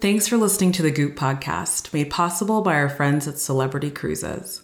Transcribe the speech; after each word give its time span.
Thanks 0.00 0.26
for 0.26 0.38
listening 0.38 0.72
to 0.72 0.82
the 0.82 0.90
Goop 0.90 1.14
podcast, 1.14 1.92
made 1.92 2.08
possible 2.08 2.62
by 2.62 2.72
our 2.76 2.88
friends 2.88 3.28
at 3.28 3.38
Celebrity 3.38 3.90
Cruises. 3.90 4.62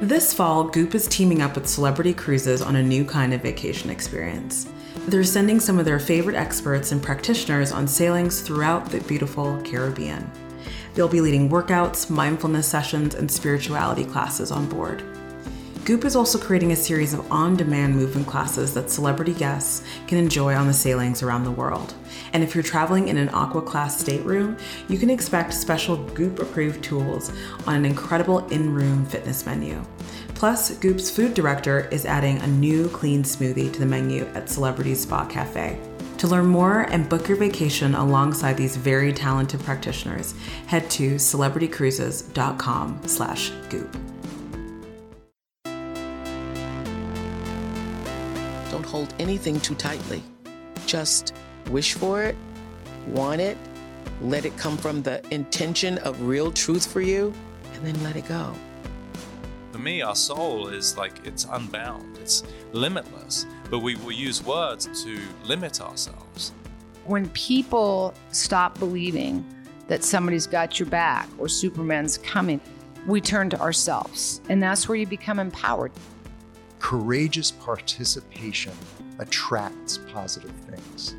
This 0.00 0.32
fall, 0.32 0.64
Goop 0.64 0.94
is 0.94 1.06
teaming 1.06 1.42
up 1.42 1.56
with 1.56 1.68
Celebrity 1.68 2.14
Cruises 2.14 2.62
on 2.62 2.76
a 2.76 2.82
new 2.82 3.04
kind 3.04 3.34
of 3.34 3.42
vacation 3.42 3.90
experience. 3.90 4.66
They're 5.08 5.22
sending 5.22 5.60
some 5.60 5.78
of 5.78 5.84
their 5.84 5.98
favorite 5.98 6.36
experts 6.36 6.90
and 6.92 7.02
practitioners 7.02 7.70
on 7.70 7.86
sailings 7.86 8.40
throughout 8.40 8.86
the 8.86 9.02
beautiful 9.02 9.60
Caribbean. 9.62 10.30
They'll 10.94 11.06
be 11.06 11.20
leading 11.20 11.50
workouts, 11.50 12.08
mindfulness 12.08 12.66
sessions, 12.66 13.14
and 13.14 13.30
spirituality 13.30 14.06
classes 14.06 14.50
on 14.50 14.70
board. 14.70 15.04
Goop 15.84 16.04
is 16.04 16.14
also 16.14 16.38
creating 16.38 16.70
a 16.70 16.76
series 16.76 17.12
of 17.12 17.32
on 17.32 17.56
demand 17.56 17.96
movement 17.96 18.28
classes 18.28 18.72
that 18.74 18.88
celebrity 18.88 19.34
guests 19.34 19.82
can 20.06 20.16
enjoy 20.16 20.54
on 20.54 20.68
the 20.68 20.72
sailings 20.72 21.24
around 21.24 21.42
the 21.42 21.50
world. 21.50 21.94
And 22.32 22.44
if 22.44 22.54
you're 22.54 22.62
traveling 22.62 23.08
in 23.08 23.16
an 23.16 23.28
Aqua 23.30 23.62
Class 23.62 23.98
stateroom, 23.98 24.56
you 24.88 24.96
can 24.96 25.10
expect 25.10 25.52
special 25.52 25.96
Goop 25.96 26.38
approved 26.38 26.84
tools 26.84 27.32
on 27.66 27.74
an 27.74 27.84
incredible 27.84 28.46
in 28.48 28.72
room 28.72 29.04
fitness 29.06 29.44
menu. 29.44 29.84
Plus, 30.36 30.70
Goop's 30.76 31.10
food 31.10 31.34
director 31.34 31.88
is 31.90 32.06
adding 32.06 32.38
a 32.38 32.46
new 32.46 32.88
clean 32.90 33.24
smoothie 33.24 33.72
to 33.72 33.80
the 33.80 33.86
menu 33.86 34.24
at 34.34 34.48
Celebrity 34.48 34.94
Spa 34.94 35.26
Cafe. 35.26 35.80
To 36.18 36.28
learn 36.28 36.46
more 36.46 36.82
and 36.82 37.08
book 37.08 37.26
your 37.26 37.36
vacation 37.36 37.96
alongside 37.96 38.56
these 38.56 38.76
very 38.76 39.12
talented 39.12 39.58
practitioners, 39.62 40.34
head 40.68 40.88
to 40.90 41.16
celebritycruises.com 41.16 43.00
hold 48.92 49.14
anything 49.18 49.58
too 49.58 49.74
tightly. 49.74 50.22
Just 50.84 51.32
wish 51.70 51.94
for 51.94 52.22
it, 52.22 52.36
want 53.08 53.40
it, 53.40 53.56
let 54.20 54.44
it 54.44 54.54
come 54.58 54.76
from 54.76 55.02
the 55.02 55.22
intention 55.34 55.96
of 55.98 56.20
real 56.20 56.52
truth 56.52 56.86
for 56.92 57.00
you, 57.00 57.32
and 57.72 57.86
then 57.86 58.04
let 58.04 58.16
it 58.16 58.28
go. 58.28 58.54
For 59.72 59.78
me, 59.78 60.02
our 60.02 60.14
soul 60.14 60.68
is 60.68 60.98
like 60.98 61.26
it's 61.26 61.46
unbound, 61.50 62.18
it's 62.18 62.42
limitless, 62.72 63.46
but 63.70 63.78
we 63.78 63.96
will 63.96 64.12
use 64.12 64.44
words 64.44 65.02
to 65.04 65.18
limit 65.44 65.80
ourselves. 65.80 66.52
When 67.06 67.30
people 67.30 68.12
stop 68.30 68.78
believing 68.78 69.42
that 69.88 70.04
somebody's 70.04 70.46
got 70.46 70.78
your 70.78 70.90
back 70.90 71.30
or 71.38 71.48
Superman's 71.48 72.18
coming, 72.18 72.60
we 73.06 73.22
turn 73.22 73.48
to 73.50 73.58
ourselves, 73.58 74.42
and 74.50 74.62
that's 74.62 74.86
where 74.86 74.96
you 74.96 75.06
become 75.06 75.38
empowered 75.38 75.92
courageous 76.92 77.50
participation 77.50 78.74
attracts 79.18 79.96
positive 80.12 80.52
things. 80.68 81.14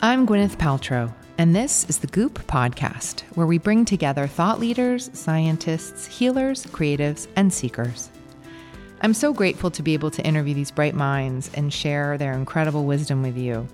I'm 0.00 0.24
Gwyneth 0.24 0.56
Paltrow, 0.56 1.12
and 1.36 1.52
this 1.52 1.84
is 1.88 1.98
the 1.98 2.06
Goop 2.06 2.38
Podcast, 2.46 3.22
where 3.34 3.48
we 3.48 3.58
bring 3.58 3.84
together 3.84 4.28
thought 4.28 4.60
leaders, 4.60 5.10
scientists, 5.14 6.06
healers, 6.06 6.64
creatives, 6.66 7.26
and 7.34 7.52
seekers. 7.52 8.08
I'm 9.00 9.14
so 9.14 9.32
grateful 9.32 9.72
to 9.72 9.82
be 9.82 9.94
able 9.94 10.12
to 10.12 10.24
interview 10.24 10.54
these 10.54 10.70
bright 10.70 10.94
minds 10.94 11.50
and 11.54 11.72
share 11.72 12.18
their 12.18 12.34
incredible 12.34 12.84
wisdom 12.84 13.22
with 13.22 13.36
you. 13.36 13.66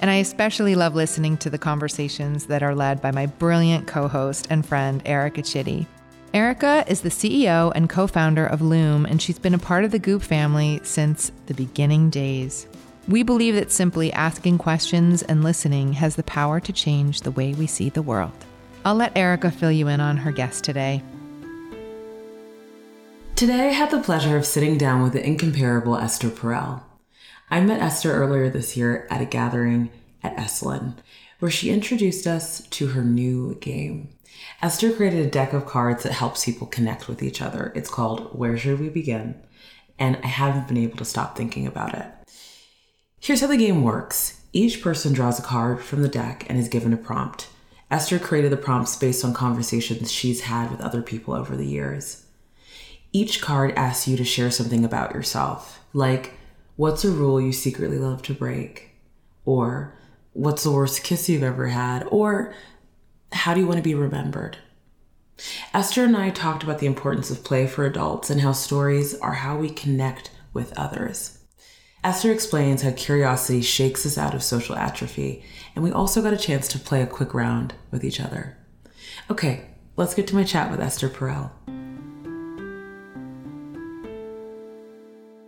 And 0.00 0.08
I 0.08 0.18
especially 0.18 0.76
love 0.76 0.94
listening 0.94 1.38
to 1.38 1.50
the 1.50 1.58
conversations 1.58 2.46
that 2.46 2.62
are 2.62 2.76
led 2.76 3.02
by 3.02 3.10
my 3.10 3.26
brilliant 3.26 3.88
co 3.88 4.06
host 4.06 4.46
and 4.48 4.64
friend, 4.64 5.02
Erica 5.04 5.42
Chidi. 5.42 5.86
Erica 6.34 6.84
is 6.86 7.00
the 7.00 7.08
CEO 7.08 7.72
and 7.74 7.88
co 7.88 8.06
founder 8.06 8.46
of 8.46 8.60
Loom, 8.60 9.06
and 9.06 9.22
she's 9.22 9.38
been 9.38 9.54
a 9.54 9.58
part 9.58 9.84
of 9.84 9.90
the 9.90 9.98
Goop 9.98 10.22
family 10.22 10.80
since 10.82 11.32
the 11.46 11.54
beginning 11.54 12.10
days. 12.10 12.66
We 13.08 13.22
believe 13.22 13.54
that 13.54 13.70
simply 13.70 14.12
asking 14.12 14.58
questions 14.58 15.22
and 15.22 15.44
listening 15.44 15.92
has 15.94 16.16
the 16.16 16.24
power 16.24 16.58
to 16.60 16.72
change 16.72 17.20
the 17.20 17.30
way 17.30 17.54
we 17.54 17.66
see 17.66 17.88
the 17.88 18.02
world. 18.02 18.44
I'll 18.84 18.96
let 18.96 19.16
Erica 19.16 19.50
fill 19.50 19.70
you 19.70 19.88
in 19.88 20.00
on 20.00 20.16
her 20.18 20.32
guest 20.32 20.64
today. 20.64 21.02
Today, 23.36 23.68
I 23.68 23.72
had 23.72 23.90
the 23.90 24.00
pleasure 24.00 24.36
of 24.36 24.44
sitting 24.44 24.76
down 24.76 25.02
with 25.02 25.12
the 25.12 25.24
incomparable 25.24 25.96
Esther 25.96 26.30
Perel. 26.30 26.82
I 27.48 27.60
met 27.60 27.80
Esther 27.80 28.12
earlier 28.12 28.50
this 28.50 28.76
year 28.76 29.06
at 29.10 29.20
a 29.20 29.24
gathering 29.24 29.90
at 30.22 30.36
Esalen, 30.36 30.94
where 31.38 31.50
she 31.50 31.70
introduced 31.70 32.26
us 32.26 32.66
to 32.68 32.88
her 32.88 33.04
new 33.04 33.54
game. 33.56 34.08
Esther 34.62 34.92
created 34.92 35.26
a 35.26 35.30
deck 35.30 35.52
of 35.52 35.66
cards 35.66 36.02
that 36.02 36.12
helps 36.12 36.44
people 36.44 36.66
connect 36.66 37.08
with 37.08 37.22
each 37.22 37.42
other. 37.42 37.72
It's 37.74 37.90
called 37.90 38.36
Where 38.38 38.56
Should 38.56 38.80
We 38.80 38.88
Begin? 38.88 39.40
And 39.98 40.18
I 40.22 40.26
haven't 40.26 40.68
been 40.68 40.76
able 40.76 40.98
to 40.98 41.04
stop 41.04 41.36
thinking 41.36 41.66
about 41.66 41.94
it. 41.94 42.06
Here's 43.20 43.40
how 43.40 43.46
the 43.46 43.56
game 43.56 43.82
works 43.82 44.42
each 44.52 44.82
person 44.82 45.12
draws 45.12 45.38
a 45.38 45.42
card 45.42 45.82
from 45.82 46.02
the 46.02 46.08
deck 46.08 46.46
and 46.48 46.58
is 46.58 46.68
given 46.68 46.92
a 46.92 46.96
prompt. 46.96 47.48
Esther 47.90 48.18
created 48.18 48.50
the 48.50 48.56
prompts 48.56 48.96
based 48.96 49.24
on 49.24 49.34
conversations 49.34 50.10
she's 50.10 50.42
had 50.42 50.70
with 50.70 50.80
other 50.80 51.02
people 51.02 51.34
over 51.34 51.56
the 51.56 51.66
years. 51.66 52.24
Each 53.12 53.40
card 53.40 53.72
asks 53.76 54.08
you 54.08 54.16
to 54.16 54.24
share 54.24 54.50
something 54.50 54.84
about 54.84 55.14
yourself, 55.14 55.80
like, 55.92 56.34
What's 56.76 57.04
a 57.04 57.10
rule 57.10 57.40
you 57.40 57.52
secretly 57.52 57.98
love 57.98 58.22
to 58.22 58.34
break? 58.34 58.90
Or, 59.44 59.96
What's 60.32 60.64
the 60.64 60.70
worst 60.70 61.02
kiss 61.02 61.28
you've 61.28 61.42
ever 61.42 61.68
had? 61.68 62.06
Or, 62.10 62.54
how 63.32 63.54
do 63.54 63.60
you 63.60 63.66
want 63.66 63.78
to 63.78 63.82
be 63.82 63.94
remembered? 63.94 64.58
Esther 65.74 66.04
and 66.04 66.16
I 66.16 66.30
talked 66.30 66.62
about 66.62 66.78
the 66.78 66.86
importance 66.86 67.30
of 67.30 67.44
play 67.44 67.66
for 67.66 67.84
adults 67.84 68.30
and 68.30 68.40
how 68.40 68.52
stories 68.52 69.18
are 69.20 69.34
how 69.34 69.56
we 69.56 69.68
connect 69.68 70.30
with 70.52 70.76
others. 70.78 71.38
Esther 72.02 72.30
explains 72.32 72.82
how 72.82 72.92
curiosity 72.92 73.60
shakes 73.60 74.06
us 74.06 74.16
out 74.16 74.34
of 74.34 74.42
social 74.42 74.76
atrophy, 74.76 75.44
and 75.74 75.84
we 75.84 75.90
also 75.90 76.22
got 76.22 76.32
a 76.32 76.38
chance 76.38 76.68
to 76.68 76.78
play 76.78 77.02
a 77.02 77.06
quick 77.06 77.34
round 77.34 77.74
with 77.90 78.04
each 78.04 78.20
other. 78.20 78.56
Okay, 79.30 79.66
let's 79.96 80.14
get 80.14 80.26
to 80.28 80.34
my 80.34 80.44
chat 80.44 80.70
with 80.70 80.80
Esther 80.80 81.08
Perel. 81.08 81.50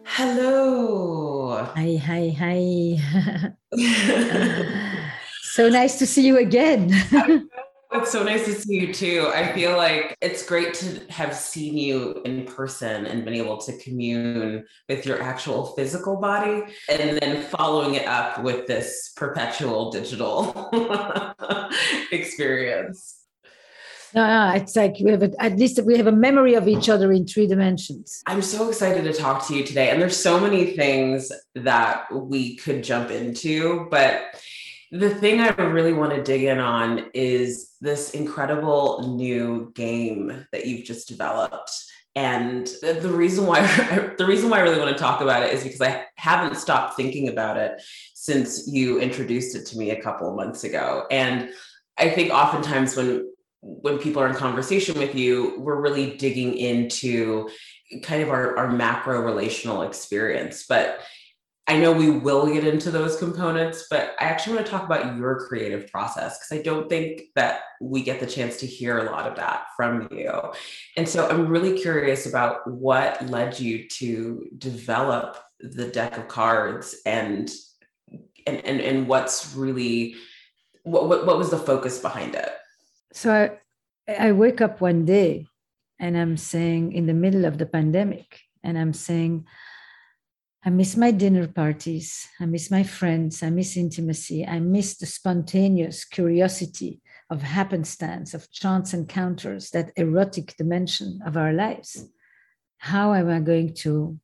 Hello. 0.05 1.65
Hi, 1.77 1.97
hi, 1.97 2.35
hi. 2.37 3.55
so 5.43 5.69
nice 5.69 5.99
to 5.99 6.07
see 6.07 6.27
you 6.27 6.39
again. 6.39 7.49
It's 7.91 8.13
so 8.13 8.23
nice 8.23 8.45
to 8.45 8.53
see 8.53 8.81
you 8.81 8.93
too. 8.93 9.31
I 9.35 9.51
feel 9.53 9.75
like 9.77 10.15
it's 10.21 10.45
great 10.45 10.75
to 10.75 11.01
have 11.09 11.35
seen 11.35 11.79
you 11.79 12.21
in 12.27 12.45
person 12.45 13.07
and 13.07 13.25
been 13.25 13.35
able 13.35 13.57
to 13.59 13.79
commune 13.79 14.65
with 14.91 15.07
your 15.07 15.23
actual 15.23 15.69
physical 15.69 16.17
body 16.17 16.65
and 16.91 17.19
then 17.19 17.43
following 17.45 17.95
it 17.95 18.07
up 18.07 18.43
with 18.43 18.67
this 18.67 19.13
perpetual 19.17 19.91
digital 19.91 20.71
experience. 22.13 23.19
No, 24.15 24.27
no, 24.27 24.55
it's 24.55 24.75
like 24.75 24.97
we 25.01 25.11
have 25.11 25.23
a, 25.23 25.33
at 25.39 25.59
least 25.59 25.83
we 25.83 25.97
have 25.97 26.07
a 26.07 26.13
memory 26.13 26.55
of 26.55 26.67
each 26.67 26.89
other 26.89 27.13
in 27.13 27.27
three 27.27 27.47
dimensions. 27.47 28.23
I'm 28.27 28.43
so 28.43 28.69
excited 28.69 29.05
to 29.05 29.13
talk 29.13 29.47
to 29.49 29.55
you 29.55 29.65
today. 29.65 29.91
And 29.91 30.01
there's 30.01 30.17
so 30.17 30.41
many 30.41 30.77
things 30.77 31.31
that 31.55 32.07
we 32.13 32.57
could 32.57 32.83
jump 32.83 33.11
into, 33.11 33.87
but 33.91 34.25
the 34.91 35.11
thing 35.11 35.41
I 35.41 35.49
really 35.49 35.93
want 35.93 36.15
to 36.15 36.23
dig 36.23 36.45
in 36.45 36.59
on 36.59 37.11
is 37.13 37.75
this 37.81 38.11
incredible 38.13 39.15
new 39.17 39.73
game 39.75 40.47
that 40.53 40.67
you've 40.67 40.85
just 40.85 41.09
developed. 41.09 41.71
And 42.15 42.67
the 42.83 43.11
reason 43.13 43.47
why 43.47 43.61
the 44.19 44.27
reason 44.27 44.51
why 44.51 44.59
I 44.59 44.63
really 44.63 44.79
want 44.79 44.97
to 44.97 45.01
talk 45.01 45.21
about 45.21 45.43
it 45.43 45.53
is 45.53 45.63
because 45.63 45.81
I 45.81 46.07
haven't 46.17 46.57
stopped 46.57 46.97
thinking 46.97 47.29
about 47.29 47.57
it 47.57 47.81
since 48.15 48.67
you 48.67 48.99
introduced 49.01 49.55
it 49.55 49.67
to 49.67 49.79
me 49.79 49.91
a 49.91 50.03
couple 50.03 50.29
of 50.29 50.35
months 50.35 50.65
ago. 50.65 51.05
And 51.11 51.51
I 51.99 52.11
think 52.11 52.33
oftentimes 52.33 52.97
when 52.97 53.31
when 53.61 53.99
people 53.99 54.23
are 54.23 54.29
in 54.29 54.35
conversation 54.35 54.99
with 54.99 55.15
you, 55.15 55.59
we're 55.59 55.81
really 55.81 56.17
digging 56.17 56.57
into 56.57 57.49
kind 58.03 58.23
of 58.23 58.31
our, 58.31 58.57
our 58.57 58.71
macro 58.71 59.21
relational 59.21 59.83
experience. 59.83 60.65
But 60.69 61.01
I 61.69 61.77
know 61.77 61.93
we 61.93 62.09
will 62.09 62.51
get 62.51 62.67
into 62.67 62.91
those 62.91 63.19
components, 63.19 63.89
but 63.91 64.17
I 64.19 64.25
actually 64.25 64.57
want 64.57 64.67
to 64.67 64.73
talk 64.73 64.85
about 64.85 65.19
your 65.19 65.47
creative 65.47 65.93
process 65.93 66.39
because 66.39 66.59
I 66.59 66.63
don't 66.63 66.89
think 66.89 67.25
that 67.35 67.61
we 67.79 68.03
get 68.03 68.21
the 68.21 68.27
chance 68.27 68.57
to 68.59 68.67
hear 68.67 68.99
a 68.99 69.05
lot 69.05 69.27
of 69.27 69.37
that 69.37 69.67
from 69.77 70.09
you. 70.11 70.33
And 70.97 71.07
so 71.07 71.29
I'm 71.29 71.47
really 71.47 71.79
curious 71.79 72.25
about 72.25 72.67
what 72.67 73.29
led 73.29 73.61
you 73.61 73.87
to 73.87 74.49
develop 74.57 75.37
the 75.61 75.89
deck 75.89 76.17
of 76.17 76.27
cards 76.27 76.97
and 77.05 77.51
and 78.47 78.65
and, 78.65 78.81
and 78.81 79.07
what's 79.07 79.55
really 79.55 80.15
what, 80.85 81.07
what 81.07 81.27
what 81.27 81.37
was 81.37 81.51
the 81.51 81.59
focus 81.59 81.99
behind 81.99 82.35
it? 82.35 82.51
So 83.13 83.31
I 84.09 84.13
I 84.15 84.33
wake 84.33 84.63
up 84.63 84.81
one 84.81 85.05
day 85.05 85.47
and 86.01 86.17
I'm 86.17 86.39
saying 86.39 86.93
in 86.93 87.05
the 87.05 87.13
middle 87.13 87.45
of 87.45 87.59
the 87.59 87.67
pandemic 87.67 88.41
and 88.65 88.79
I'm 88.79 88.95
saying 88.95 89.45
I 90.65 90.71
miss 90.71 90.97
my 90.97 91.11
dinner 91.11 91.47
parties. 91.47 92.27
I 92.41 92.47
miss 92.47 92.71
my 92.71 92.83
friends. 92.83 93.43
I 93.43 93.51
miss 93.51 93.77
intimacy. 93.77 94.47
I 94.47 94.59
miss 94.59 94.97
the 94.97 95.07
spontaneous 95.07 96.05
curiosity 96.05 97.01
of 97.31 97.43
happenstance, 97.43 98.35
of 98.35 98.51
chance 98.51 98.93
encounters, 98.93 99.71
that 99.71 99.93
erotic 99.97 100.57
dimension 100.57 101.21
of 101.25 101.37
our 101.37 101.53
lives. 101.53 102.09
How 102.79 103.15
am 103.15 103.29
I 103.29 103.41
going 103.41 103.75
to 103.75 104.19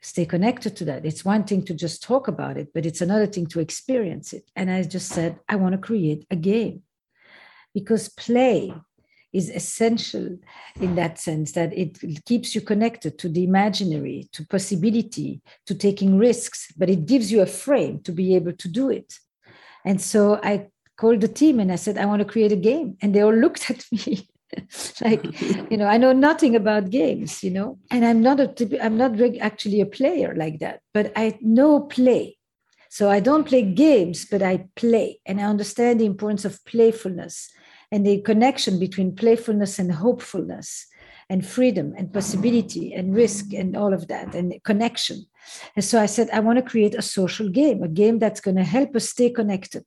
stay 0.00 0.24
connected 0.24 0.76
to 0.76 0.84
that. 0.86 1.04
It's 1.04 1.24
one 1.24 1.44
thing 1.44 1.64
to 1.64 1.74
just 1.74 2.02
talk 2.02 2.28
about 2.28 2.56
it, 2.56 2.68
but 2.72 2.86
it's 2.86 3.00
another 3.00 3.26
thing 3.26 3.46
to 3.48 3.60
experience 3.60 4.32
it. 4.32 4.44
And 4.54 4.70
I 4.70 4.82
just 4.82 5.08
said, 5.08 5.38
I 5.48 5.56
want 5.56 5.72
to 5.72 5.78
create 5.78 6.26
a 6.30 6.36
game 6.36 6.82
because 7.74 8.08
play 8.08 8.72
is 9.32 9.50
essential 9.50 10.38
in 10.80 10.94
that 10.94 11.18
sense 11.18 11.52
that 11.52 11.72
it 11.76 11.98
keeps 12.24 12.54
you 12.54 12.60
connected 12.60 13.18
to 13.18 13.28
the 13.28 13.44
imaginary, 13.44 14.28
to 14.32 14.46
possibility, 14.46 15.40
to 15.66 15.74
taking 15.74 16.18
risks, 16.18 16.72
but 16.76 16.88
it 16.88 17.06
gives 17.06 17.30
you 17.30 17.42
a 17.42 17.46
frame 17.46 18.00
to 18.00 18.12
be 18.12 18.34
able 18.34 18.52
to 18.52 18.68
do 18.68 18.90
it. 18.90 19.18
And 19.84 20.00
so 20.00 20.40
I 20.42 20.68
called 20.96 21.20
the 21.20 21.28
team 21.28 21.60
and 21.60 21.70
I 21.70 21.76
said, 21.76 21.98
I 21.98 22.06
want 22.06 22.20
to 22.20 22.24
create 22.24 22.52
a 22.52 22.56
game. 22.56 22.96
And 23.02 23.14
they 23.14 23.22
all 23.22 23.34
looked 23.44 23.70
at 23.70 23.84
me 23.92 24.28
like 25.02 25.22
you 25.70 25.76
know 25.76 25.86
i 25.86 25.98
know 25.98 26.12
nothing 26.12 26.56
about 26.56 26.88
games 26.88 27.44
you 27.44 27.50
know 27.50 27.78
and 27.90 28.04
i'm 28.04 28.22
not 28.22 28.40
a 28.40 28.82
i'm 28.82 28.96
not 28.96 29.12
actually 29.40 29.80
a 29.80 29.86
player 29.86 30.34
like 30.36 30.58
that 30.58 30.80
but 30.94 31.12
i 31.16 31.38
know 31.42 31.80
play 31.80 32.36
so 32.88 33.10
i 33.10 33.20
don't 33.20 33.46
play 33.46 33.62
games 33.62 34.24
but 34.24 34.42
i 34.42 34.66
play 34.74 35.20
and 35.26 35.38
i 35.38 35.44
understand 35.44 36.00
the 36.00 36.06
importance 36.06 36.46
of 36.46 36.64
playfulness 36.64 37.50
and 37.90 38.06
the 38.06 38.20
connection 38.22 38.78
between 38.78 39.16
playfulness 39.16 39.78
and 39.78 39.92
hopefulness 39.92 40.86
and 41.30 41.46
freedom 41.46 41.94
and 41.96 42.12
possibility 42.12 42.94
and 42.94 43.14
risk 43.14 43.52
and 43.52 43.76
all 43.76 43.92
of 43.92 44.08
that 44.08 44.34
and 44.34 44.54
connection 44.64 45.24
and 45.76 45.84
so 45.84 46.00
i 46.00 46.06
said 46.06 46.28
i 46.30 46.40
want 46.40 46.58
to 46.58 46.70
create 46.70 46.94
a 46.94 47.02
social 47.02 47.48
game 47.48 47.82
a 47.82 47.88
game 47.88 48.18
that's 48.18 48.40
going 48.40 48.56
to 48.56 48.64
help 48.64 48.94
us 48.96 49.08
stay 49.08 49.30
connected 49.30 49.84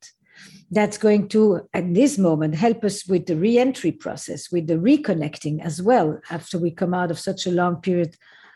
that's 0.71 0.97
going 0.97 1.27
to, 1.29 1.67
at 1.73 1.93
this 1.93 2.17
moment, 2.17 2.55
help 2.55 2.83
us 2.83 3.05
with 3.05 3.25
the 3.25 3.35
re-entry 3.35 3.91
process, 3.91 4.51
with 4.51 4.67
the 4.67 4.75
reconnecting 4.75 5.61
as 5.61 5.81
well, 5.81 6.19
after 6.29 6.57
we 6.57 6.71
come 6.71 6.93
out 6.93 7.11
of 7.11 7.19
such 7.19 7.45
a 7.45 7.51
long 7.51 7.75
period 7.81 8.15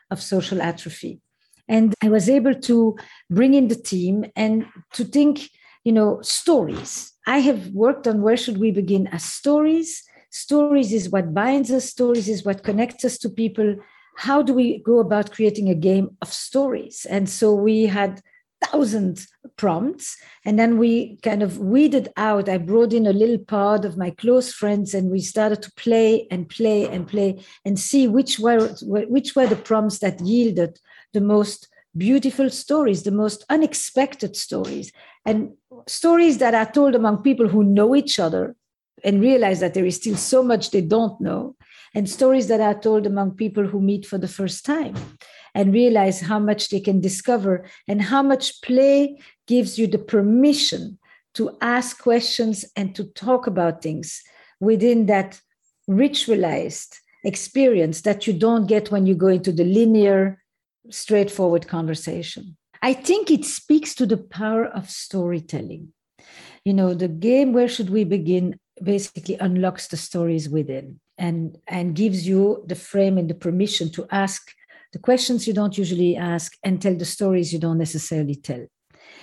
of 0.10 0.22
social 0.22 0.62
atrophy. 0.62 1.20
And 1.68 1.94
I 2.02 2.10
was 2.10 2.30
able 2.30 2.56
to 2.56 2.98
bring 3.30 3.54
in 3.54 3.68
the 3.68 3.76
team 3.76 4.26
and 4.36 4.66
to 4.94 5.04
think, 5.04 5.50
you 5.86 5.92
know, 5.92 6.20
stories. 6.22 7.14
I 7.28 7.40
have 7.40 7.70
worked 7.70 8.08
on 8.08 8.22
where 8.22 8.36
should 8.36 8.58
we 8.58 8.72
begin 8.72 9.08
as 9.08 9.24
stories. 9.24 10.04
Stories 10.32 10.92
is 10.92 11.10
what 11.10 11.34
binds 11.34 11.72
us, 11.72 11.86
stories 11.86 12.28
is 12.28 12.44
what 12.44 12.64
connects 12.64 13.06
us 13.06 13.18
to 13.20 13.30
people. 13.30 13.78
How 14.18 14.42
do 14.42 14.54
we 14.54 14.80
go 14.80 15.00
about 15.00 15.32
creating 15.32 15.70
a 15.70 15.76
game 15.76 16.18
of 16.22 16.34
stories? 16.34 17.06
And 17.10 17.30
so 17.30 17.54
we 17.54 17.86
had 17.86 18.22
thousand 18.64 19.28
prompts 19.58 20.18
and 20.44 20.58
then 20.58 20.78
we 20.78 21.18
kind 21.18 21.44
of 21.44 21.60
weeded 21.60 22.08
out 22.18 22.50
i 22.50 22.58
brought 22.58 22.94
in 22.94 23.06
a 23.06 23.14
little 23.14 23.38
pod 23.38 23.86
of 23.86 23.98
my 23.98 24.10
close 24.10 24.52
friends 24.52 24.94
and 24.94 25.12
we 25.12 25.20
started 25.20 25.62
to 25.62 25.72
play 25.74 26.26
and 26.32 26.50
play 26.50 26.88
and 26.88 27.06
play 27.08 27.40
and 27.64 27.78
see 27.78 28.08
which 28.08 28.40
were 28.40 28.70
which 28.82 29.36
were 29.36 29.46
the 29.46 29.56
prompts 29.56 30.00
that 30.00 30.20
yielded 30.22 30.80
the 31.14 31.22
most 31.22 31.68
beautiful 31.98 32.50
stories 32.50 33.04
the 33.04 33.12
most 33.12 33.46
unexpected 33.50 34.36
stories 34.36 34.92
and 35.26 35.52
stories 35.88 36.38
that 36.40 36.54
are 36.54 36.72
told 36.72 36.96
among 36.96 37.24
people 37.24 37.48
who 37.48 37.64
know 37.64 37.96
each 37.96 38.20
other 38.20 38.56
and 39.04 39.22
realize 39.22 39.60
that 39.60 39.74
there 39.74 39.86
is 39.86 39.96
still 39.96 40.16
so 40.16 40.44
much 40.44 40.72
they 40.72 40.82
don't 40.82 41.20
know 41.22 41.56
and 41.94 42.10
stories 42.10 42.48
that 42.48 42.60
are 42.60 42.80
told 42.80 43.06
among 43.06 43.32
people 43.32 43.66
who 43.66 43.80
meet 43.80 44.06
for 44.06 44.18
the 44.18 44.28
first 44.28 44.66
time 44.66 44.96
and 45.54 45.74
realize 45.74 46.20
how 46.20 46.38
much 46.38 46.70
they 46.70 46.80
can 46.80 47.00
discover 47.00 47.66
and 47.88 48.02
how 48.02 48.22
much 48.22 48.62
play 48.62 49.18
gives 49.48 49.80
you 49.80 49.88
the 49.88 49.98
permission 49.98 51.00
to 51.34 51.58
ask 51.62 52.02
questions 52.02 52.66
and 52.76 52.94
to 52.96 53.06
talk 53.06 53.48
about 53.48 53.82
things 53.82 54.22
within 54.60 55.06
that 55.06 55.40
ritualized 55.90 57.00
experience 57.24 58.02
that 58.02 58.28
you 58.28 58.34
don't 58.34 58.68
get 58.68 58.92
when 58.92 59.06
you 59.06 59.16
go 59.16 59.28
into 59.28 59.52
the 59.52 59.64
linear, 59.64 60.42
straightforward 60.90 61.68
conversation. 61.68 62.58
I 62.82 62.94
think 62.94 63.32
it 63.32 63.46
speaks 63.46 63.96
to 63.96 64.06
the 64.06 64.18
power 64.18 64.66
of 64.66 64.90
storytelling. 64.90 65.94
You 66.64 66.74
know, 66.74 66.94
the 66.94 67.08
game, 67.08 67.54
Where 67.54 67.68
Should 67.68 67.90
We 67.90 68.04
Begin, 68.04 68.60
basically 68.82 69.38
unlocks 69.40 69.88
the 69.88 69.98
stories 69.98 70.50
within 70.50 71.00
and, 71.18 71.58
and 71.68 71.96
gives 71.96 72.28
you 72.28 72.64
the 72.68 72.76
frame 72.76 73.18
and 73.18 73.30
the 73.30 73.36
permission 73.36 73.92
to 73.94 74.06
ask 74.12 74.52
the 74.92 75.00
questions 75.00 75.48
you 75.48 75.54
don't 75.54 75.78
usually 75.78 76.16
ask 76.16 76.54
and 76.64 76.82
tell 76.82 76.96
the 76.96 77.06
stories 77.06 77.52
you 77.52 77.60
don't 77.60 77.78
necessarily 77.78 78.36
tell. 78.36 78.66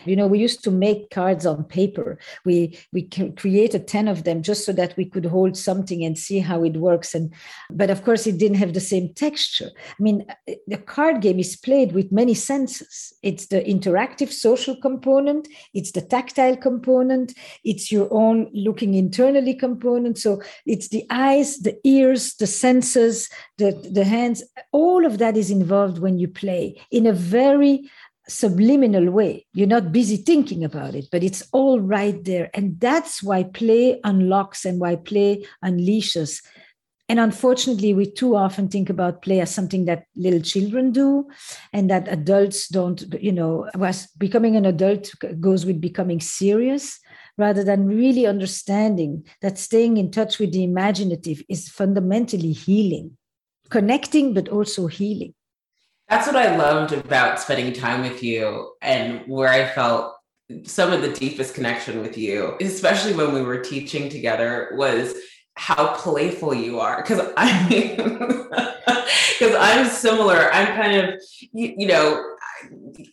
You 0.04 0.16
know, 0.16 0.26
we 0.26 0.38
used 0.38 0.64
to 0.64 0.70
make 0.70 1.10
cards 1.10 1.46
on 1.46 1.64
paper. 1.64 2.19
We 2.44 2.78
we 2.93 3.02
created 3.37 3.87
10 3.87 4.08
of 4.08 4.25
them 4.25 4.43
just 4.43 4.64
so 4.64 4.72
that 4.72 4.96
we 4.96 5.04
could 5.04 5.26
hold 5.26 5.56
something 5.56 6.04
and 6.04 6.19
see 6.19 6.38
how 6.38 6.64
it 6.64 6.76
works. 6.76 7.14
And 7.14 7.32
but 7.70 7.90
of 7.90 8.04
course 8.04 8.26
it 8.26 8.38
didn't 8.38 8.58
have 8.58 8.75
the 8.75 8.81
same 8.81 9.12
texture. 9.14 9.70
I 9.99 10.02
mean, 10.02 10.26
eh, 10.49 10.54
the 10.66 10.78
card 10.78 11.20
game 11.20 11.38
is 11.38 11.56
played 11.56 11.93
with 11.93 12.12
many 12.12 12.34
senses. 12.34 13.12
It's 13.22 13.46
the 13.46 13.62
interactive 13.62 14.31
social 14.31 14.76
component, 14.76 15.49
it's 15.75 15.93
the 15.93 16.00
tactile 16.02 16.56
component, 16.56 17.34
it's 17.64 17.90
your 17.93 18.08
own 18.10 18.50
looking 18.52 18.94
internally 18.94 19.55
component. 19.55 20.19
So 20.19 20.43
it's 20.66 20.88
the 20.88 21.06
eyes, 21.10 21.58
the 21.58 21.78
ears, 21.84 22.34
the 22.34 22.46
senses, 22.46 23.28
the, 23.58 23.72
the 23.93 24.05
hands, 24.05 24.43
all 24.72 25.05
of 25.06 25.19
that 25.19 25.37
is 25.37 25.50
involved 25.50 25.98
when 25.98 26.19
you 26.19 26.28
play 26.28 26.81
in 26.90 27.06
a 27.06 27.12
very 27.12 27.90
subliminal 28.28 29.10
way. 29.10 29.46
You're 29.52 29.66
not 29.66 29.92
busy 29.92 30.16
thinking 30.16 30.64
about 30.64 30.94
it, 30.94 31.06
but 31.10 31.22
it's 31.22 31.42
all 31.52 31.80
right 31.80 32.22
there. 32.24 32.50
And 32.54 32.78
that's 32.80 33.22
why 33.22 33.44
play 33.44 34.00
unlocks 34.04 34.64
and 34.64 34.80
why 34.80 34.96
play 34.96 35.44
unleashes. 35.64 36.42
And 37.08 37.19
unfortunately, 37.19 37.92
we 37.92 38.10
too 38.10 38.36
often 38.36 38.69
think 38.69 38.88
about 38.88 39.22
play 39.22 39.40
as 39.40 39.54
something 39.54 39.84
that 39.84 40.04
little 40.16 40.40
children 40.40 40.92
do 40.92 41.28
and 41.72 41.90
that 41.90 42.08
adults 42.08 42.69
don't, 42.69 43.04
you 43.20 43.32
know, 43.32 43.69
was 43.74 44.06
becoming 44.19 44.56
an 44.56 44.64
adult 44.64 45.10
goes 45.40 45.66
with 45.66 45.80
becoming 45.80 46.20
serious 46.20 46.98
rather 47.36 47.64
than 47.64 47.86
really 47.86 48.26
understanding 48.26 49.26
that 49.42 49.58
staying 49.58 49.96
in 49.96 50.10
touch 50.10 50.38
with 50.38 50.52
the 50.52 50.64
imaginative 50.64 51.42
is 51.48 51.69
fundamentally 51.69 52.52
healing, 52.52 53.16
connecting, 53.69 54.32
but 54.32 54.48
also 54.48 54.86
healing. 54.86 55.34
That's 56.08 56.26
what 56.26 56.37
I 56.37 56.56
loved 56.56 56.93
about 56.93 57.40
spending 57.40 57.72
time 57.72 58.02
with 58.02 58.22
you 58.22 58.72
and 58.82 59.22
where 59.26 59.49
I 59.49 59.66
felt 59.66 60.14
some 60.64 60.93
of 60.93 61.00
the 61.00 61.12
deepest 61.12 61.54
connection 61.54 62.02
with 62.02 62.19
you, 62.19 62.56
especially 62.60 63.14
when 63.14 63.32
we 63.32 63.43
were 63.43 63.60
teaching 63.60 64.08
together, 64.08 64.72
was 64.75 65.14
how 65.54 65.94
playful 65.94 66.54
you 66.54 66.81
are. 66.81 67.02
Because 67.02 67.32
I 67.37 67.69
because 69.38 69.56
I'm 69.58 69.87
similar. 69.87 70.52
I'm 70.52 70.66
kind 70.69 71.00
of, 71.00 71.22
you, 71.52 71.75
you 71.78 71.87
know, 71.87 72.22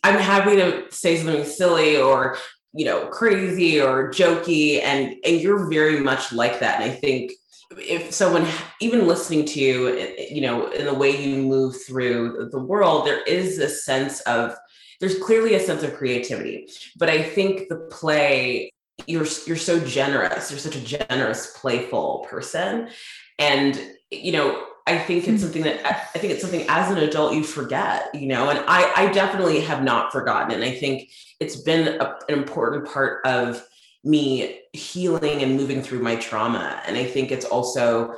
I'm 0.04 0.18
happy 0.18 0.56
to 0.56 0.84
say 0.90 1.16
something 1.16 1.44
silly 1.44 1.96
or 1.96 2.36
you 2.72 2.84
know 2.84 3.06
crazy 3.08 3.80
or 3.80 4.10
jokey 4.10 4.80
and 4.82 5.16
and 5.24 5.40
you're 5.40 5.68
very 5.68 6.00
much 6.00 6.32
like 6.32 6.60
that 6.60 6.80
and 6.80 6.90
i 6.90 6.94
think 6.94 7.32
if 7.78 8.12
someone 8.12 8.46
even 8.80 9.06
listening 9.06 9.44
to 9.44 9.60
you 9.60 9.96
eh, 9.96 10.14
eh, 10.18 10.26
you 10.30 10.40
know 10.40 10.70
in 10.70 10.84
the 10.84 10.94
way 10.94 11.10
you 11.10 11.42
move 11.42 11.80
through 11.82 12.48
the 12.50 12.58
world 12.58 13.06
there 13.06 13.22
is 13.22 13.58
a 13.58 13.68
sense 13.68 14.20
of 14.22 14.56
there's 15.00 15.18
clearly 15.18 15.54
a 15.54 15.60
sense 15.60 15.82
of 15.82 15.94
creativity. 15.94 16.68
But 16.96 17.10
i 17.10 17.22
think 17.22 17.68
the 17.68 17.76
play 17.90 18.70
you're 19.06 19.26
you're 19.46 19.56
so 19.56 19.80
generous 19.80 20.50
you're 20.50 20.60
such 20.60 20.76
a 20.76 20.80
generous 20.80 21.56
playful 21.58 22.26
person. 22.28 22.90
And 23.38 23.80
you 24.10 24.32
know 24.32 24.66
i 24.86 24.98
think 24.98 25.28
it's 25.28 25.40
hmm. 25.40 25.46
something 25.46 25.62
that 25.62 25.86
i 25.86 26.18
think 26.18 26.32
it's 26.32 26.42
something 26.42 26.66
as 26.68 26.90
an 26.90 26.98
adult 26.98 27.34
you 27.34 27.44
forget 27.44 28.08
you 28.14 28.26
know 28.26 28.48
and 28.50 28.58
i 28.66 28.92
i 28.96 29.12
definitely 29.12 29.60
have 29.60 29.82
not 29.82 30.12
forgotten. 30.12 30.52
And 30.52 30.64
i 30.64 30.72
think 30.72 31.10
it's 31.38 31.56
been 31.56 32.00
a, 32.00 32.18
an 32.28 32.34
important 32.34 32.86
part 32.86 33.24
of 33.24 33.64
me 34.04 34.60
healing 34.72 35.42
and 35.42 35.56
moving 35.56 35.82
through 35.82 36.00
my 36.00 36.16
trauma. 36.16 36.82
And 36.86 36.96
I 36.96 37.04
think 37.04 37.30
it's 37.30 37.44
also, 37.44 38.14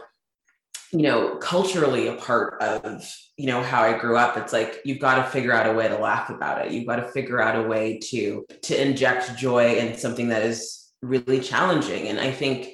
you 0.93 1.03
know, 1.03 1.37
culturally 1.37 2.09
a 2.09 2.15
part 2.15 2.61
of, 2.63 3.03
you 3.37 3.47
know, 3.47 3.63
how 3.63 3.83
I 3.83 3.99
grew 3.99 4.17
up. 4.17 4.37
It's 4.37 4.53
like 4.53 4.81
you've 4.85 5.01
got 5.01 5.17
to 5.17 5.31
figure 5.31 5.53
out 5.53 5.67
a 5.67 5.73
way 5.73 5.89
to 5.89 5.97
laugh 5.97 6.31
about 6.31 6.65
it. 6.65 6.73
You've 6.73 6.87
got 6.87 6.97
to 6.97 7.09
figure 7.09 7.41
out 7.41 7.57
a 7.57 7.67
way 7.67 7.99
to 8.11 8.45
to 8.63 8.81
inject 8.81 9.37
joy 9.37 9.77
in 9.77 9.97
something 9.97 10.29
that 10.29 10.43
is 10.43 10.93
really 11.03 11.41
challenging. 11.41 12.09
And 12.09 12.21
I 12.21 12.31
think, 12.31 12.69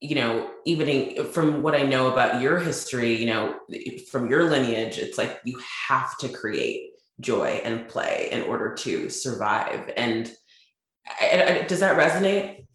you 0.00 0.14
know, 0.14 0.50
even 0.64 0.88
in, 0.88 1.26
from 1.26 1.62
what 1.62 1.74
I 1.74 1.82
know 1.82 2.10
about 2.10 2.40
your 2.40 2.58
history, 2.58 3.16
you 3.16 3.26
know, 3.26 3.58
from 4.10 4.30
your 4.30 4.44
lineage, 4.44 4.98
it's 4.98 5.18
like 5.18 5.40
you 5.44 5.60
have 5.88 6.16
to 6.18 6.28
create 6.28 6.90
joy 7.20 7.60
and 7.64 7.88
play 7.88 8.28
in 8.30 8.42
order 8.42 8.74
to 8.74 9.10
survive. 9.10 9.90
And 9.96 10.30
does 11.68 11.80
that 11.80 11.96
resonate? 11.96 12.66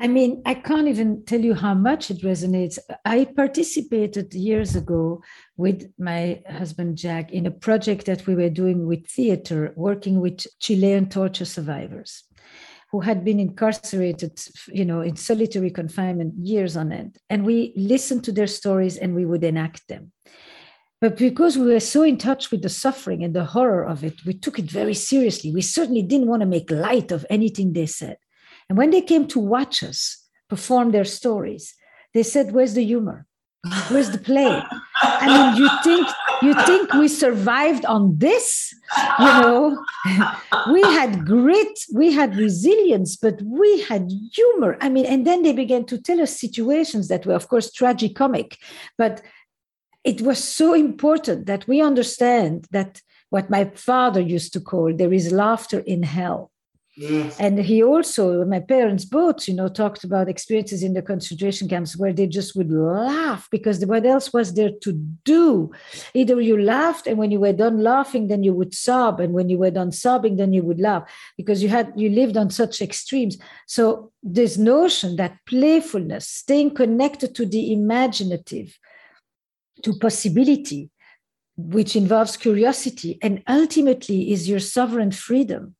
I 0.00 0.08
mean, 0.08 0.42
I 0.44 0.54
can't 0.54 0.88
even 0.88 1.24
tell 1.24 1.40
you 1.40 1.54
how 1.54 1.72
much 1.72 2.10
it 2.10 2.22
resonates. 2.22 2.78
I 3.04 3.24
participated 3.24 4.34
years 4.34 4.74
ago 4.74 5.22
with 5.56 5.90
my 5.98 6.42
husband 6.50 6.98
Jack 6.98 7.30
in 7.32 7.46
a 7.46 7.52
project 7.52 8.06
that 8.06 8.26
we 8.26 8.34
were 8.34 8.50
doing 8.50 8.86
with 8.86 9.06
theater, 9.06 9.72
working 9.76 10.20
with 10.20 10.46
Chilean 10.58 11.08
torture 11.08 11.44
survivors 11.44 12.24
who 12.90 13.00
had 13.00 13.24
been 13.24 13.40
incarcerated, 13.40 14.40
you 14.68 14.84
know, 14.84 15.00
in 15.00 15.16
solitary 15.16 15.70
confinement 15.70 16.34
years 16.38 16.76
on 16.76 16.92
end. 16.92 17.18
And 17.30 17.44
we 17.44 17.72
listened 17.76 18.24
to 18.24 18.32
their 18.32 18.46
stories 18.46 18.96
and 18.96 19.14
we 19.14 19.24
would 19.24 19.42
enact 19.42 19.88
them. 19.88 20.12
But 21.04 21.18
because 21.18 21.58
we 21.58 21.66
were 21.66 21.80
so 21.80 22.02
in 22.02 22.16
touch 22.16 22.50
with 22.50 22.62
the 22.62 22.70
suffering 22.70 23.22
and 23.22 23.34
the 23.34 23.44
horror 23.44 23.84
of 23.84 24.02
it, 24.02 24.24
we 24.24 24.32
took 24.32 24.58
it 24.58 24.64
very 24.64 24.94
seriously. 24.94 25.52
We 25.52 25.60
certainly 25.60 26.00
didn't 26.00 26.28
want 26.28 26.40
to 26.40 26.46
make 26.46 26.70
light 26.70 27.12
of 27.12 27.26
anything 27.28 27.74
they 27.74 27.84
said. 27.84 28.16
And 28.70 28.78
when 28.78 28.88
they 28.88 29.02
came 29.02 29.26
to 29.26 29.38
watch 29.38 29.82
us 29.82 30.26
perform 30.48 30.92
their 30.92 31.04
stories, 31.04 31.74
they 32.14 32.22
said, 32.22 32.52
Where's 32.52 32.72
the 32.72 32.82
humor? 32.82 33.26
Where's 33.88 34.12
the 34.12 34.18
play? 34.18 34.62
I 35.02 35.26
mean, 35.26 35.56
you 35.62 35.68
think 35.82 36.08
you 36.40 36.54
think 36.64 36.94
we 36.94 37.08
survived 37.08 37.84
on 37.84 38.16
this? 38.16 38.74
You 39.18 39.26
know, 39.26 39.84
we 40.72 40.80
had 40.80 41.26
grit, 41.26 41.78
we 41.92 42.12
had 42.12 42.34
resilience, 42.36 43.16
but 43.16 43.42
we 43.42 43.82
had 43.82 44.10
humor. 44.32 44.78
I 44.80 44.88
mean, 44.88 45.04
and 45.04 45.26
then 45.26 45.42
they 45.42 45.52
began 45.52 45.84
to 45.86 45.98
tell 45.98 46.22
us 46.22 46.40
situations 46.40 47.08
that 47.08 47.26
were, 47.26 47.34
of 47.34 47.48
course, 47.48 47.70
tragicomic, 47.70 48.56
but 48.96 49.22
it 50.04 50.20
was 50.20 50.42
so 50.42 50.74
important 50.74 51.46
that 51.46 51.66
we 51.66 51.80
understand 51.80 52.66
that 52.70 53.00
what 53.30 53.50
my 53.50 53.64
father 53.74 54.20
used 54.20 54.52
to 54.52 54.60
call 54.60 54.94
there 54.94 55.12
is 55.12 55.32
laughter 55.32 55.80
in 55.80 56.02
hell. 56.02 56.50
Yes. 56.96 57.40
And 57.40 57.58
he 57.58 57.82
also, 57.82 58.44
my 58.44 58.60
parents 58.60 59.04
both, 59.04 59.48
you 59.48 59.54
know, 59.54 59.66
talked 59.66 60.04
about 60.04 60.28
experiences 60.28 60.84
in 60.84 60.94
the 60.94 61.02
concentration 61.02 61.68
camps 61.68 61.96
where 61.96 62.12
they 62.12 62.28
just 62.28 62.54
would 62.54 62.70
laugh 62.70 63.48
because 63.50 63.84
what 63.84 64.06
else 64.06 64.32
was 64.32 64.54
there 64.54 64.70
to 64.82 64.92
do? 65.24 65.72
Either 66.14 66.40
you 66.40 66.60
laughed, 66.60 67.08
and 67.08 67.18
when 67.18 67.32
you 67.32 67.40
were 67.40 67.52
done 67.52 67.82
laughing, 67.82 68.28
then 68.28 68.44
you 68.44 68.54
would 68.54 68.72
sob, 68.74 69.18
and 69.18 69.32
when 69.32 69.48
you 69.48 69.58
were 69.58 69.72
done 69.72 69.90
sobbing, 69.90 70.36
then 70.36 70.52
you 70.52 70.62
would 70.62 70.78
laugh 70.78 71.02
because 71.36 71.64
you 71.64 71.68
had 71.68 71.92
you 71.96 72.10
lived 72.10 72.36
on 72.36 72.48
such 72.50 72.80
extremes. 72.80 73.38
So 73.66 74.12
this 74.22 74.56
notion 74.56 75.16
that 75.16 75.38
playfulness, 75.46 76.28
staying 76.28 76.74
connected 76.76 77.34
to 77.34 77.44
the 77.44 77.72
imaginative, 77.72 78.78
to 79.84 79.98
possibility, 79.98 80.90
which 81.56 81.94
involves 81.94 82.36
curiosity 82.36 83.18
and 83.22 83.42
ultimately 83.48 84.32
is 84.32 84.48
your 84.48 84.60
sovereign 84.60 85.12
freedom. 85.12 85.76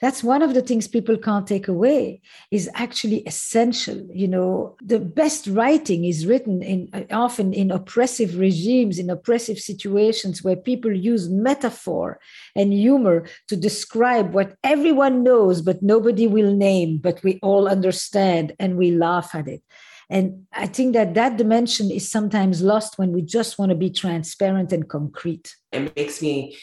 That's 0.00 0.22
one 0.22 0.42
of 0.42 0.54
the 0.54 0.62
things 0.62 0.86
people 0.86 1.16
can't 1.16 1.46
take 1.46 1.68
away 1.68 2.20
is 2.50 2.68
actually 2.74 3.20
essential. 3.26 4.06
You 4.12 4.28
know 4.28 4.76
the 4.82 4.98
best 4.98 5.46
writing 5.46 6.04
is 6.04 6.26
written 6.26 6.62
in 6.62 7.06
often 7.10 7.52
in 7.52 7.70
oppressive 7.70 8.38
regimes 8.38 8.98
in 8.98 9.08
oppressive 9.10 9.58
situations 9.58 10.42
where 10.42 10.56
people 10.56 10.92
use 10.92 11.28
metaphor 11.28 12.20
and 12.54 12.72
humor 12.72 13.26
to 13.48 13.56
describe 13.56 14.34
what 14.34 14.54
everyone 14.62 15.22
knows 15.22 15.62
but 15.62 15.82
nobody 15.82 16.26
will 16.26 16.54
name 16.54 16.98
but 16.98 17.22
we 17.22 17.38
all 17.42 17.68
understand 17.68 18.52
and 18.58 18.76
we 18.76 18.90
laugh 18.90 19.34
at 19.34 19.48
it 19.48 19.62
and 20.12 20.46
I 20.52 20.66
think 20.66 20.92
that 20.92 21.14
that 21.14 21.38
dimension 21.38 21.90
is 21.90 22.10
sometimes 22.10 22.60
lost 22.60 22.98
when 22.98 23.12
we 23.12 23.22
just 23.22 23.58
want 23.58 23.70
to 23.70 23.74
be 23.74 23.88
transparent 23.88 24.70
and 24.70 24.86
concrete. 24.86 25.56
It 25.72 25.96
makes 25.96 26.20
me 26.20 26.56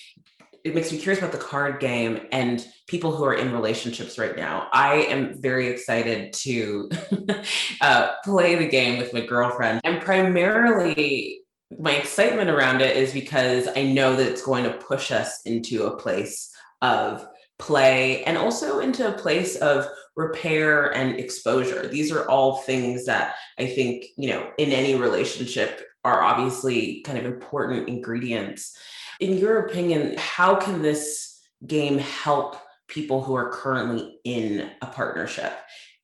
it 0.63 0.75
makes 0.75 0.91
me 0.91 0.99
curious 0.99 1.19
about 1.19 1.31
the 1.31 1.39
card 1.39 1.79
game 1.79 2.27
and 2.31 2.65
people 2.87 3.15
who 3.15 3.23
are 3.23 3.33
in 3.33 3.51
relationships 3.51 4.19
right 4.19 4.35
now. 4.35 4.67
I 4.71 4.97
am 5.03 5.41
very 5.41 5.67
excited 5.67 6.33
to 6.33 6.89
uh, 7.81 8.11
play 8.23 8.55
the 8.55 8.67
game 8.67 8.99
with 8.99 9.13
my 9.13 9.21
girlfriend, 9.21 9.81
and 9.83 9.99
primarily 10.01 11.39
my 11.79 11.93
excitement 11.93 12.51
around 12.51 12.81
it 12.81 12.95
is 12.97 13.13
because 13.13 13.67
I 13.75 13.83
know 13.83 14.15
that 14.15 14.27
it's 14.27 14.43
going 14.43 14.65
to 14.65 14.73
push 14.73 15.11
us 15.11 15.41
into 15.45 15.85
a 15.85 15.97
place 15.97 16.51
of 16.81 17.27
play 17.57 18.23
and 18.25 18.37
also 18.37 18.79
into 18.79 19.07
a 19.07 19.17
place 19.17 19.55
of 19.57 19.87
repair 20.15 20.93
and 20.95 21.19
exposure. 21.19 21.87
These 21.87 22.11
are 22.11 22.27
all 22.29 22.57
things 22.57 23.05
that 23.05 23.35
I 23.57 23.67
think, 23.67 24.05
you 24.17 24.29
know, 24.29 24.49
in 24.57 24.71
any 24.71 24.95
relationship 24.95 25.85
are 26.03 26.21
obviously 26.21 27.01
kind 27.01 27.17
of 27.17 27.25
important 27.25 27.89
ingredients. 27.89 28.77
In 29.19 29.37
your 29.37 29.65
opinion, 29.65 30.15
how 30.17 30.55
can 30.55 30.81
this 30.81 31.39
game 31.65 31.97
help 31.97 32.55
people 32.87 33.21
who 33.21 33.35
are 33.35 33.49
currently 33.49 34.19
in 34.23 34.69
a 34.81 34.87
partnership? 34.87 35.53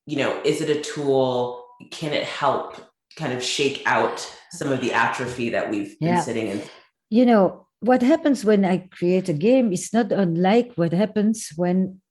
You 0.06 0.18
know, 0.18 0.42
is 0.44 0.62
it 0.62 0.70
a 0.70 0.82
tool? 0.82 1.66
Can 1.92 2.14
it 2.14 2.24
help 2.24 2.76
kind 3.16 3.34
of 3.34 3.44
shake 3.44 3.82
out 3.86 4.20
some 4.52 4.72
of 4.72 4.82
the 4.82 4.94
atrophy 4.94 5.50
that 5.50 5.70
we've 5.70 6.00
been 6.00 6.22
sitting 6.22 6.48
in? 6.48 6.62
You 7.10 7.26
know, 7.26 7.68
what 7.80 8.02
happens 8.02 8.44
when 8.44 8.66
I 8.66 8.90
create 8.92 9.30
a 9.30 9.34
game 9.34 9.72
is 9.72 9.94
not 9.94 10.12
unlike 10.12 10.74
what 10.76 10.92
happens 10.92 11.50
when 11.56 12.02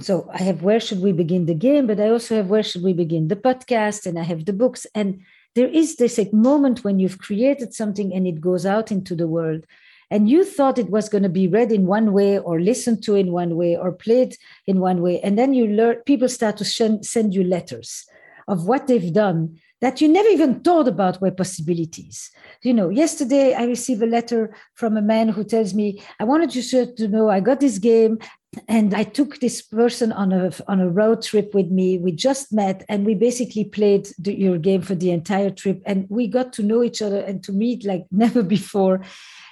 so 0.00 0.28
I 0.32 0.42
have 0.42 0.62
where 0.62 0.80
should 0.80 1.00
we 1.00 1.12
begin 1.12 1.46
the 1.46 1.54
game, 1.54 1.86
but 1.86 2.00
I 2.00 2.08
also 2.08 2.36
have 2.36 2.48
where 2.48 2.62
should 2.62 2.82
we 2.82 2.92
begin 2.92 3.28
the 3.28 3.36
podcast, 3.36 4.06
and 4.06 4.18
I 4.18 4.22
have 4.22 4.44
the 4.44 4.52
books. 4.52 4.86
And 4.94 5.20
there 5.54 5.68
is 5.68 5.96
this 5.96 6.18
like, 6.18 6.32
moment 6.32 6.84
when 6.84 6.98
you've 6.98 7.18
created 7.18 7.74
something 7.74 8.12
and 8.14 8.26
it 8.26 8.40
goes 8.40 8.64
out 8.64 8.92
into 8.92 9.14
the 9.14 9.26
world. 9.26 9.64
And 10.12 10.28
you 10.28 10.44
thought 10.44 10.78
it 10.78 10.90
was 10.90 11.08
going 11.08 11.22
to 11.22 11.28
be 11.28 11.46
read 11.46 11.70
in 11.70 11.86
one 11.86 12.12
way 12.12 12.38
or 12.38 12.60
listened 12.60 13.02
to 13.04 13.14
in 13.14 13.30
one 13.30 13.56
way 13.56 13.76
or 13.76 13.92
played 13.92 14.36
in 14.66 14.80
one 14.80 15.02
way. 15.02 15.20
And 15.20 15.38
then 15.38 15.54
you 15.54 15.68
learn, 15.68 15.96
people 16.04 16.28
start 16.28 16.56
to 16.58 16.64
send 16.64 17.34
you 17.34 17.44
letters 17.44 18.06
of 18.48 18.66
what 18.66 18.88
they've 18.88 19.12
done 19.12 19.60
that 19.80 20.00
you 20.00 20.08
never 20.08 20.28
even 20.28 20.60
thought 20.60 20.88
about 20.88 21.20
were 21.20 21.30
possibilities. 21.30 22.30
You 22.62 22.74
know, 22.74 22.90
yesterday 22.90 23.54
I 23.54 23.64
received 23.64 24.02
a 24.02 24.06
letter 24.06 24.54
from 24.74 24.96
a 24.96 25.02
man 25.02 25.28
who 25.28 25.44
tells 25.44 25.72
me, 25.72 26.02
I 26.18 26.24
wanted 26.24 26.54
you 26.54 26.86
to 26.86 27.08
know 27.08 27.30
I 27.30 27.40
got 27.40 27.60
this 27.60 27.78
game 27.78 28.18
and 28.66 28.94
I 28.94 29.04
took 29.04 29.38
this 29.38 29.62
person 29.62 30.10
on 30.10 30.32
a 30.32 30.50
on 30.66 30.80
a 30.80 30.88
road 30.88 31.22
trip 31.22 31.54
with 31.54 31.70
me. 31.70 31.98
We 31.98 32.10
just 32.10 32.52
met, 32.52 32.84
and 32.88 33.06
we 33.06 33.14
basically 33.14 33.64
played 33.64 34.08
the, 34.18 34.34
your 34.34 34.58
game 34.58 34.82
for 34.82 34.96
the 34.96 35.12
entire 35.12 35.50
trip, 35.50 35.80
and 35.86 36.06
we 36.08 36.26
got 36.26 36.52
to 36.54 36.62
know 36.64 36.82
each 36.82 37.00
other 37.00 37.20
and 37.20 37.44
to 37.44 37.52
meet 37.52 37.84
like 37.84 38.06
never 38.10 38.42
before. 38.42 39.02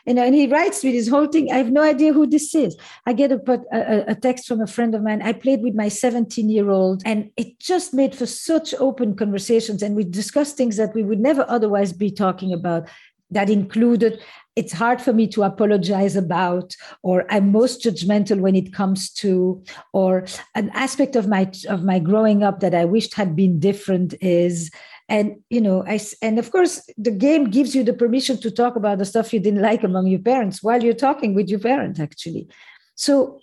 And, 0.04 0.18
and 0.18 0.34
he 0.34 0.46
writes 0.46 0.82
me 0.82 0.92
this 0.92 1.08
whole 1.08 1.26
thing. 1.26 1.52
I 1.52 1.58
have 1.58 1.70
no 1.70 1.82
idea 1.82 2.14
who 2.14 2.26
this 2.26 2.54
is. 2.54 2.76
I 3.04 3.12
get 3.12 3.30
a, 3.30 3.40
a, 3.72 4.12
a 4.12 4.14
text 4.14 4.48
from 4.48 4.62
a 4.62 4.66
friend 4.66 4.94
of 4.94 5.02
mine. 5.02 5.20
I 5.20 5.34
played 5.34 5.60
with 5.60 5.74
my 5.74 5.88
17 5.88 6.48
year 6.48 6.70
old, 6.70 7.02
and 7.04 7.30
it 7.36 7.60
just 7.60 7.94
made 7.94 8.16
for 8.16 8.26
such 8.26 8.74
open 8.74 9.14
conversations. 9.14 9.82
And 9.82 9.94
we 9.94 10.04
discussed 10.04 10.56
things 10.56 10.76
that 10.76 10.94
we 10.94 11.04
would 11.04 11.20
never 11.20 11.44
otherwise 11.48 11.92
be 11.92 12.10
talking 12.10 12.52
about 12.52 12.88
that 13.30 13.50
included 13.50 14.20
it's 14.58 14.72
hard 14.72 15.00
for 15.00 15.12
me 15.12 15.26
to 15.34 15.44
apologize 15.44 16.16
about 16.16 16.74
or 17.02 17.24
i'm 17.32 17.52
most 17.52 17.84
judgmental 17.84 18.40
when 18.40 18.56
it 18.56 18.72
comes 18.72 19.10
to 19.10 19.62
or 19.92 20.26
an 20.54 20.68
aspect 20.74 21.14
of 21.16 21.28
my 21.28 21.50
of 21.68 21.84
my 21.84 21.98
growing 21.98 22.42
up 22.42 22.60
that 22.60 22.74
i 22.74 22.84
wished 22.84 23.14
had 23.14 23.36
been 23.36 23.60
different 23.60 24.14
is 24.20 24.70
and 25.08 25.36
you 25.48 25.60
know 25.60 25.84
i 25.86 25.98
and 26.22 26.38
of 26.38 26.50
course 26.50 26.74
the 26.98 27.10
game 27.26 27.50
gives 27.50 27.74
you 27.74 27.82
the 27.84 27.92
permission 27.92 28.36
to 28.40 28.50
talk 28.50 28.74
about 28.76 28.98
the 28.98 29.04
stuff 29.04 29.32
you 29.32 29.40
didn't 29.40 29.62
like 29.62 29.84
among 29.84 30.06
your 30.06 30.20
parents 30.20 30.62
while 30.62 30.82
you're 30.82 31.04
talking 31.06 31.34
with 31.34 31.48
your 31.48 31.60
parent 31.60 32.00
actually. 32.00 32.48
So 32.94 33.40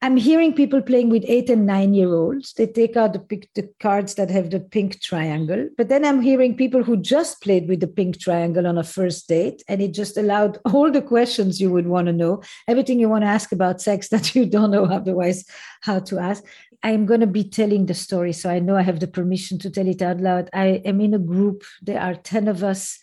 I'm 0.00 0.16
hearing 0.16 0.52
people 0.52 0.80
playing 0.80 1.10
with 1.10 1.24
eight 1.26 1.50
and 1.50 1.66
nine 1.66 1.92
year 1.92 2.14
olds. 2.14 2.52
They 2.52 2.68
take 2.68 2.96
out 2.96 3.14
the, 3.14 3.42
the 3.56 3.68
cards 3.80 4.14
that 4.14 4.30
have 4.30 4.50
the 4.50 4.60
pink 4.60 5.00
triangle. 5.00 5.68
But 5.76 5.88
then 5.88 6.04
I'm 6.04 6.20
hearing 6.20 6.56
people 6.56 6.84
who 6.84 6.96
just 6.96 7.42
played 7.42 7.68
with 7.68 7.80
the 7.80 7.88
pink 7.88 8.20
triangle 8.20 8.68
on 8.68 8.78
a 8.78 8.84
first 8.84 9.28
date, 9.28 9.64
and 9.66 9.82
it 9.82 9.92
just 9.92 10.16
allowed 10.16 10.58
all 10.72 10.92
the 10.92 11.02
questions 11.02 11.60
you 11.60 11.72
would 11.72 11.88
want 11.88 12.06
to 12.06 12.12
know, 12.12 12.42
everything 12.68 13.00
you 13.00 13.08
want 13.08 13.24
to 13.24 13.28
ask 13.28 13.50
about 13.50 13.80
sex 13.80 14.08
that 14.10 14.36
you 14.36 14.46
don't 14.46 14.70
know 14.70 14.84
otherwise 14.84 15.44
how 15.80 15.98
to 15.98 16.18
ask. 16.18 16.44
I'm 16.84 17.06
going 17.06 17.20
to 17.20 17.26
be 17.26 17.42
telling 17.42 17.86
the 17.86 17.94
story, 17.94 18.32
so 18.32 18.48
I 18.48 18.60
know 18.60 18.76
I 18.76 18.82
have 18.82 19.00
the 19.00 19.08
permission 19.08 19.58
to 19.58 19.70
tell 19.70 19.88
it 19.88 20.00
out 20.00 20.20
loud. 20.20 20.48
I 20.52 20.80
am 20.84 21.00
in 21.00 21.12
a 21.12 21.18
group, 21.18 21.64
there 21.82 22.00
are 22.00 22.14
10 22.14 22.46
of 22.46 22.62
us. 22.62 23.00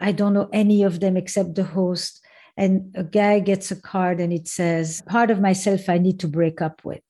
I 0.00 0.10
don't 0.10 0.34
know 0.34 0.48
any 0.52 0.82
of 0.82 0.98
them 0.98 1.16
except 1.16 1.54
the 1.54 1.62
host 1.62 2.21
and 2.56 2.94
a 2.94 3.04
guy 3.04 3.40
gets 3.40 3.70
a 3.70 3.76
card 3.76 4.20
and 4.20 4.32
it 4.32 4.46
says 4.46 5.02
part 5.06 5.30
of 5.30 5.40
myself 5.40 5.88
i 5.88 5.98
need 5.98 6.20
to 6.20 6.28
break 6.28 6.60
up 6.60 6.84
with. 6.84 7.02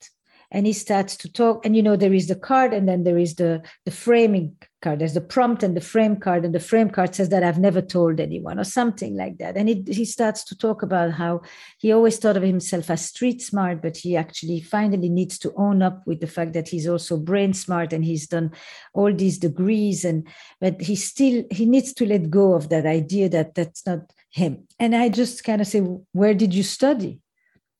And 0.55 0.67
he 0.67 0.75
starts 0.75 1.17
to 1.17 1.33
talk 1.33 1.65
and 1.65 1.75
you 1.75 1.83
know 1.83 1.97
there 1.97 2.13
is 2.13 2.29
the 2.29 2.37
card 2.37 2.75
and 2.75 2.87
then 2.87 3.05
there 3.05 3.17
is 3.17 3.37
the 3.37 3.63
the 3.87 3.91
framing 3.91 4.55
card. 4.83 4.99
There's 4.99 5.15
the 5.15 5.23
prompt 5.23 5.63
and 5.63 5.75
the 5.75 5.81
frame 5.81 6.17
card 6.17 6.45
and 6.45 6.55
the 6.55 6.61
frame 6.61 6.91
card 6.91 7.15
says 7.15 7.31
that 7.31 7.43
i've 7.43 7.59
never 7.59 7.81
told 7.81 8.21
anyone 8.21 8.59
or 8.59 8.65
something 8.65 9.17
like 9.17 9.39
that. 9.39 9.57
And 9.57 9.71
it, 9.71 9.89
he 9.89 10.05
starts 10.05 10.45
to 10.45 10.55
talk 10.55 10.83
about 10.83 11.13
how 11.13 11.41
he 11.79 11.91
always 11.91 12.19
thought 12.19 12.37
of 12.37 12.43
himself 12.43 12.91
as 12.91 13.07
street 13.07 13.41
smart 13.41 13.81
but 13.81 13.97
he 13.97 14.15
actually 14.15 14.61
finally 14.61 15.09
needs 15.09 15.39
to 15.39 15.55
own 15.57 15.81
up 15.81 16.07
with 16.07 16.21
the 16.21 16.27
fact 16.27 16.53
that 16.53 16.69
he's 16.69 16.87
also 16.87 17.17
brain 17.17 17.55
smart 17.55 17.95
and 17.95 18.05
he's 18.05 18.27
done 18.27 18.51
all 18.93 19.11
these 19.11 19.39
degrees. 19.39 20.05
And 20.05 20.29
but 20.61 20.83
he 20.83 20.97
still 20.97 21.45
he 21.51 21.65
needs 21.65 21.95
to 21.95 22.05
let 22.05 22.29
go 22.29 22.53
of 22.53 22.69
that 22.69 22.85
idea 22.85 23.31
that 23.31 23.55
that's 23.55 23.87
not 23.87 24.13
him. 24.33 24.67
And 24.81 24.97
I 24.97 25.09
just 25.09 25.45
kind 25.45 25.61
of 25.61 25.69
say, 25.69 25.81
Where 26.13 26.35
did 26.35 26.53
you 26.53 26.65
study? 26.65 27.21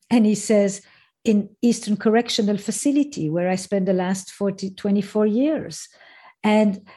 And 0.09 0.25
he 0.25 0.35
says, 0.35 0.81
In 1.25 1.49
Eastern 1.61 1.97
Correctional 1.97 2.57
Facility, 2.57 3.29
where 3.29 3.49
I 3.49 3.55
spent 3.55 3.87
the 3.87 3.93
last 3.93 4.31
40, 4.31 4.71
24 4.71 5.25
years. 5.25 5.89
And 6.43 6.87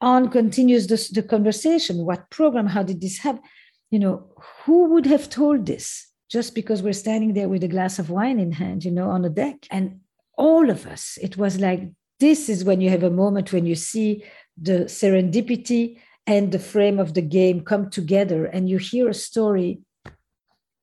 on 0.00 0.30
continues 0.30 0.86
this, 0.86 1.08
the 1.08 1.22
conversation. 1.22 2.06
What 2.06 2.30
program? 2.30 2.66
How 2.66 2.82
did 2.82 3.00
this 3.00 3.18
happen? 3.18 3.42
You 3.90 3.98
know, 3.98 4.32
who 4.64 4.86
would 4.92 5.06
have 5.06 5.28
told 5.28 5.66
this 5.66 6.08
just 6.30 6.54
because 6.54 6.82
we're 6.82 6.92
standing 6.92 7.34
there 7.34 7.48
with 7.48 7.62
a 7.62 7.68
glass 7.68 7.98
of 7.98 8.10
wine 8.10 8.38
in 8.38 8.52
hand, 8.52 8.84
you 8.84 8.90
know, 8.90 9.10
on 9.10 9.24
a 9.24 9.28
deck? 9.28 9.66
And 9.70 10.00
all 10.38 10.70
of 10.70 10.86
us, 10.86 11.18
it 11.20 11.36
was 11.36 11.60
like, 11.60 11.90
this 12.20 12.48
is 12.48 12.64
when 12.64 12.80
you 12.80 12.88
have 12.90 13.02
a 13.02 13.10
moment 13.10 13.52
when 13.52 13.66
you 13.66 13.74
see 13.74 14.24
the 14.60 14.84
serendipity 14.84 15.98
and 16.26 16.52
the 16.52 16.58
frame 16.58 16.98
of 16.98 17.14
the 17.14 17.22
game 17.22 17.62
come 17.62 17.90
together 17.90 18.44
and 18.46 18.68
you 18.68 18.78
hear 18.78 19.08
a 19.08 19.14
story 19.14 19.80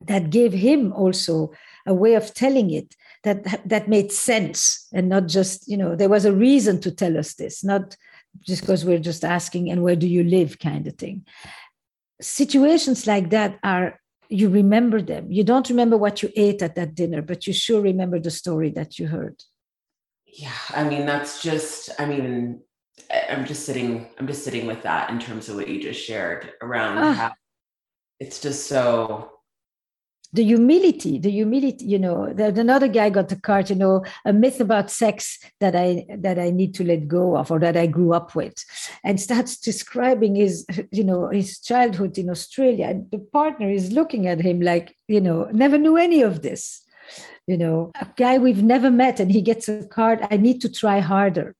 that 0.01 0.29
gave 0.29 0.53
him 0.53 0.93
also 0.93 1.51
a 1.86 1.93
way 1.93 2.13
of 2.13 2.34
telling 2.34 2.72
it 2.72 2.96
that 3.24 3.62
that 3.67 3.89
made 3.89 4.12
sense 4.12 4.88
and 4.93 5.10
not 5.10 5.27
just 5.27 5.67
you 5.67 5.75
know 5.75 5.96
there 5.96 6.10
was 6.10 6.25
a 6.25 6.34
reason 6.34 6.79
to 6.79 6.91
tell 6.91 7.17
us 7.17 7.34
this 7.34 7.63
not 7.63 7.96
just 8.41 8.62
because 8.62 8.86
we're 8.86 9.00
just 9.00 9.25
asking 9.25 9.69
and 9.69 9.84
where 9.84 9.96
do 9.96 10.08
you 10.08 10.24
live? 10.24 10.60
kind 10.60 10.88
of 10.88 10.96
thing. 10.96 11.25
Situations 12.22 13.08
like 13.08 13.29
that 13.31 13.58
are 13.63 14.00
you 14.29 14.48
remember 14.50 15.01
them. 15.01 15.31
You 15.31 15.43
don't 15.43 15.69
remember 15.69 15.98
what 15.98 16.22
you 16.22 16.29
ate 16.36 16.62
at 16.62 16.75
that 16.75 16.96
dinner 16.96 17.22
but 17.22 17.48
you 17.48 17.53
sure 17.53 17.81
remember 17.81 18.19
the 18.19 18.31
story 18.31 18.69
that 18.72 19.00
you 19.00 19.08
heard. 19.08 19.41
Yeah 20.25 20.62
i 20.75 20.84
mean 20.84 21.08
that's 21.08 21.41
just 21.41 21.89
i 21.98 22.05
mean 22.05 22.62
i'm 23.29 23.46
just 23.46 23.65
sitting 23.65 24.08
i'm 24.20 24.27
just 24.27 24.44
sitting 24.44 24.65
with 24.68 24.82
that 24.84 25.10
in 25.10 25.20
terms 25.20 25.50
of 25.50 25.56
what 25.56 25.68
you 25.68 25.82
just 25.82 26.03
shared 26.03 26.53
around 26.62 26.98
ah. 26.98 27.13
how 27.13 27.34
it's 28.20 28.39
just 28.41 28.68
so 28.68 29.32
the 30.32 30.44
humility 30.44 31.18
the 31.18 31.32
humility 31.32 31.86
you 31.86 31.98
know 31.98 32.32
there's 32.34 32.58
another 32.58 32.88
guy 32.88 33.10
got 33.10 33.29
the 33.29 33.36
card 33.36 33.70
you 33.70 33.75
know 33.75 34.03
a 34.25 34.34
myth 34.34 34.60
about 34.60 34.91
sex 34.91 35.39
that 35.60 35.75
i 35.75 36.06
that 36.18 36.38
i 36.38 36.51
need 36.51 36.74
to 36.75 36.84
let 36.84 37.08
go 37.08 37.36
of 37.36 37.50
or 37.50 37.60
that 37.60 37.75
i 37.75 37.88
grew 37.88 38.13
up 38.13 38.36
with. 38.36 38.53
And 39.03 39.20
starts 39.20 39.58
describing 39.58 40.36
his 40.36 40.65
you 40.91 41.03
know 41.03 41.29
his 41.29 41.60
childhood 41.60 42.18
in 42.18 42.29
australia. 42.29 42.86
And 42.88 43.10
the 43.12 43.20
partner 43.20 43.70
is 43.70 43.91
looking 43.91 44.27
at 44.27 44.41
him 44.41 44.62
like 44.62 44.96
you 45.08 45.22
know 45.22 45.50
never 45.51 45.77
knew 45.77 45.98
any 45.98 46.22
of 46.22 46.41
this 46.41 46.84
you 47.48 47.58
know. 47.58 47.91
A 48.00 48.08
guy 48.15 48.38
we've 48.38 48.62
never 48.62 48.91
met 48.91 49.20
and 49.20 49.32
he 49.32 49.41
gets 49.41 49.68
a 49.68 49.88
card 49.88 50.20
i 50.29 50.38
need 50.38 50.62
to 50.62 50.70
try 50.70 51.00
harder 51.00 51.56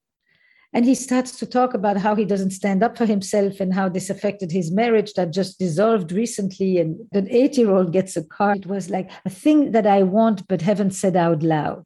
and 0.72 0.86
he 0.86 0.94
starts 0.94 1.38
to 1.40 1.48
talk 1.48 1.74
about 1.74 1.98
how 1.98 2.16
he 2.16 2.26
doesn't 2.26 2.52
stand 2.52 2.84
up 2.84 2.96
for 2.96 3.08
himself 3.08 3.60
and 3.60 3.74
how 3.74 3.90
this 3.90 4.10
affected 4.10 4.52
his 4.52 4.72
marriage 4.72 5.14
that 5.14 5.34
just 5.34 5.58
dissolved 5.58 6.12
recently. 6.12 6.78
And 6.78 7.08
an 7.12 7.28
eight 7.32 7.58
year 7.58 7.72
old 7.72 7.92
gets 7.92 8.16
a 8.16 8.24
card. 8.24 8.60
It 8.60 8.66
was 8.68 8.90
like 8.90 9.10
a 9.26 9.32
thing 9.32 9.72
that 9.72 9.88
I 9.88 10.04
want 10.04 10.48
but 10.48 10.62
haven't 10.62 10.92
said 10.92 11.16
out 11.16 11.42
loud. 11.42 11.86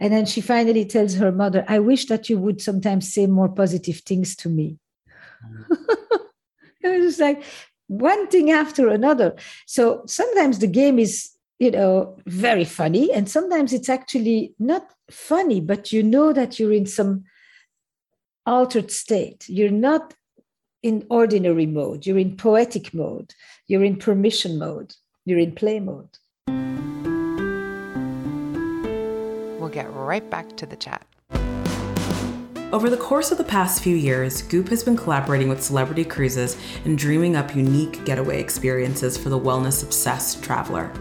And 0.00 0.12
then 0.12 0.24
she 0.24 0.40
finally 0.40 0.86
tells 0.86 1.14
her 1.16 1.30
mother, 1.30 1.64
I 1.68 1.78
wish 1.78 2.06
that 2.06 2.30
you 2.30 2.38
would 2.38 2.62
sometimes 2.62 3.12
say 3.12 3.26
more 3.26 3.50
positive 3.50 3.98
things 3.98 4.34
to 4.36 4.48
me. 4.48 4.78
it 6.80 7.02
was 7.02 7.18
like 7.18 7.42
one 7.88 8.28
thing 8.28 8.50
after 8.50 8.88
another. 8.88 9.34
So 9.66 10.04
sometimes 10.06 10.58
the 10.58 10.66
game 10.68 10.98
is, 10.98 11.30
you 11.58 11.70
know, 11.70 12.16
very 12.26 12.64
funny. 12.64 13.12
And 13.12 13.28
sometimes 13.28 13.74
it's 13.74 13.90
actually 13.90 14.54
not 14.58 14.90
funny, 15.10 15.60
but 15.60 15.92
you 15.92 16.02
know 16.02 16.32
that 16.32 16.58
you're 16.58 16.72
in 16.72 16.86
some 16.86 17.24
altered 18.46 18.90
state. 18.90 19.44
You're 19.48 19.70
not 19.70 20.14
in 20.82 21.06
ordinary 21.08 21.66
mode, 21.66 22.04
you're 22.06 22.18
in 22.18 22.36
poetic 22.36 22.92
mode, 22.92 23.34
you're 23.68 23.84
in 23.84 23.96
permission 23.96 24.58
mode, 24.58 24.94
you're 25.24 25.38
in 25.38 25.52
play 25.52 25.80
mode. 25.80 26.18
We'll 29.58 29.70
get 29.70 29.90
right 29.94 30.28
back 30.28 30.56
to 30.58 30.66
the 30.66 30.76
chat. 30.76 31.06
Over 32.74 32.90
the 32.90 32.96
course 32.96 33.30
of 33.30 33.38
the 33.38 33.44
past 33.44 33.82
few 33.82 33.96
years, 33.96 34.42
Goop 34.42 34.68
has 34.68 34.82
been 34.82 34.96
collaborating 34.96 35.48
with 35.48 35.62
celebrity 35.62 36.04
cruises 36.04 36.56
and 36.84 36.98
dreaming 36.98 37.36
up 37.36 37.54
unique 37.54 38.04
getaway 38.04 38.40
experiences 38.40 39.16
for 39.16 39.28
the 39.28 39.38
wellness 39.38 39.84
obsessed 39.84 40.42
traveler. 40.42 40.92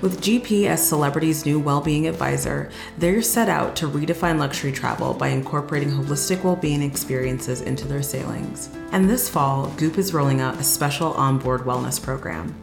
With 0.00 0.20
GP 0.20 0.66
as 0.66 0.86
celebrity's 0.86 1.46
new 1.46 1.58
well-being 1.58 2.06
advisor, 2.06 2.70
they're 2.98 3.22
set 3.22 3.48
out 3.48 3.76
to 3.76 3.88
redefine 3.88 4.38
luxury 4.38 4.72
travel 4.72 5.14
by 5.14 5.28
incorporating 5.28 5.90
holistic 5.90 6.42
well-being 6.44 6.82
experiences 6.82 7.62
into 7.62 7.86
their 7.86 8.02
sailings. 8.02 8.68
And 8.92 9.08
this 9.08 9.28
fall, 9.28 9.68
Goop 9.76 9.98
is 9.98 10.12
rolling 10.14 10.40
out 10.40 10.58
a 10.58 10.64
special 10.64 11.12
onboard 11.14 11.62
wellness 11.62 12.02
program. 12.02 12.54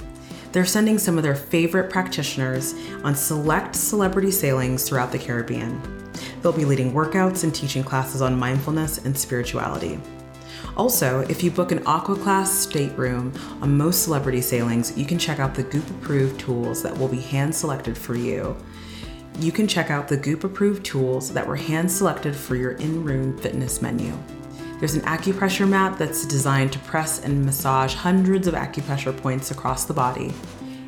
They're 0.51 0.65
sending 0.65 0.97
some 0.97 1.17
of 1.17 1.23
their 1.23 1.35
favorite 1.35 1.91
practitioners 1.91 2.73
on 3.03 3.15
select 3.15 3.75
celebrity 3.75 4.31
sailings 4.31 4.87
throughout 4.87 5.11
the 5.11 5.19
Caribbean. 5.19 5.81
They'll 6.41 6.51
be 6.51 6.65
leading 6.65 6.93
workouts 6.93 7.43
and 7.43 7.53
teaching 7.53 7.83
classes 7.83 8.21
on 8.21 8.37
mindfulness 8.37 8.99
and 8.99 9.17
spirituality. 9.17 9.99
Also, 10.79 11.19
if 11.27 11.43
you 11.43 11.51
book 11.51 11.73
an 11.73 11.85
Aqua 11.85 12.15
Class 12.15 12.49
stateroom 12.49 13.33
on 13.61 13.75
most 13.77 14.01
celebrity 14.01 14.39
sailings, 14.39 14.97
you 14.97 15.05
can 15.05 15.19
check 15.19 15.37
out 15.37 15.53
the 15.53 15.63
Goop 15.63 15.89
approved 15.89 16.39
tools 16.39 16.81
that 16.83 16.97
will 16.97 17.09
be 17.09 17.19
hand 17.19 17.53
selected 17.53 17.97
for 17.97 18.15
you. 18.15 18.55
You 19.39 19.51
can 19.51 19.67
check 19.67 19.91
out 19.91 20.07
the 20.07 20.15
Goop 20.15 20.45
approved 20.45 20.85
tools 20.85 21.33
that 21.33 21.45
were 21.45 21.57
hand 21.57 21.91
selected 21.91 22.33
for 22.33 22.55
your 22.55 22.71
in 22.71 23.03
room 23.03 23.37
fitness 23.39 23.81
menu. 23.81 24.17
There's 24.79 24.95
an 24.95 25.01
acupressure 25.01 25.67
mat 25.67 25.99
that's 25.99 26.25
designed 26.25 26.71
to 26.71 26.79
press 26.79 27.25
and 27.25 27.45
massage 27.45 27.93
hundreds 27.93 28.47
of 28.47 28.53
acupressure 28.53 29.15
points 29.15 29.51
across 29.51 29.83
the 29.83 29.93
body. 29.93 30.33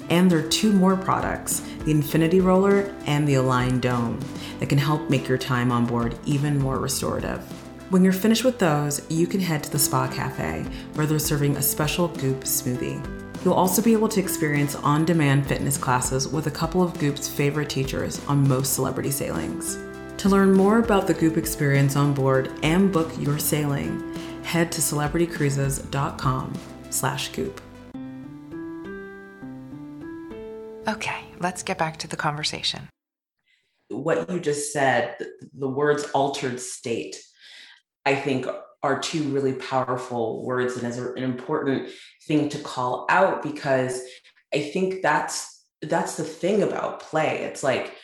And 0.10 0.32
there 0.32 0.40
are 0.40 0.50
two 0.50 0.72
more 0.72 0.96
products 0.96 1.64
the 1.84 1.92
Infinity 1.92 2.40
Roller 2.40 2.96
and 3.08 3.28
the 3.28 3.34
Align 3.34 3.82
Dome 3.82 4.22
that 4.62 4.70
can 4.70 4.78
help 4.78 5.10
make 5.10 5.28
your 5.28 5.38
time 5.38 5.70
on 5.70 5.86
board 5.86 6.18
even 6.26 6.58
more 6.58 6.80
restorative. 6.80 7.46
When 7.92 8.06
you're 8.06 8.14
finished 8.14 8.46
with 8.46 8.58
those, 8.58 9.02
you 9.10 9.28
can 9.28 9.42
head 9.42 9.64
to 9.64 9.70
the 9.70 9.78
Spa 9.78 10.08
Cafe, 10.08 10.66
where 10.94 11.06
they're 11.06 11.20
serving 11.20 11.58
a 11.58 11.62
special 11.62 12.08
Goop 12.08 12.46
smoothie. 12.46 13.06
You'll 13.44 13.54
also 13.54 13.82
be 13.82 13.92
able 13.92 14.08
to 14.08 14.20
experience 14.22 14.76
on 14.76 15.04
demand 15.04 15.46
fitness 15.46 15.78
classes 15.78 16.26
with 16.26 16.48
a 16.48 16.52
couple 16.52 16.82
of 16.82 16.98
Goop's 17.00 17.28
favorite 17.28 17.70
teachers 17.70 18.26
on 18.30 18.48
most 18.48 18.76
celebrity 18.76 19.12
sailings. 19.12 19.78
To 20.20 20.30
learn 20.30 20.54
more 20.54 20.80
about 20.80 21.06
the 21.06 21.14
Goop 21.14 21.36
experience 21.36 21.98
on 21.98 22.14
board 22.14 22.50
and 22.64 22.94
book 22.94 23.12
your 23.20 23.38
sailing, 23.38 24.16
head 24.46 24.72
to 24.72 24.80
celebritycruises.com 24.80 26.54
slash 26.92 27.28
goop. 27.34 27.60
Okay, 30.88 31.26
let's 31.42 31.62
get 31.62 31.78
back 31.78 31.98
to 31.98 32.08
the 32.08 32.16
conversation. 32.16 32.88
What 33.90 34.30
you 34.32 34.40
just 34.40 34.72
said, 34.72 35.18
the 35.54 35.68
words 35.68 36.06
altered 36.14 36.62
state 36.62 37.18
I 38.06 38.16
think 38.16 38.48
are 38.84 39.00
two 39.00 39.24
really 39.24 39.54
powerful 39.54 40.44
words 40.44 40.76
and 40.76 40.88
is 40.88 40.98
an 40.98 41.18
important 41.18 41.90
thing 42.28 42.50
to 42.50 42.60
call 42.60 43.06
out 43.10 43.44
because 43.44 44.02
I 44.54 44.62
think 44.62 45.02
that's 45.02 45.64
that's 45.82 46.18
the 46.18 46.24
thing 46.24 46.64
about 46.64 47.00
play. 47.00 47.44
It's 47.44 47.64
like 47.64 47.96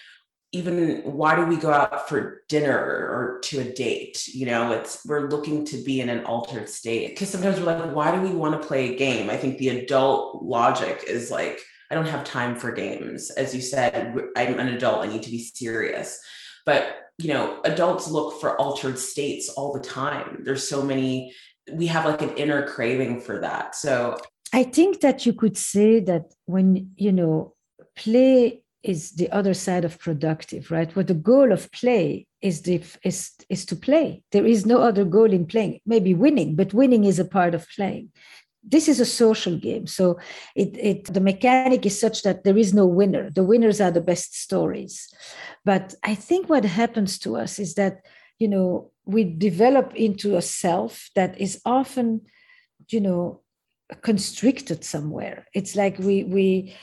even 0.53 1.01
why 1.03 1.35
do 1.35 1.45
we 1.45 1.57
go 1.57 1.71
out 1.71 2.07
for 2.07 2.43
dinner 2.47 2.77
or 2.77 3.39
to 3.43 3.59
a 3.59 3.73
date? 3.73 4.27
You 4.27 4.45
know, 4.45 4.71
it's 4.71 5.05
we're 5.05 5.29
looking 5.29 5.65
to 5.65 5.83
be 5.83 5.99
in 5.99 6.09
an 6.09 6.23
altered 6.25 6.69
state. 6.69 7.09
Because 7.09 7.29
sometimes 7.29 7.59
we're 7.59 7.65
like, 7.65 7.93
why 7.93 8.15
do 8.15 8.21
we 8.21 8.33
want 8.33 8.59
to 8.59 8.67
play 8.67 8.93
a 8.93 8.97
game? 8.97 9.29
I 9.29 9.37
think 9.37 9.57
the 9.57 9.69
adult 9.69 10.43
logic 10.43 11.03
is 11.07 11.29
like, 11.29 11.59
I 11.91 11.95
don't 11.95 12.07
have 12.07 12.23
time 12.23 12.55
for 12.55 12.71
games. 12.71 13.29
As 13.31 13.53
you 13.53 13.61
said, 13.61 14.15
I'm 14.35 14.59
an 14.59 14.69
adult. 14.69 15.05
I 15.05 15.07
need 15.07 15.23
to 15.23 15.31
be 15.31 15.43
serious. 15.43 16.19
But 16.65 17.06
you 17.17 17.33
know 17.33 17.59
adults 17.63 18.07
look 18.07 18.39
for 18.39 18.59
altered 18.59 18.99
states 18.99 19.49
all 19.49 19.73
the 19.73 19.79
time. 19.79 20.41
There's 20.43 20.67
so 20.67 20.81
many 20.81 21.33
we 21.73 21.87
have 21.87 22.05
like 22.05 22.21
an 22.21 22.35
inner 22.37 22.65
craving 22.67 23.21
for 23.21 23.39
that. 23.39 23.75
So 23.75 24.17
i 24.53 24.63
think 24.63 25.01
that 25.01 25.25
you 25.25 25.33
could 25.33 25.57
say 25.57 25.99
that 25.99 26.33
when 26.45 26.89
you 26.95 27.11
know 27.11 27.53
play 27.97 28.61
is 28.83 29.11
the 29.11 29.29
other 29.31 29.53
side 29.53 29.83
of 29.83 29.99
productive 29.99 30.71
right? 30.71 30.95
What 30.95 31.07
the 31.07 31.13
goal 31.13 31.51
of 31.51 31.71
play 31.71 32.25
is 32.41 32.61
the 32.61 32.81
is 33.03 33.31
is 33.49 33.65
to 33.65 33.75
play. 33.75 34.23
There 34.31 34.45
is 34.45 34.65
no 34.65 34.81
other 34.81 35.03
goal 35.03 35.31
in 35.33 35.45
playing. 35.45 35.81
Maybe 35.85 36.13
winning 36.13 36.55
but 36.55 36.73
winning 36.73 37.03
is 37.03 37.19
a 37.19 37.25
part 37.25 37.53
of 37.55 37.67
playing. 37.75 38.11
This 38.63 38.87
is 38.87 38.99
a 38.99 39.05
social 39.05 39.57
game. 39.57 39.87
So 39.87 40.19
it, 40.55 40.77
it 40.77 41.13
the 41.13 41.21
mechanic 41.21 41.85
is 41.85 41.99
such 41.99 42.23
that 42.23 42.43
there 42.43 42.57
is 42.57 42.73
no 42.73 42.85
winner. 42.85 43.29
The 43.29 43.43
winners 43.43 43.81
are 43.81 43.91
the 43.91 44.01
best 44.01 44.39
stories 44.39 45.07
but 45.71 45.85
i 46.11 46.13
think 46.27 46.43
what 46.49 46.65
happens 46.81 47.11
to 47.23 47.29
us 47.43 47.59
is 47.65 47.71
that 47.75 47.95
you 48.41 48.49
know 48.53 48.91
we 49.05 49.21
develop 49.23 49.87
into 49.95 50.27
a 50.35 50.41
self 50.41 51.09
that 51.15 51.31
is 51.45 51.53
often 51.65 52.07
you 52.95 53.01
know 53.01 53.41
constricted 54.01 54.83
somewhere. 54.83 55.47
It's 55.53 55.75
like 55.75 55.97
we 55.99 56.23
we 56.23 56.75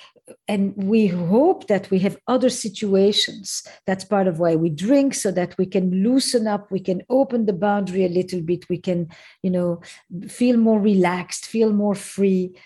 and 0.49 0.73
we 0.77 1.07
hope 1.07 1.67
that 1.67 1.91
we 1.91 1.99
have 1.99 2.17
other 2.27 2.49
situations. 2.49 3.63
That's 3.87 4.05
part 4.05 4.27
of 4.27 4.39
why 4.39 4.57
we 4.57 4.71
drink 4.71 5.13
so 5.15 5.31
that 5.33 5.55
we 5.59 5.67
can 5.67 6.03
loosen 6.03 6.47
up 6.47 6.71
we 6.71 6.81
can 6.81 7.03
open 7.11 7.45
the 7.45 7.53
boundary 7.53 8.05
a 8.05 8.09
little 8.09 8.41
bit 8.41 8.69
we 8.69 8.79
can 8.79 9.09
you 9.43 9.51
know 9.51 9.83
feel 10.29 10.57
more 10.57 10.81
relaxed 10.81 11.45
feel 11.45 11.73
more 11.73 11.95
free 11.95 12.57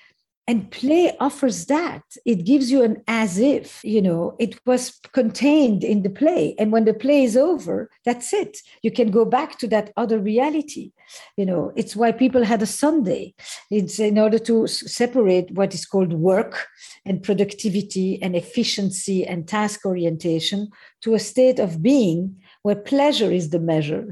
and 0.49 0.71
play 0.71 1.15
offers 1.21 1.67
that. 1.67 2.03
It 2.25 2.47
gives 2.47 2.71
you 2.73 2.83
an 2.83 3.03
as 3.07 3.39
if 3.39 3.85
you 3.85 4.01
know 4.01 4.35
it 4.41 4.59
was 4.67 4.99
contained 5.13 5.85
in 5.85 6.03
the 6.03 6.11
play. 6.11 6.57
And 6.59 6.73
when 6.73 6.87
the 6.87 6.95
play 6.95 7.23
is 7.23 7.37
over 7.37 7.91
that's 8.05 8.33
it. 8.33 8.59
You 8.83 8.91
can 8.91 9.11
go 9.11 9.25
back 9.27 9.59
to 9.59 9.69
that 9.69 9.93
other 9.97 10.19
reality. 10.19 10.93
You 11.37 11.47
know 11.47 11.73
it's 11.77 11.95
why 11.95 12.13
people 12.13 12.45
had 12.45 12.63
a 12.63 12.67
sunday. 12.67 13.35
It's 13.71 14.01
in 14.01 14.19
order 14.19 14.39
to 14.41 14.67
separate 14.67 15.51
what 15.53 15.75
is 15.75 15.85
called 15.85 16.15
work 16.15 16.67
and 17.05 17.23
productivity 17.23 18.21
and 18.23 18.35
efficiency 18.35 19.27
and 19.27 19.47
task 19.47 19.85
orientation 19.85 20.71
to 21.03 21.15
a 21.15 21.19
state 21.19 21.59
of 21.59 21.83
being 21.83 22.41
where 22.63 22.77
pleasure 22.77 23.31
is 23.31 23.51
the 23.51 23.61
measure. 23.61 24.07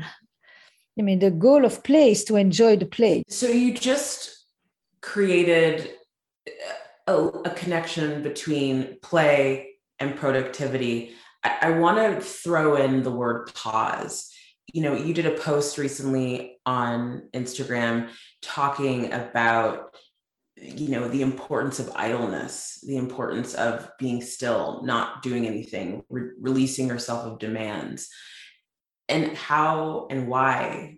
I 0.98 1.02
mean, 1.02 1.18
the 1.18 1.30
goal 1.30 1.64
of 1.64 1.82
play 1.82 2.12
is 2.12 2.24
to 2.24 2.36
enjoy 2.36 2.76
the 2.76 2.86
play. 2.86 3.22
So 3.28 3.48
you 3.48 3.74
just 3.74 4.46
created 5.02 5.95
a, 7.06 7.16
a 7.16 7.50
connection 7.50 8.22
between 8.22 8.98
play 9.02 9.74
and 9.98 10.16
productivity. 10.16 11.14
I, 11.42 11.58
I 11.62 11.70
want 11.70 11.98
to 11.98 12.20
throw 12.20 12.76
in 12.76 13.02
the 13.02 13.10
word 13.10 13.52
pause. 13.54 14.30
You 14.72 14.82
know, 14.82 14.94
you 14.94 15.14
did 15.14 15.26
a 15.26 15.38
post 15.38 15.78
recently 15.78 16.58
on 16.66 17.28
Instagram 17.32 18.10
talking 18.42 19.12
about 19.12 19.94
you 20.56 20.88
know 20.88 21.06
the 21.08 21.20
importance 21.20 21.78
of 21.78 21.92
idleness 21.94 22.82
the 22.86 22.96
importance 22.96 23.52
of 23.54 23.90
being 23.98 24.22
still 24.22 24.80
not 24.84 25.22
doing 25.22 25.46
anything 25.46 26.02
re- 26.08 26.30
releasing 26.40 26.88
yourself 26.88 27.26
of 27.26 27.38
demands 27.38 28.08
and 29.08 29.36
how 29.36 30.06
and 30.08 30.28
why 30.28 30.96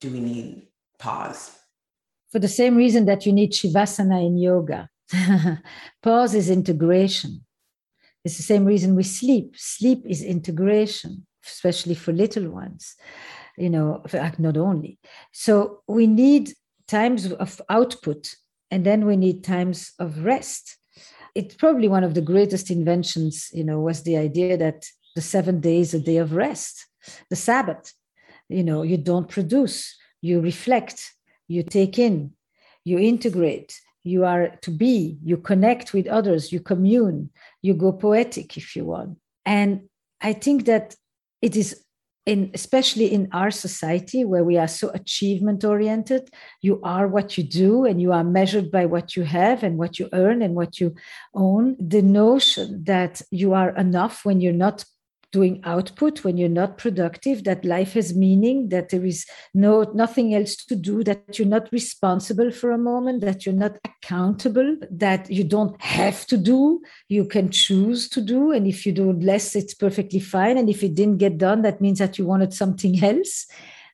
do 0.00 0.10
we 0.10 0.20
need 0.20 0.68
pause 1.00 1.58
for 2.34 2.40
the 2.40 2.48
same 2.48 2.74
reason 2.74 3.04
that 3.04 3.24
you 3.24 3.32
need 3.32 3.52
shavasana 3.52 4.26
in 4.26 4.36
yoga. 4.36 4.88
Pause 6.02 6.34
is 6.34 6.50
integration. 6.50 7.44
It's 8.24 8.38
the 8.38 8.42
same 8.42 8.64
reason 8.64 8.96
we 8.96 9.04
sleep. 9.04 9.54
Sleep 9.56 10.02
is 10.04 10.20
integration 10.20 11.26
especially 11.46 11.94
for 11.94 12.10
little 12.10 12.48
ones 12.48 12.96
you 13.56 13.70
know 13.70 14.02
uh, 14.12 14.30
not 14.38 14.56
only. 14.56 14.98
So 15.30 15.82
we 15.86 16.08
need 16.08 16.54
times 16.88 17.30
of 17.32 17.60
output 17.68 18.34
and 18.72 18.84
then 18.84 19.06
we 19.06 19.16
need 19.16 19.44
times 19.44 19.92
of 20.00 20.24
rest. 20.24 20.76
It's 21.36 21.54
probably 21.54 21.86
one 21.86 22.02
of 22.02 22.14
the 22.14 22.20
greatest 22.32 22.68
inventions 22.68 23.48
you 23.52 23.62
know 23.62 23.78
was 23.78 24.02
the 24.02 24.16
idea 24.16 24.56
that 24.56 24.86
the 25.14 25.22
seven 25.22 25.60
days 25.60 25.94
a 25.94 26.00
day 26.00 26.16
of 26.16 26.32
rest 26.32 26.86
the 27.30 27.36
sabbath 27.36 27.92
you 28.48 28.64
know 28.64 28.82
you 28.82 28.96
don't 28.96 29.28
produce 29.28 29.96
you 30.22 30.40
reflect 30.40 31.13
you 31.48 31.62
take 31.62 31.98
in 31.98 32.32
you 32.84 32.98
integrate 32.98 33.80
you 34.02 34.24
are 34.24 34.48
to 34.60 34.70
be 34.70 35.18
you 35.24 35.36
connect 35.36 35.92
with 35.92 36.06
others 36.06 36.52
you 36.52 36.60
commune 36.60 37.30
you 37.62 37.74
go 37.74 37.92
poetic 37.92 38.56
if 38.56 38.76
you 38.76 38.84
want. 38.84 39.18
And 39.44 39.88
i 40.20 40.32
think 40.32 40.66
that 40.66 40.96
it 41.42 41.56
is 41.56 41.84
in 42.26 42.50
especially 42.54 43.12
in 43.12 43.28
our 43.32 43.50
society 43.50 44.24
where 44.24 44.44
we 44.44 44.56
are 44.56 44.68
so 44.68 44.88
achievement 44.90 45.62
oriented 45.62 46.30
you 46.62 46.80
are 46.82 47.06
what 47.06 47.36
you 47.36 47.44
do 47.44 47.84
and 47.84 48.00
you 48.00 48.12
are 48.12 48.24
measured 48.24 48.70
by 48.70 48.86
what 48.86 49.14
you 49.14 49.24
have 49.24 49.62
and 49.62 49.76
what 49.76 49.98
you 49.98 50.08
earn 50.14 50.40
and 50.40 50.54
what 50.54 50.80
you 50.80 50.94
own. 51.34 51.76
The 51.78 52.00
notion 52.00 52.84
that 52.84 53.20
you 53.30 53.52
are 53.52 53.76
enough 53.76 54.24
when 54.24 54.40
you're 54.40 54.52
not 54.54 54.84
doing 55.36 55.60
output 55.74 56.24
when 56.24 56.36
you're 56.38 56.60
not 56.62 56.78
productive 56.84 57.44
that 57.44 57.64
life 57.64 57.92
has 57.98 58.14
meaning 58.26 58.68
that 58.74 58.88
there 58.90 59.06
is 59.12 59.26
no 59.52 59.72
nothing 60.02 60.28
else 60.38 60.54
to 60.70 60.76
do 60.90 60.96
that 61.08 61.38
you're 61.38 61.56
not 61.56 61.66
responsible 61.80 62.50
for 62.58 62.70
a 62.70 62.84
moment 62.90 63.18
that 63.26 63.44
you're 63.44 63.62
not 63.66 63.74
accountable 63.90 64.70
that 65.04 65.30
you 65.38 65.44
don't 65.56 65.76
have 65.80 66.18
to 66.32 66.36
do 66.36 66.80
you 67.08 67.24
can 67.24 67.50
choose 67.50 68.08
to 68.10 68.20
do. 68.20 68.52
And 68.52 68.66
if 68.66 68.86
you 68.86 68.92
do 68.92 69.12
less 69.12 69.56
it's 69.56 69.74
perfectly 69.74 70.20
fine. 70.20 70.58
And 70.58 70.68
if 70.68 70.82
it 70.82 70.94
didn't 70.94 71.18
get 71.18 71.38
done 71.38 71.62
that 71.62 71.80
means 71.80 71.98
that 71.98 72.18
you 72.18 72.26
wanted 72.26 72.52
something 72.52 73.02
else. 73.02 73.46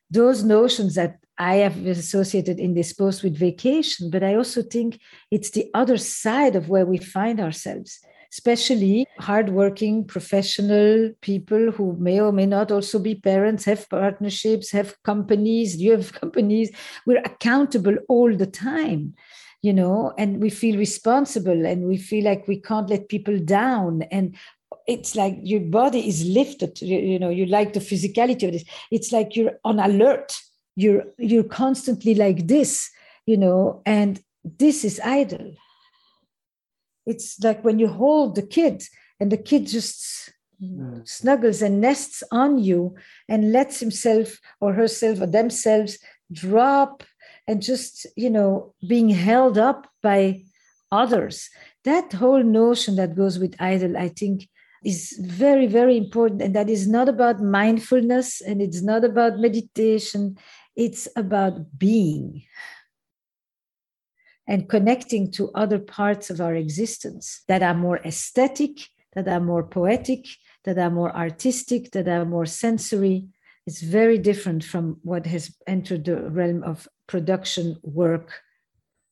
Those 0.09 0.43
notions 0.43 0.95
that 0.95 1.17
I 1.37 1.55
have 1.55 1.85
associated 1.87 2.59
in 2.59 2.73
this 2.73 2.93
post 2.93 3.23
with 3.23 3.37
vacation, 3.37 4.11
but 4.11 4.23
I 4.23 4.35
also 4.35 4.61
think 4.61 4.99
it's 5.31 5.51
the 5.51 5.69
other 5.73 5.97
side 5.97 6.55
of 6.55 6.69
where 6.69 6.85
we 6.85 6.97
find 6.97 7.39
ourselves 7.39 7.99
especially 8.31 9.05
hardworking 9.19 10.05
professional 10.05 11.11
people 11.21 11.71
who 11.71 11.95
may 11.97 12.19
or 12.19 12.31
may 12.31 12.45
not 12.45 12.71
also 12.71 12.97
be 12.97 13.15
parents, 13.15 13.65
have 13.65 13.89
partnerships, 13.89 14.71
have 14.71 14.95
companies, 15.03 15.77
you 15.77 15.91
have 15.91 16.13
companies. 16.21 16.71
We're 17.05 17.21
accountable 17.25 17.97
all 18.07 18.35
the 18.35 18.47
time 18.47 19.15
you 19.63 19.71
know 19.71 20.11
and 20.17 20.41
we 20.41 20.49
feel 20.49 20.75
responsible 20.77 21.65
and 21.65 21.85
we 21.85 21.95
feel 21.95 22.23
like 22.25 22.47
we 22.47 22.59
can't 22.59 22.89
let 22.89 23.09
people 23.09 23.37
down. 23.39 24.01
And 24.03 24.35
it's 24.87 25.15
like 25.15 25.37
your 25.43 25.59
body 25.59 26.07
is 26.07 26.25
lifted 26.25 26.81
you, 26.81 26.97
you, 26.97 27.19
know 27.19 27.29
you 27.29 27.45
like 27.45 27.73
the 27.73 27.79
physicality 27.79 28.47
of 28.47 28.53
this. 28.53 28.65
It's 28.89 29.11
like 29.11 29.35
you're 29.35 29.53
on 29.63 29.79
alert. 29.79 30.35
You're 30.75 31.03
you're 31.17 31.43
constantly 31.43 32.15
like 32.15 32.47
this 32.47 32.89
you 33.25 33.37
know 33.37 33.81
and 33.85 34.19
this 34.43 34.83
is 34.83 34.99
idle 35.03 35.53
it's 37.05 37.39
like 37.43 37.63
when 37.63 37.79
you 37.79 37.87
hold 37.87 38.35
the 38.35 38.41
kid 38.41 38.83
and 39.19 39.31
the 39.31 39.37
kid 39.37 39.67
just 39.67 40.31
mm. 40.61 41.07
snuggles 41.07 41.61
and 41.61 41.81
nests 41.81 42.23
on 42.31 42.59
you 42.59 42.95
and 43.27 43.51
lets 43.51 43.79
himself 43.79 44.39
or 44.59 44.73
herself 44.73 45.21
or 45.21 45.27
themselves 45.27 45.97
drop 46.31 47.03
and 47.47 47.61
just 47.61 48.05
you 48.15 48.29
know 48.29 48.73
being 48.87 49.09
held 49.09 49.57
up 49.57 49.87
by 50.01 50.41
others. 50.91 51.49
That 51.83 52.13
whole 52.13 52.43
notion 52.43 52.95
that 52.97 53.15
goes 53.15 53.39
with 53.39 53.55
idle 53.59 53.97
i 53.97 54.09
think 54.09 54.47
is 54.83 55.17
very 55.21 55.67
very 55.67 55.97
important. 55.97 56.41
And 56.41 56.55
that 56.55 56.69
is 56.69 56.87
not 56.87 57.07
about 57.09 57.41
mindfulness 57.41 58.41
and 58.41 58.61
it's 58.61 58.81
not 58.81 59.03
about 59.03 59.39
meditation. 59.39 60.37
It's 60.75 61.07
about 61.15 61.77
being 61.77 62.43
and 64.47 64.69
connecting 64.69 65.31
to 65.31 65.51
other 65.53 65.79
parts 65.79 66.29
of 66.29 66.41
our 66.41 66.55
existence 66.55 67.43
that 67.47 67.63
are 67.63 67.73
more 67.73 67.97
aesthetic, 68.05 68.87
that 69.13 69.27
are 69.27 69.39
more 69.39 69.63
poetic, 69.63 70.25
that 70.63 70.77
are 70.77 70.89
more 70.89 71.15
artistic, 71.15 71.91
that 71.91 72.07
are 72.07 72.25
more 72.25 72.45
sensory. 72.45 73.25
It's 73.67 73.81
very 73.81 74.17
different 74.17 74.63
from 74.63 74.97
what 75.03 75.25
has 75.25 75.55
entered 75.67 76.05
the 76.05 76.29
realm 76.29 76.63
of 76.63 76.87
production 77.07 77.77
work 77.83 78.41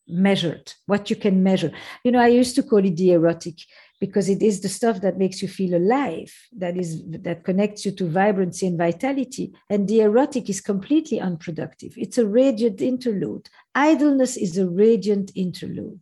measured, 0.07 0.73
what 0.87 1.09
you 1.09 1.15
can 1.15 1.43
measure. 1.43 1.71
You 2.03 2.11
know, 2.11 2.19
I 2.19 2.27
used 2.27 2.55
to 2.55 2.63
call 2.63 2.83
it 2.83 2.97
the 2.97 3.11
erotic 3.11 3.59
because 3.99 4.29
it 4.29 4.41
is 4.41 4.61
the 4.61 4.69
stuff 4.69 5.01
that 5.01 5.17
makes 5.17 5.41
you 5.41 5.47
feel 5.47 5.75
alive 5.75 6.33
that 6.55 6.77
is 6.77 7.03
that 7.07 7.43
connects 7.43 7.85
you 7.85 7.91
to 7.91 8.07
vibrancy 8.07 8.65
and 8.67 8.77
vitality. 8.77 9.53
And 9.69 9.87
the 9.87 10.01
erotic 10.01 10.49
is 10.49 10.61
completely 10.61 11.19
unproductive. 11.19 11.93
It's 11.97 12.17
a 12.17 12.27
radiant 12.27 12.81
interlude. 12.81 13.49
Idleness 13.75 14.37
is 14.37 14.57
a 14.57 14.67
radiant 14.67 15.31
interlude. 15.35 15.99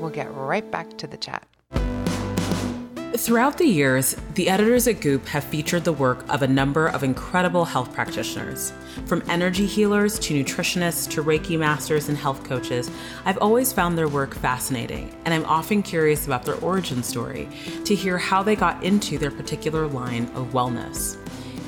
We'll 0.00 0.10
get 0.10 0.32
right 0.34 0.70
back 0.70 0.98
to 0.98 1.06
the 1.06 1.16
chat 1.16 1.46
Throughout 3.14 3.56
the 3.56 3.66
years, 3.66 4.14
the 4.34 4.48
editors 4.48 4.86
at 4.86 5.00
Goop 5.00 5.26
have 5.28 5.44
featured 5.44 5.84
the 5.84 5.92
work 5.92 6.24
of 6.28 6.42
a 6.42 6.48
number 6.48 6.88
of 6.88 7.02
incredible 7.02 7.64
health 7.64 7.94
practitioners. 7.94 8.72
From 9.06 9.22
energy 9.28 9.64
healers 9.64 10.18
to 10.18 10.34
nutritionists 10.34 11.08
to 11.12 11.22
Reiki 11.22 11.58
masters 11.58 12.08
and 12.08 12.18
health 12.18 12.44
coaches, 12.44 12.90
I've 13.24 13.38
always 13.38 13.72
found 13.72 13.96
their 13.96 14.08
work 14.08 14.34
fascinating, 14.34 15.14
and 15.24 15.32
I'm 15.32 15.46
often 15.46 15.82
curious 15.82 16.26
about 16.26 16.44
their 16.44 16.56
origin 16.56 17.02
story 17.02 17.48
to 17.84 17.94
hear 17.94 18.18
how 18.18 18.42
they 18.42 18.56
got 18.56 18.82
into 18.82 19.18
their 19.18 19.30
particular 19.30 19.86
line 19.86 20.24
of 20.34 20.52
wellness. 20.52 21.16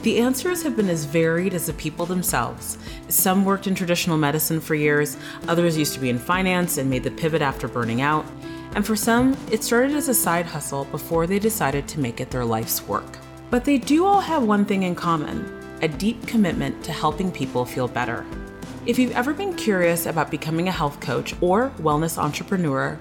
The 0.03 0.18
answers 0.20 0.62
have 0.62 0.77
been 0.77 0.88
as 0.88 1.07
varied 1.07 1.55
as 1.55 1.66
the 1.66 1.72
people 1.72 2.07
themselves. 2.07 2.79
Some 3.09 3.44
worked 3.44 3.66
in 3.66 3.74
traditional 3.74 4.16
medicine 4.16 4.61
for 4.61 4.74
years, 4.74 5.16
others 5.48 5.77
used 5.77 5.94
to 5.94 6.01
be 6.01 6.11
in 6.11 6.18
finance 6.18 6.79
and 6.79 6.90
made 6.90 7.05
the 7.05 7.11
pivot 7.11 7.42
after 7.42 7.68
burning 7.68 8.01
out. 8.01 8.24
And 8.74 8.87
for 8.87 8.96
some, 8.96 9.37
it 9.50 9.64
started 9.64 9.92
as 9.92 10.09
a 10.09 10.14
side 10.14 10.46
hustle 10.46 10.85
before 10.87 11.26
they 11.26 11.38
decided 11.38 11.88
to 11.88 12.00
make 12.00 12.20
it 12.20 12.31
their 12.31 12.44
life's 12.44 12.83
work. 12.87 13.18
But 13.50 13.64
they 13.64 13.78
do 13.78 14.04
all 14.04 14.20
have 14.20 14.42
one 14.42 14.64
thing 14.64 14.83
in 14.83 14.94
common 14.94 15.54
a 15.81 15.88
deep 15.88 16.26
commitment 16.26 16.83
to 16.85 16.92
helping 16.92 17.31
people 17.31 17.64
feel 17.64 17.87
better. 17.87 18.26
If 18.85 18.98
you've 18.98 19.12
ever 19.12 19.33
been 19.33 19.54
curious 19.54 20.07
about 20.07 20.31
becoming 20.31 20.66
a 20.66 20.72
health 20.72 20.98
coach 20.98 21.35
or 21.40 21.70
wellness 21.78 22.18
entrepreneur, 22.18 22.98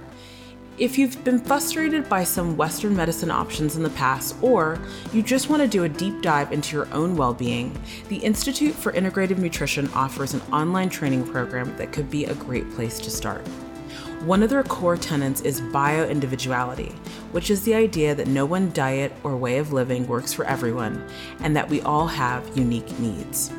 if 0.77 0.95
you've 0.95 1.23
been 1.23 1.39
frustrated 1.39 2.07
by 2.07 2.23
some 2.23 2.55
Western 2.55 2.95
medicine 2.95 3.31
options 3.31 3.77
in 3.77 3.83
the 3.83 3.89
past, 3.91 4.35
or 4.43 4.77
you 5.11 5.23
just 5.23 5.49
want 5.49 5.63
to 5.63 5.67
do 5.67 5.85
a 5.85 5.89
deep 5.89 6.21
dive 6.21 6.51
into 6.51 6.75
your 6.75 6.87
own 6.93 7.15
well 7.15 7.33
being, 7.33 7.75
the 8.09 8.17
Institute 8.17 8.75
for 8.75 8.91
Integrative 8.91 9.39
Nutrition 9.39 9.89
offers 9.93 10.35
an 10.35 10.41
online 10.53 10.89
training 10.89 11.25
program 11.27 11.75
that 11.77 11.91
could 11.91 12.11
be 12.11 12.25
a 12.25 12.35
great 12.35 12.69
place 12.75 12.99
to 12.99 13.09
start. 13.09 13.43
One 14.21 14.41
of 14.41 14.49
their 14.49 14.63
core 14.63 14.97
tenets 14.97 15.41
is 15.41 15.61
bio 15.61 16.07
individuality, 16.07 16.91
which 17.31 17.51
is 17.51 17.63
the 17.63 17.75
idea 17.75 18.15
that 18.15 18.27
no 18.27 18.45
one 18.45 18.71
diet 18.71 19.13
or 19.23 19.37
way 19.37 19.59
of 19.59 19.73
living 19.73 20.07
works 20.07 20.33
for 20.33 20.43
everyone, 20.45 21.07
and 21.41 21.55
that 21.55 21.69
we 21.69 21.81
all 21.81 22.07
have 22.07 22.57
unique 22.57 22.97
needs. 22.99 23.51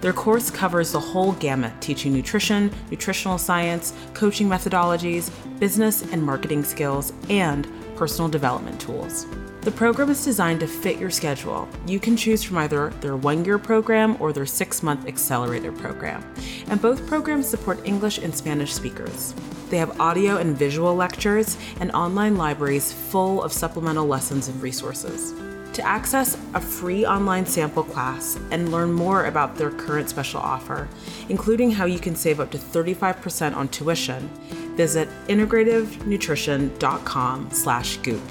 Their 0.00 0.12
course 0.12 0.50
covers 0.50 0.90
the 0.90 1.00
whole 1.00 1.32
gamut, 1.32 1.72
teaching 1.80 2.12
nutrition, 2.12 2.72
nutritional 2.90 3.38
science, 3.38 3.94
coaching 4.12 4.48
methodologies, 4.48 5.30
business 5.60 6.02
and 6.02 6.22
marketing 6.22 6.64
skills, 6.64 7.12
and 7.28 7.68
personal 7.96 8.28
development 8.28 8.80
tools. 8.80 9.26
The 9.60 9.70
program 9.70 10.10
is 10.10 10.24
designed 10.24 10.60
to 10.60 10.66
fit 10.66 10.98
your 10.98 11.10
schedule. 11.10 11.68
You 11.86 12.00
can 12.00 12.16
choose 12.16 12.42
from 12.42 12.58
either 12.58 12.90
their 13.00 13.16
one 13.16 13.44
year 13.44 13.58
program 13.58 14.16
or 14.18 14.32
their 14.32 14.46
six 14.46 14.82
month 14.82 15.06
accelerator 15.06 15.70
program, 15.70 16.24
and 16.66 16.82
both 16.82 17.06
programs 17.06 17.46
support 17.46 17.86
English 17.86 18.18
and 18.18 18.34
Spanish 18.34 18.74
speakers. 18.74 19.34
They 19.70 19.78
have 19.78 19.98
audio 20.00 20.36
and 20.36 20.58
visual 20.58 20.94
lectures 20.94 21.56
and 21.80 21.90
online 21.92 22.36
libraries 22.36 22.92
full 22.92 23.42
of 23.42 23.52
supplemental 23.52 24.06
lessons 24.06 24.48
and 24.48 24.60
resources. 24.60 25.32
To 25.74 25.86
access 25.86 26.36
a 26.54 26.60
free 26.60 27.06
online 27.06 27.46
sample 27.46 27.84
class 27.84 28.36
and 28.50 28.72
learn 28.72 28.92
more 28.92 29.26
about 29.26 29.54
their 29.54 29.70
current 29.70 30.10
special 30.10 30.40
offer, 30.40 30.88
including 31.28 31.70
how 31.70 31.84
you 31.84 32.00
can 32.00 32.16
save 32.16 32.40
up 32.40 32.50
to 32.50 32.58
35% 32.58 33.54
on 33.54 33.68
tuition, 33.68 34.28
visit 34.74 35.08
integrativenutrition.com 35.28 37.50
slash 37.52 37.98
goop. 37.98 38.22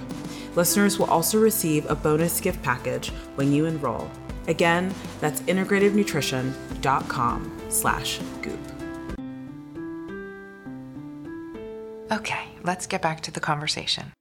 Listeners 0.56 0.99
will 0.99 1.10
also 1.10 1.39
receive 1.39 1.89
a 1.89 1.95
bonus 1.95 2.41
gift 2.41 2.62
package 2.62 3.12
when 3.36 3.54
you 3.54 3.63
enroll. 3.65 4.12
Again, 4.47 4.93
that's 5.21 5.39
integrativenutrition.com 5.41 7.62
slash 7.69 8.19
goop. 8.41 8.79
Okay, 12.12 12.48
let's 12.63 12.88
get 12.88 13.02
back 13.02 13.22
to 13.22 13.32
the 13.32 13.39
conversation. 13.39 14.12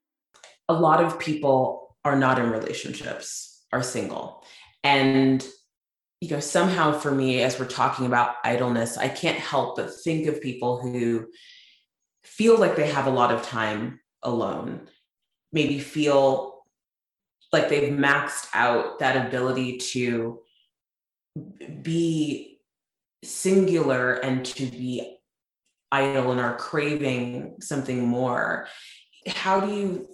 A 0.68 0.74
lot 0.74 1.02
of 1.02 1.18
people 1.18 1.96
are 2.04 2.16
not 2.16 2.38
in 2.38 2.50
relationships, 2.50 3.64
are 3.72 3.82
single. 3.82 4.44
And 4.84 5.46
you 6.20 6.30
know, 6.30 6.40
somehow 6.40 6.92
for 6.92 7.12
me, 7.12 7.42
as 7.42 7.58
we're 7.58 7.66
talking 7.66 8.04
about 8.04 8.34
idleness, 8.44 8.98
I 8.98 9.08
can't 9.08 9.38
help 9.38 9.76
but 9.76 9.94
think 10.02 10.26
of 10.26 10.42
people 10.42 10.80
who 10.80 11.28
feel 12.24 12.58
like 12.58 12.76
they 12.76 12.88
have 12.88 13.06
a 13.06 13.10
lot 13.10 13.32
of 13.32 13.42
time 13.42 14.00
alone, 14.22 14.88
maybe 15.52 15.78
feel 15.78 16.64
like 17.52 17.68
they've 17.68 17.92
maxed 17.92 18.48
out 18.52 18.98
that 18.98 19.28
ability 19.28 19.78
to 19.78 20.40
be 21.82 22.58
singular 23.22 24.14
and 24.14 24.44
to 24.44 24.66
be 24.66 25.17
idle 25.92 26.32
and 26.32 26.40
are 26.40 26.56
craving 26.56 27.56
something 27.60 28.06
more. 28.06 28.68
How 29.26 29.60
do 29.60 29.72
you, 29.72 30.08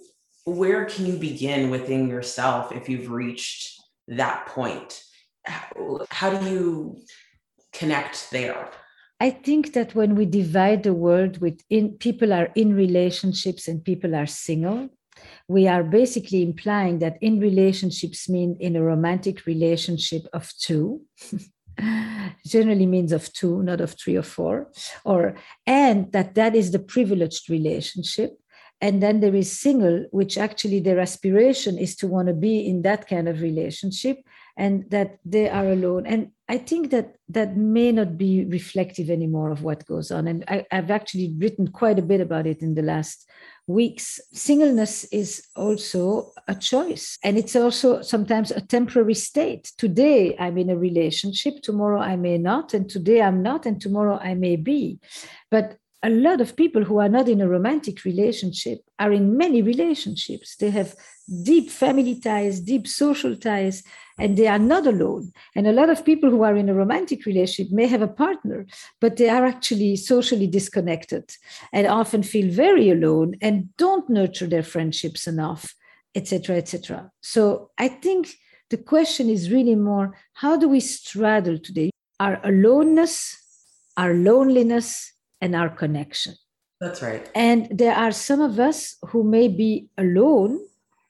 where 0.45 0.85
can 0.85 1.05
you 1.05 1.17
begin 1.17 1.69
within 1.69 2.07
yourself 2.07 2.71
if 2.71 2.87
you've 2.89 3.11
reached 3.11 3.81
that 4.07 4.45
point? 4.47 5.01
How, 6.09 6.29
do 6.31 6.49
you 6.49 6.97
connect 7.73 8.31
there? 8.31 8.69
I 9.19 9.29
think 9.29 9.73
that 9.73 9.95
when 9.95 10.15
we 10.15 10.25
divide 10.25 10.83
the 10.83 10.93
world 10.93 11.39
with 11.39 11.61
people 11.99 12.33
are 12.33 12.49
in 12.55 12.75
relationships 12.75 13.67
and 13.67 13.83
people 13.83 14.15
are 14.15 14.25
single, 14.25 14.89
we 15.47 15.67
are 15.67 15.83
basically 15.83 16.41
implying 16.41 16.99
that 16.99 17.17
in 17.21 17.39
relationships 17.39 18.27
mean 18.27 18.57
in 18.59 18.75
a 18.75 18.83
romantic 18.83 19.45
relationship 19.45 20.23
of 20.33 20.51
two. 20.59 21.01
generally 22.45 22.85
means 22.85 23.11
of 23.11 23.31
two 23.33 23.63
not 23.63 23.81
of 23.81 23.95
three 23.99 24.15
or 24.15 24.23
four. 24.23 24.71
Or 25.03 25.35
and 25.65 26.11
that 26.11 26.35
that 26.35 26.55
is 26.55 26.71
the 26.71 26.79
privileged 26.79 27.49
relationship. 27.49 28.37
And 28.81 29.01
then 29.01 29.21
there 29.21 29.35
is 29.35 29.57
single 29.57 30.05
which 30.11 30.37
actually 30.37 30.79
their 30.79 30.99
aspiration 30.99 31.77
is 31.77 31.95
to 31.97 32.07
want 32.07 32.27
to 32.27 32.33
be 32.33 32.67
in 32.67 32.81
that 32.81 33.07
kind 33.07 33.27
of 33.27 33.41
relationship 33.41 34.17
and 34.57 34.89
that 34.89 35.19
they 35.25 35.49
are 35.49 35.67
alone. 35.67 36.05
And 36.05 36.31
i 36.47 36.57
think 36.57 36.91
that 36.91 37.15
that 37.27 37.57
may 37.57 37.91
not 37.91 38.17
be 38.17 38.45
reflective 38.45 39.09
anymore 39.09 39.49
of 39.49 39.63
what 39.63 39.85
goes 39.85 40.11
on. 40.11 40.27
And 40.27 40.43
I, 40.47 40.65
have 40.71 40.91
actually 40.91 41.33
written 41.37 41.67
quite 41.69 41.97
a 41.97 42.03
bit 42.03 42.21
about 42.21 42.45
it 42.45 42.61
in 42.61 42.75
the 42.75 42.83
last 42.83 43.27
weeks. 43.67 44.19
Singleness 44.31 45.05
is 45.05 45.47
also 45.55 46.31
a 46.47 46.53
choice 46.53 47.17
and 47.23 47.37
it's 47.37 47.55
also 47.55 48.03
sometimes 48.03 48.51
a 48.51 48.61
temporary 48.61 49.15
state. 49.15 49.71
Today 49.77 50.35
i'm 50.39 50.57
in 50.57 50.69
a 50.69 50.77
relationship 50.77 51.61
tomorrow 51.61 51.99
i 51.99 52.15
may 52.15 52.37
not 52.37 52.73
and 52.73 52.89
today 52.89 53.21
i'm 53.21 53.41
not 53.41 53.65
and 53.65 53.81
tomorrow 53.81 54.19
i 54.21 54.35
may 54.35 54.55
be. 54.55 54.99
But 55.49 55.77
a 56.05 56.09
lot 56.09 56.39
of 56.39 56.55
people 56.55 56.83
who 56.83 56.99
are 56.99 57.09
not 57.09 57.27
in 57.27 57.41
a 57.41 57.47
romantic 57.47 58.05
relationship 58.05 58.79
are 58.99 59.11
in 59.11 59.35
many 59.35 59.63
relationships. 59.63 60.55
They 60.55 60.69
have 60.69 60.95
deep 61.41 61.71
family 61.71 62.19
ties, 62.19 62.59
deep 62.59 62.87
social 62.87 63.35
ties, 63.35 63.81
and 64.19 64.37
they 64.37 64.45
are 64.45 64.59
not 64.59 64.85
alone. 64.85 65.31
And 65.55 65.65
a 65.65 65.71
lot 65.71 65.89
of 65.89 66.05
people 66.05 66.29
who 66.29 66.43
are 66.43 66.55
in 66.55 66.69
a 66.69 66.75
romantic 66.75 67.25
relationship 67.25 67.73
may 67.73 67.87
have 67.87 68.03
a 68.03 68.07
partner, 68.23 68.67
but 69.01 69.17
they 69.17 69.29
are 69.29 69.47
actually 69.47 69.95
socially 69.95 70.45
disconnected 70.45 71.25
and 71.73 71.87
often 71.87 72.21
feel 72.21 72.51
very 72.51 72.91
alone 72.91 73.33
and 73.41 73.75
don't 73.77 74.07
nurture 74.07 74.45
their 74.45 74.61
friendships 74.63 75.25
enough, 75.25 75.73
etc., 76.13 76.57
etc. 76.57 77.09
So 77.21 77.71
I 77.79 77.87
think 77.87 78.35
the 78.69 78.77
question 78.77 79.27
is 79.27 79.51
really 79.51 79.75
more 79.75 80.15
how 80.33 80.55
do 80.55 80.69
we 80.69 80.81
straddle 80.81 81.57
today 81.57 81.89
our 82.19 82.39
aloneness, 82.43 83.35
our 83.97 84.13
loneliness, 84.13 85.14
and 85.41 85.55
our 85.55 85.69
connection. 85.69 86.35
That's 86.79 87.01
right. 87.01 87.29
And 87.33 87.67
there 87.71 87.95
are 87.95 88.11
some 88.11 88.41
of 88.41 88.59
us 88.59 88.97
who 89.09 89.23
may 89.23 89.47
be 89.47 89.87
alone, 89.97 90.59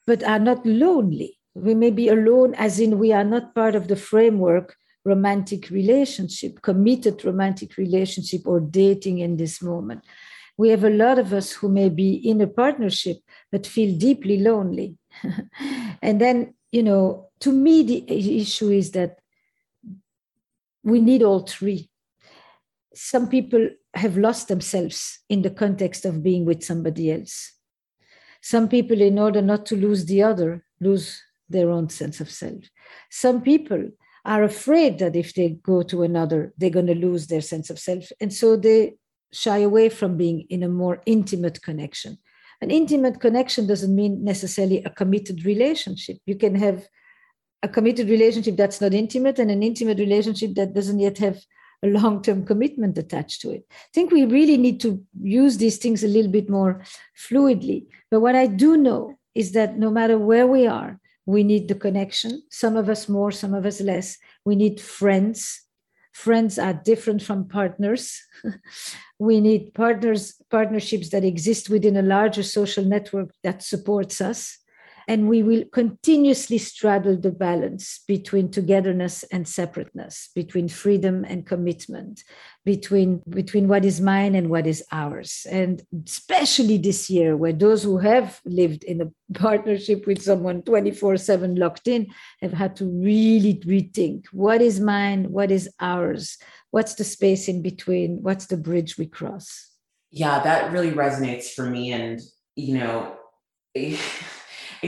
but 0.05 0.23
are 0.23 0.39
not 0.39 0.65
lonely. 0.65 1.39
We 1.53 1.73
may 1.73 1.91
be 1.91 2.09
alone, 2.09 2.53
as 2.55 2.79
in 2.79 2.99
we 2.99 3.11
are 3.13 3.23
not 3.23 3.55
part 3.55 3.75
of 3.75 3.87
the 3.87 3.95
framework 3.95 4.75
romantic 5.05 5.69
relationship, 5.69 6.61
committed 6.63 7.23
romantic 7.23 7.77
relationship, 7.77 8.41
or 8.45 8.59
dating 8.59 9.19
in 9.19 9.37
this 9.37 9.61
moment. 9.61 10.03
We 10.57 10.69
have 10.69 10.83
a 10.83 10.89
lot 10.89 11.19
of 11.19 11.31
us 11.31 11.51
who 11.51 11.69
may 11.69 11.89
be 11.89 12.13
in 12.15 12.41
a 12.41 12.47
partnership 12.47 13.17
but 13.51 13.67
feel 13.67 13.97
deeply 13.97 14.39
lonely. 14.39 14.97
and 16.01 16.19
then, 16.19 16.55
you 16.71 16.81
know, 16.81 17.29
to 17.41 17.51
me, 17.51 17.83
the 17.83 18.39
issue 18.41 18.69
is 18.69 18.91
that 18.91 19.19
we 20.83 20.99
need 21.01 21.23
all 21.23 21.41
three. 21.41 21.89
Some 22.93 23.27
people 23.27 23.69
have 23.95 24.17
lost 24.17 24.47
themselves 24.47 25.19
in 25.29 25.41
the 25.41 25.49
context 25.49 26.05
of 26.05 26.23
being 26.23 26.45
with 26.45 26.63
somebody 26.63 27.11
else. 27.11 27.53
Some 28.41 28.67
people, 28.67 29.01
in 29.01 29.17
order 29.17 29.41
not 29.41 29.65
to 29.67 29.75
lose 29.75 30.05
the 30.05 30.21
other, 30.21 30.65
lose 30.79 31.21
their 31.49 31.69
own 31.69 31.89
sense 31.89 32.19
of 32.19 32.29
self. 32.29 32.63
Some 33.09 33.41
people 33.41 33.89
are 34.25 34.43
afraid 34.43 34.99
that 34.99 35.15
if 35.15 35.33
they 35.33 35.49
go 35.63 35.83
to 35.83 36.03
another, 36.03 36.53
they're 36.57 36.69
going 36.69 36.87
to 36.87 36.95
lose 36.95 37.27
their 37.27 37.41
sense 37.41 37.69
of 37.69 37.79
self. 37.79 38.11
And 38.19 38.33
so 38.33 38.55
they 38.55 38.95
shy 39.31 39.59
away 39.59 39.89
from 39.89 40.17
being 40.17 40.45
in 40.49 40.63
a 40.63 40.69
more 40.69 41.01
intimate 41.05 41.61
connection. 41.61 42.17
An 42.61 42.71
intimate 42.71 43.19
connection 43.19 43.67
doesn't 43.67 43.93
mean 43.93 44.23
necessarily 44.23 44.83
a 44.83 44.89
committed 44.89 45.45
relationship. 45.45 46.17
You 46.25 46.35
can 46.35 46.55
have 46.55 46.87
a 47.61 47.67
committed 47.67 48.09
relationship 48.09 48.55
that's 48.55 48.79
not 48.79 48.93
intimate 48.93 49.39
and 49.39 49.51
an 49.51 49.63
intimate 49.63 49.99
relationship 49.99 50.55
that 50.55 50.73
doesn't 50.73 50.99
yet 50.99 51.17
have 51.17 51.39
a 51.83 51.87
long 51.87 52.21
term 52.21 52.45
commitment 52.45 52.97
attached 52.97 53.41
to 53.41 53.51
it. 53.51 53.65
I 53.71 53.91
think 53.93 54.11
we 54.11 54.25
really 54.25 54.57
need 54.57 54.79
to 54.81 55.03
use 55.21 55.57
these 55.57 55.77
things 55.77 56.03
a 56.03 56.07
little 56.07 56.31
bit 56.31 56.49
more 56.49 56.83
fluidly. 57.17 57.87
But 58.11 58.21
what 58.21 58.35
I 58.35 58.47
do 58.47 58.77
know 58.77 59.17
is 59.33 59.51
that 59.51 59.77
no 59.77 59.89
matter 59.91 60.17
where 60.17 60.47
we 60.47 60.67
are, 60.67 60.99
we 61.25 61.43
need 61.43 61.67
the 61.67 61.75
connection. 61.75 62.43
Some 62.49 62.77
of 62.77 62.89
us 62.89 63.09
more, 63.09 63.31
some 63.31 63.53
of 63.53 63.65
us 63.65 63.81
less. 63.81 64.17
We 64.45 64.55
need 64.55 64.79
friends. 64.79 65.61
Friends 66.13 66.57
are 66.57 66.73
different 66.73 67.21
from 67.21 67.47
partners. 67.47 68.21
we 69.19 69.41
need 69.41 69.73
partners, 69.73 70.35
partnerships 70.49 71.09
that 71.09 71.25
exist 71.25 71.69
within 71.69 71.97
a 71.97 72.01
larger 72.01 72.43
social 72.43 72.85
network 72.85 73.31
that 73.43 73.63
supports 73.63 74.21
us 74.21 74.59
and 75.07 75.29
we 75.29 75.43
will 75.43 75.63
continuously 75.71 76.57
straddle 76.57 77.17
the 77.17 77.31
balance 77.31 78.03
between 78.07 78.49
togetherness 78.49 79.23
and 79.31 79.47
separateness 79.47 80.29
between 80.35 80.67
freedom 80.67 81.23
and 81.27 81.45
commitment 81.45 82.23
between 82.65 83.21
between 83.29 83.67
what 83.67 83.85
is 83.85 84.01
mine 84.01 84.33
and 84.33 84.49
what 84.49 84.65
is 84.65 84.83
ours. 84.91 85.45
And 85.49 85.83
especially 86.05 86.77
this 86.77 87.09
year 87.09 87.37
where 87.37 87.53
those 87.53 87.83
who 87.83 87.99
have 87.99 88.41
lived 88.43 88.83
in 88.83 89.01
a 89.01 89.11
partnership 89.39 90.07
with 90.07 90.21
someone 90.21 90.63
24/7 90.63 91.57
locked 91.57 91.87
in 91.87 92.07
have 92.41 92.53
had 92.53 92.75
to 92.77 92.85
really 92.85 93.61
rethink 93.65 94.25
what 94.31 94.61
is 94.61 94.79
mine 94.79 95.31
what 95.31 95.51
is 95.51 95.69
ours 95.79 96.37
what's 96.71 96.95
the 96.95 97.03
space 97.03 97.47
in 97.47 97.61
between 97.61 98.21
what's 98.23 98.47
the 98.47 98.57
bridge 98.57 98.97
we 98.97 99.05
cross. 99.05 99.69
Yeah 100.09 100.39
that 100.43 100.71
really 100.71 100.91
resonates 100.91 101.53
for 101.53 101.69
me. 101.69 101.93
And 101.93 102.19
you 102.55 102.79
know 102.79 103.17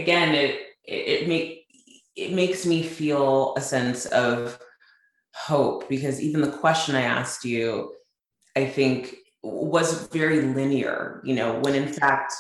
again, 0.02 0.34
it 0.36 0.60
it 0.84 1.28
make 1.28 1.66
it 2.16 2.32
makes 2.34 2.66
me 2.66 2.84
feel 2.84 3.54
a 3.58 3.62
sense 3.62 4.06
of 4.08 4.60
hope 5.36 5.88
because 5.88 6.22
even 6.22 6.42
the 6.42 6.52
question 6.52 6.96
I 6.96 7.02
asked 7.02 7.46
you, 7.46 7.94
I 8.56 8.66
think 8.66 9.16
was 9.44 10.08
very 10.08 10.42
linear 10.42 11.22
you 11.24 11.36
know 11.36 11.60
when 11.60 11.76
in 11.76 11.88
fact 11.88 12.34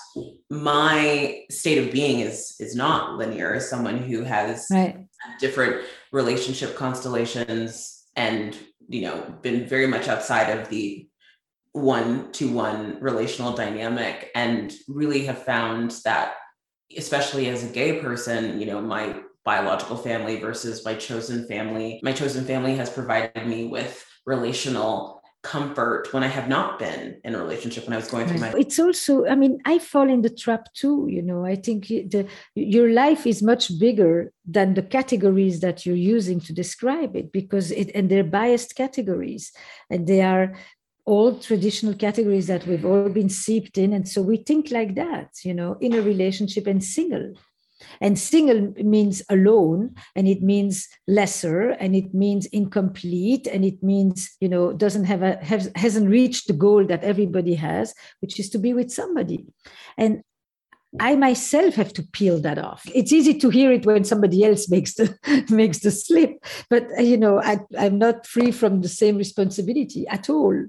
my 0.49 1.41
state 1.49 1.77
of 1.77 1.91
being 1.91 2.19
is 2.19 2.55
is 2.59 2.75
not 2.75 3.17
linear 3.17 3.53
as 3.53 3.69
someone 3.69 3.97
who 3.97 4.23
has 4.23 4.67
right. 4.71 5.05
different 5.39 5.85
relationship 6.11 6.75
constellations 6.75 8.05
and 8.15 8.57
you 8.87 9.01
know 9.01 9.21
been 9.41 9.65
very 9.65 9.87
much 9.87 10.07
outside 10.07 10.49
of 10.49 10.67
the 10.69 11.07
one 11.73 12.31
to 12.31 12.51
one 12.51 12.97
relational 12.99 13.53
dynamic 13.53 14.31
and 14.33 14.73
really 14.87 15.25
have 15.25 15.43
found 15.43 15.91
that 16.03 16.33
especially 16.95 17.49
as 17.49 17.63
a 17.63 17.67
gay 17.67 17.99
person, 17.99 18.59
you 18.59 18.65
know, 18.65 18.81
my 18.81 19.21
biological 19.43 19.97
family 19.97 20.39
versus 20.39 20.83
my 20.85 20.93
chosen 20.93 21.47
family. 21.47 21.99
My 22.03 22.11
chosen 22.11 22.45
family 22.45 22.75
has 22.75 22.89
provided 22.89 23.47
me 23.47 23.65
with 23.65 24.05
relational 24.25 25.17
comfort 25.43 26.11
when 26.11 26.23
I 26.23 26.27
have 26.27 26.49
not 26.49 26.79
been 26.79 27.21
in 27.23 27.35
a 27.35 27.37
relationship 27.37 27.85
when 27.85 27.93
I 27.93 27.97
was 27.97 28.09
going 28.09 28.27
through 28.27 28.39
my 28.39 28.53
it's 28.57 28.79
also 28.79 29.25
I 29.27 29.35
mean 29.35 29.59
I 29.65 29.79
fall 29.79 30.09
in 30.09 30.21
the 30.21 30.29
trap 30.29 30.73
too 30.73 31.07
you 31.09 31.21
know 31.21 31.45
I 31.45 31.55
think 31.55 31.87
the 31.87 32.27
your 32.55 32.89
life 32.89 33.25
is 33.25 33.41
much 33.41 33.79
bigger 33.79 34.33
than 34.45 34.73
the 34.73 34.81
categories 34.81 35.61
that 35.61 35.85
you're 35.85 35.95
using 36.17 36.39
to 36.41 36.53
describe 36.53 37.15
it 37.15 37.31
because 37.31 37.71
it 37.71 37.91
and 37.95 38.09
they're 38.09 38.25
biased 38.39 38.75
categories 38.75 39.53
and 39.89 40.05
they 40.07 40.21
are 40.21 40.53
all 41.07 41.39
traditional 41.39 41.93
categories 41.93 42.47
that 42.47 42.65
we've 42.67 42.85
all 42.85 43.09
been 43.09 43.29
seeped 43.29 43.77
in 43.77 43.93
and 43.93 44.07
so 44.07 44.21
we 44.21 44.37
think 44.37 44.71
like 44.71 44.93
that 44.95 45.29
you 45.43 45.53
know 45.53 45.77
in 45.81 45.93
a 45.93 46.01
relationship 46.01 46.67
and 46.67 46.83
single 46.83 47.33
and 48.01 48.17
single 48.17 48.73
means 48.83 49.21
alone, 49.29 49.95
and 50.15 50.27
it 50.27 50.41
means 50.41 50.87
lesser, 51.07 51.69
and 51.71 51.95
it 51.95 52.13
means 52.13 52.45
incomplete, 52.47 53.47
and 53.47 53.63
it 53.63 53.81
means 53.83 54.35
you 54.39 54.49
know 54.49 54.73
doesn't 54.73 55.05
have 55.05 55.23
a 55.23 55.37
has, 55.43 55.71
hasn't 55.75 56.09
reached 56.09 56.47
the 56.47 56.53
goal 56.53 56.85
that 56.85 57.03
everybody 57.03 57.55
has, 57.55 57.93
which 58.21 58.39
is 58.39 58.49
to 58.51 58.57
be 58.57 58.73
with 58.73 58.91
somebody. 58.91 59.45
And 59.97 60.23
I 60.99 61.15
myself 61.15 61.75
have 61.75 61.93
to 61.93 62.03
peel 62.03 62.39
that 62.41 62.57
off. 62.57 62.83
It's 62.95 63.11
easy 63.11 63.37
to 63.39 63.49
hear 63.49 63.71
it 63.71 63.85
when 63.85 64.03
somebody 64.03 64.43
else 64.43 64.69
makes 64.75 64.95
the 64.95 65.15
makes 65.49 65.79
the 65.79 65.91
slip, 65.91 66.43
but 66.69 66.87
you 67.03 67.17
know 67.17 67.41
I, 67.41 67.59
I'm 67.77 67.97
not 67.97 68.25
free 68.25 68.51
from 68.51 68.81
the 68.81 68.89
same 68.89 69.17
responsibility 69.17 70.07
at 70.07 70.29
all. 70.29 70.65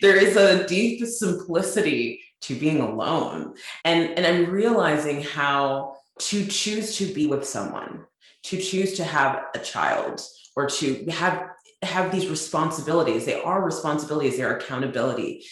There 0.00 0.16
is 0.16 0.36
a 0.36 0.66
deep 0.66 1.04
simplicity 1.06 2.20
to 2.42 2.54
being 2.54 2.80
alone, 2.80 3.54
and 3.84 4.10
and 4.10 4.26
I'm 4.26 4.50
realizing 4.50 5.22
how 5.22 5.96
to 6.18 6.46
choose 6.46 6.96
to 6.96 7.06
be 7.12 7.26
with 7.26 7.46
someone, 7.46 8.04
to 8.44 8.58
choose 8.60 8.94
to 8.94 9.04
have 9.04 9.44
a 9.54 9.58
child, 9.58 10.20
or 10.56 10.66
to 10.68 11.04
have 11.10 11.48
have 11.82 12.12
these 12.12 12.28
responsibilities. 12.28 13.24
They 13.24 13.40
are 13.40 13.64
responsibilities, 13.64 14.36
they 14.36 14.44
are 14.44 14.56
accountability, 14.56 15.44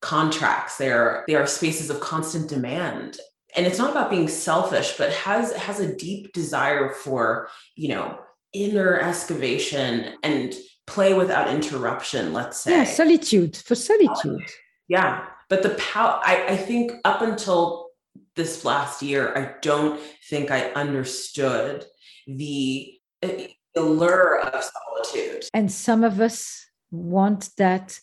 contracts, 0.00 0.78
they 0.78 0.90
are 0.90 1.24
they 1.26 1.34
are 1.34 1.46
spaces 1.46 1.90
of 1.90 2.00
constant 2.00 2.48
demand. 2.48 3.18
And 3.56 3.66
it's 3.66 3.78
not 3.78 3.90
about 3.90 4.10
being 4.10 4.28
selfish, 4.28 4.96
but 4.98 5.12
has 5.12 5.52
has 5.52 5.80
a 5.80 5.96
deep 5.96 6.32
desire 6.32 6.90
for, 6.90 7.48
you 7.74 7.88
know, 7.88 8.18
inner 8.52 8.98
excavation 9.00 10.14
and 10.22 10.54
play 10.86 11.14
without 11.14 11.48
interruption, 11.48 12.32
let's 12.32 12.60
say. 12.60 12.70
Yeah, 12.70 12.84
solitude 12.84 13.56
for 13.56 13.74
solitude. 13.74 14.44
Yeah. 14.88 15.26
But 15.48 15.62
the 15.62 15.70
power, 15.70 16.20
I, 16.24 16.46
I 16.48 16.56
think 16.56 16.92
up 17.04 17.22
until 17.22 17.88
this 18.34 18.64
last 18.64 19.02
year, 19.02 19.32
I 19.36 19.54
don't 19.62 20.00
think 20.28 20.50
I 20.50 20.70
understood 20.72 21.84
the 22.26 22.94
eh, 23.22 23.48
allure 23.76 24.40
of 24.40 24.64
solitude. 24.64 25.44
And 25.54 25.70
some 25.70 26.02
of 26.04 26.20
us 26.20 26.66
want 26.90 27.50
that 27.58 27.98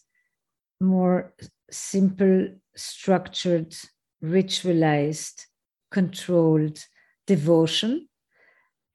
more 0.79 1.33
simple, 1.71 2.49
structured, 2.75 3.75
ritualized, 4.23 5.45
controlled 5.91 6.79
devotion. 7.27 8.07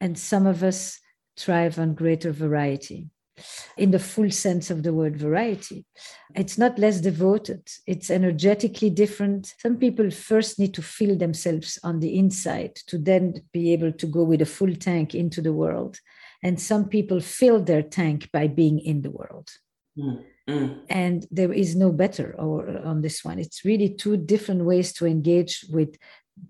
And 0.01 0.19
some 0.19 0.47
of 0.47 0.63
us 0.63 1.01
thrive 1.37 1.79
on 1.79 1.95
greater 1.95 2.33
variety 2.33 3.11
in 3.77 3.91
the 3.91 3.99
full 3.99 4.31
sense 4.31 4.71
of 4.71 4.83
the 4.83 4.93
word 4.93 5.17
variety. 5.17 5.85
It's 6.35 6.59
not 6.59 6.79
less 6.79 7.01
devoted, 7.01 7.69
it's 7.87 8.11
energetically 8.11 8.91
different. 8.91 9.55
Some 9.59 9.77
people 9.77 10.11
first 10.11 10.59
need 10.59 10.75
to 10.75 10.83
feel 10.83 11.17
themselves 11.17 11.79
on 11.83 12.01
the 12.01 12.19
inside 12.19 12.77
to 12.87 12.99
then 12.99 13.43
be 13.53 13.73
able 13.73 13.93
to 13.93 14.07
go 14.07 14.23
with 14.23 14.43
a 14.43 14.47
full 14.47 14.75
tank 14.75 15.15
into 15.15 15.41
the 15.41 15.53
world. 15.53 15.99
And 16.43 16.61
some 16.61 16.89
people 16.89 17.21
fill 17.21 17.63
their 17.63 17.83
tank 17.83 18.31
by 18.33 18.47
being 18.47 18.79
in 18.79 19.03
the 19.03 19.11
world. 19.11 19.51
Mm. 19.99 20.25
Mm. 20.49 20.81
And 20.89 21.27
there 21.31 21.53
is 21.53 21.77
no 21.77 21.93
better 21.93 22.35
or, 22.39 22.79
on 22.85 23.03
this 23.03 23.23
one. 23.23 23.39
It's 23.39 23.65
really 23.65 23.91
two 23.91 24.17
different 24.17 24.65
ways 24.65 24.93
to 24.95 25.07
engage 25.07 25.67
with 25.69 25.97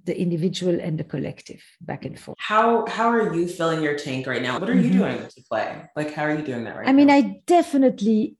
the 0.05 0.19
individual 0.19 0.81
and 0.81 0.99
the 0.99 1.05
collective 1.05 1.63
back 1.81 2.05
and 2.05 2.19
forth. 2.19 2.37
How 2.39 2.87
how 2.87 3.09
are 3.09 3.35
you 3.35 3.47
filling 3.47 3.83
your 3.83 3.97
tank 3.97 4.27
right 4.27 4.43
now? 4.43 4.59
What 4.59 4.71
are 4.71 4.75
you 4.75 4.91
mm-hmm. 4.91 4.99
doing 4.99 5.29
to 5.29 5.43
play? 5.51 5.85
Like 5.97 6.15
how 6.15 6.25
are 6.25 6.35
you 6.35 6.43
doing 6.43 6.65
that 6.65 6.77
right 6.77 6.89
I 6.89 6.93
now? 6.93 6.97
mean, 6.97 7.11
I 7.11 7.43
definitely 7.47 8.37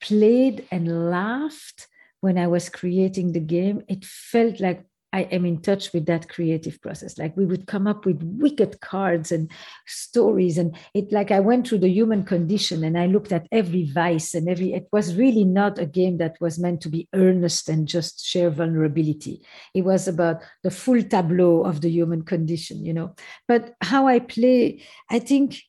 played 0.00 0.66
and 0.70 1.10
laughed 1.10 1.88
when 2.20 2.38
I 2.38 2.46
was 2.46 2.68
creating 2.68 3.32
the 3.32 3.40
game. 3.40 3.82
It 3.88 4.04
felt 4.04 4.60
like 4.60 4.84
I 5.14 5.28
am 5.30 5.46
in 5.46 5.62
touch 5.62 5.92
with 5.92 6.06
that 6.06 6.28
creative 6.28 6.82
process. 6.82 7.18
Like 7.18 7.36
we 7.36 7.46
would 7.46 7.68
come 7.68 7.86
up 7.86 8.04
with 8.04 8.20
wicked 8.20 8.80
cards 8.80 9.30
and 9.30 9.48
stories, 9.86 10.58
and 10.58 10.76
it 10.92 11.12
like 11.12 11.30
I 11.30 11.38
went 11.38 11.68
through 11.68 11.78
the 11.78 11.88
human 11.88 12.24
condition 12.24 12.82
and 12.82 12.98
I 12.98 13.06
looked 13.06 13.30
at 13.30 13.46
every 13.52 13.84
vice 13.84 14.34
and 14.34 14.48
every. 14.48 14.74
It 14.74 14.88
was 14.92 15.14
really 15.14 15.44
not 15.44 15.78
a 15.78 15.86
game 15.86 16.18
that 16.18 16.36
was 16.40 16.58
meant 16.58 16.80
to 16.80 16.88
be 16.88 17.08
earnest 17.14 17.68
and 17.68 17.86
just 17.86 18.26
share 18.26 18.50
vulnerability. 18.50 19.40
It 19.72 19.82
was 19.82 20.08
about 20.08 20.42
the 20.64 20.72
full 20.72 21.00
tableau 21.04 21.62
of 21.62 21.80
the 21.80 21.90
human 21.90 22.22
condition, 22.22 22.84
you 22.84 22.92
know. 22.92 23.14
But 23.46 23.74
how 23.80 24.08
I 24.08 24.18
play, 24.18 24.82
I 25.08 25.20
think, 25.20 25.62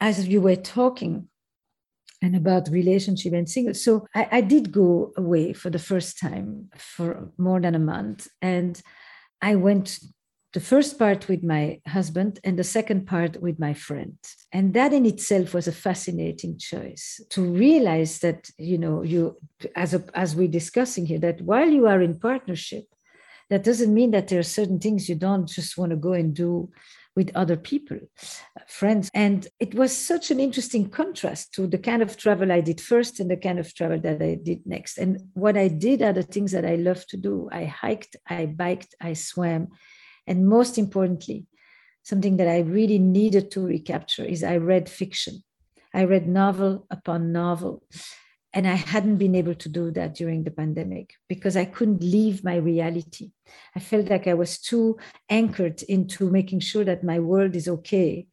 as 0.00 0.26
you 0.26 0.40
were 0.40 0.56
talking, 0.56 1.28
and 2.22 2.34
about 2.36 2.68
relationship 2.68 3.32
and 3.32 3.48
single. 3.48 3.74
So 3.74 4.06
I, 4.14 4.28
I, 4.32 4.40
did 4.40 4.72
go 4.72 5.12
away 5.16 5.52
for 5.52 5.70
the 5.70 5.78
first 5.78 6.18
time 6.18 6.70
for 6.76 7.30
more 7.36 7.60
than 7.60 7.74
a 7.74 7.78
month. 7.78 8.26
And 8.40 8.80
I 9.42 9.56
went 9.56 9.98
the 10.52 10.60
first 10.60 10.98
part 10.98 11.28
with 11.28 11.42
my 11.42 11.80
husband 11.86 12.40
and 12.42 12.58
the 12.58 12.64
second 12.64 13.06
part 13.06 13.42
with 13.42 13.58
my 13.58 13.74
friend. 13.74 14.16
And 14.52 14.72
that 14.72 14.94
in 14.94 15.04
itself 15.04 15.52
was 15.52 15.68
a 15.68 15.72
fascinating 15.72 16.58
choice 16.58 17.20
to 17.30 17.42
realize 17.42 18.20
that, 18.20 18.48
you 18.56 18.78
know, 18.78 19.02
you 19.02 19.36
as 19.74 19.92
a, 19.92 20.02
as 20.14 20.34
we're 20.34 20.48
discussing 20.48 21.04
here, 21.04 21.18
that 21.18 21.42
while 21.42 21.68
you 21.68 21.86
are 21.86 22.00
in 22.00 22.18
partnership, 22.18 22.84
that 23.50 23.64
doesn't 23.64 23.92
mean 23.92 24.12
that 24.12 24.28
there 24.28 24.38
are 24.38 24.54
certain 24.58 24.80
things 24.80 25.08
you 25.08 25.14
don't 25.14 25.46
just 25.46 25.76
want 25.76 25.90
to 25.90 25.96
go 25.96 26.14
and 26.14 26.34
do 26.34 26.70
with 27.16 27.34
other 27.34 27.56
people, 27.56 27.98
friends. 28.68 29.10
And 29.14 29.48
it 29.58 29.74
was 29.74 29.96
such 29.96 30.30
an 30.30 30.38
interesting 30.38 30.90
contrast 30.90 31.54
to 31.54 31.66
the 31.66 31.78
kind 31.78 32.02
of 32.02 32.16
travel 32.18 32.52
I 32.52 32.60
did 32.60 32.80
first 32.80 33.18
and 33.18 33.30
the 33.30 33.38
kind 33.38 33.58
of 33.58 33.74
travel 33.74 33.98
that 34.00 34.22
I 34.22 34.34
did 34.34 34.66
next. 34.66 34.98
And 34.98 35.22
what 35.32 35.56
I 35.56 35.68
did 35.68 36.02
are 36.02 36.12
the 36.12 36.22
things 36.22 36.52
that 36.52 36.66
I 36.66 36.76
love 36.76 37.06
to 37.08 37.16
do. 37.16 37.48
I 37.50 37.64
hiked, 37.64 38.16
I 38.28 38.44
biked, 38.44 38.94
I 39.00 39.14
swam. 39.14 39.68
And 40.26 40.46
most 40.46 40.76
importantly, 40.76 41.46
something 42.02 42.36
that 42.36 42.48
I 42.48 42.60
really 42.60 42.98
needed 42.98 43.50
to 43.52 43.66
recapture 43.66 44.24
is 44.24 44.44
I 44.44 44.58
read 44.58 44.88
fiction. 44.88 45.42
I 45.94 46.04
read 46.04 46.28
novel 46.28 46.86
upon 46.90 47.32
novel. 47.32 47.82
And 48.52 48.66
I 48.66 48.74
hadn't 48.74 49.16
been 49.16 49.34
able 49.34 49.54
to 49.54 49.68
do 49.68 49.90
that 49.90 50.14
during 50.14 50.44
the 50.44 50.50
pandemic 50.50 51.14
because 51.28 51.56
I 51.56 51.66
couldn't 51.66 52.02
leave 52.02 52.42
my 52.42 52.56
reality. 52.56 53.32
I 53.74 53.80
felt 53.80 54.08
like 54.08 54.26
I 54.26 54.34
was 54.34 54.58
too 54.58 54.98
anchored 55.28 55.82
into 55.82 56.30
making 56.30 56.60
sure 56.60 56.84
that 56.84 57.04
my 57.04 57.18
world 57.18 57.54
is 57.54 57.68
okay. 57.68 58.26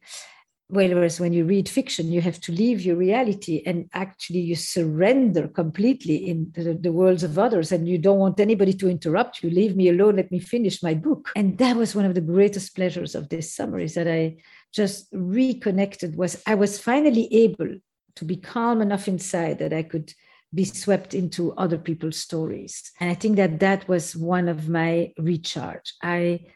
Whereas 0.68 1.20
when 1.20 1.34
you 1.34 1.44
read 1.44 1.68
fiction, 1.68 2.10
you 2.10 2.22
have 2.22 2.40
to 2.40 2.52
leave 2.52 2.80
your 2.80 2.96
reality 2.96 3.62
and 3.66 3.88
actually 3.92 4.40
you 4.40 4.56
surrender 4.56 5.46
completely 5.46 6.16
in 6.16 6.50
the, 6.54 6.72
the 6.72 6.90
worlds 6.90 7.22
of 7.22 7.38
others 7.38 7.70
and 7.70 7.86
you 7.86 7.98
don't 7.98 8.18
want 8.18 8.40
anybody 8.40 8.72
to 8.72 8.88
interrupt 8.88 9.42
you. 9.42 9.50
Leave 9.50 9.76
me 9.76 9.90
alone, 9.90 10.16
let 10.16 10.32
me 10.32 10.40
finish 10.40 10.82
my 10.82 10.94
book. 10.94 11.30
And 11.36 11.58
that 11.58 11.76
was 11.76 11.94
one 11.94 12.06
of 12.06 12.14
the 12.14 12.22
greatest 12.22 12.74
pleasures 12.74 13.14
of 13.14 13.28
this 13.28 13.54
summer 13.54 13.78
is 13.78 13.92
that 13.94 14.08
I 14.08 14.36
just 14.72 15.08
reconnected 15.12 16.16
was 16.16 16.42
I 16.46 16.54
was 16.54 16.80
finally 16.80 17.32
able 17.32 17.76
to 18.16 18.24
be 18.24 18.36
calm 18.36 18.80
enough 18.80 19.08
inside 19.08 19.58
that 19.58 19.72
I 19.72 19.82
could 19.82 20.12
be 20.52 20.64
swept 20.64 21.14
into 21.14 21.52
other 21.54 21.78
people's 21.78 22.16
stories. 22.16 22.92
And 23.00 23.10
I 23.10 23.14
think 23.14 23.36
that 23.36 23.60
that 23.60 23.88
was 23.88 24.14
one 24.14 24.48
of 24.48 24.68
my 24.68 25.12
recharge. 25.18 25.94
I, 26.02 26.46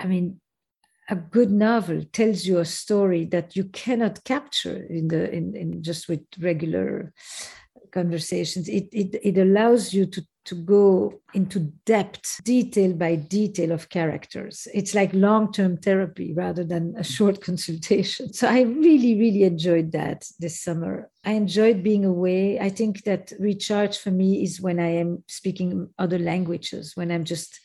I 0.00 0.06
mean, 0.06 0.40
a 1.08 1.14
good 1.14 1.52
novel 1.52 2.02
tells 2.12 2.46
you 2.46 2.58
a 2.58 2.64
story 2.64 3.24
that 3.26 3.54
you 3.54 3.64
cannot 3.64 4.24
capture 4.24 4.84
in 4.90 5.08
the 5.08 5.32
in, 5.32 5.54
in 5.54 5.82
just 5.82 6.08
with 6.08 6.22
regular 6.40 7.12
conversations. 7.92 8.68
It, 8.68 8.88
it 8.92 9.14
it 9.22 9.38
allows 9.38 9.94
you 9.94 10.06
to 10.06 10.26
to 10.46 10.54
go 10.54 11.20
into 11.34 11.60
depth, 11.84 12.40
detail 12.44 12.92
by 12.92 13.16
detail 13.16 13.72
of 13.72 13.88
characters. 13.88 14.66
It's 14.72 14.94
like 14.94 15.12
long 15.12 15.52
term 15.52 15.76
therapy 15.76 16.32
rather 16.32 16.64
than 16.64 16.94
a 16.96 17.04
short 17.04 17.40
consultation. 17.48 18.32
So 18.32 18.48
I 18.48 18.62
really, 18.62 19.18
really 19.18 19.42
enjoyed 19.42 19.92
that 19.92 20.24
this 20.38 20.60
summer. 20.60 21.10
I 21.24 21.32
enjoyed 21.32 21.82
being 21.82 22.04
away. 22.04 22.58
I 22.60 22.68
think 22.68 23.02
that 23.04 23.32
recharge 23.38 23.98
for 23.98 24.10
me 24.10 24.42
is 24.42 24.60
when 24.60 24.78
I 24.78 24.94
am 24.96 25.24
speaking 25.26 25.88
other 25.98 26.18
languages, 26.18 26.92
when 26.94 27.10
I'm 27.10 27.24
just 27.24 27.60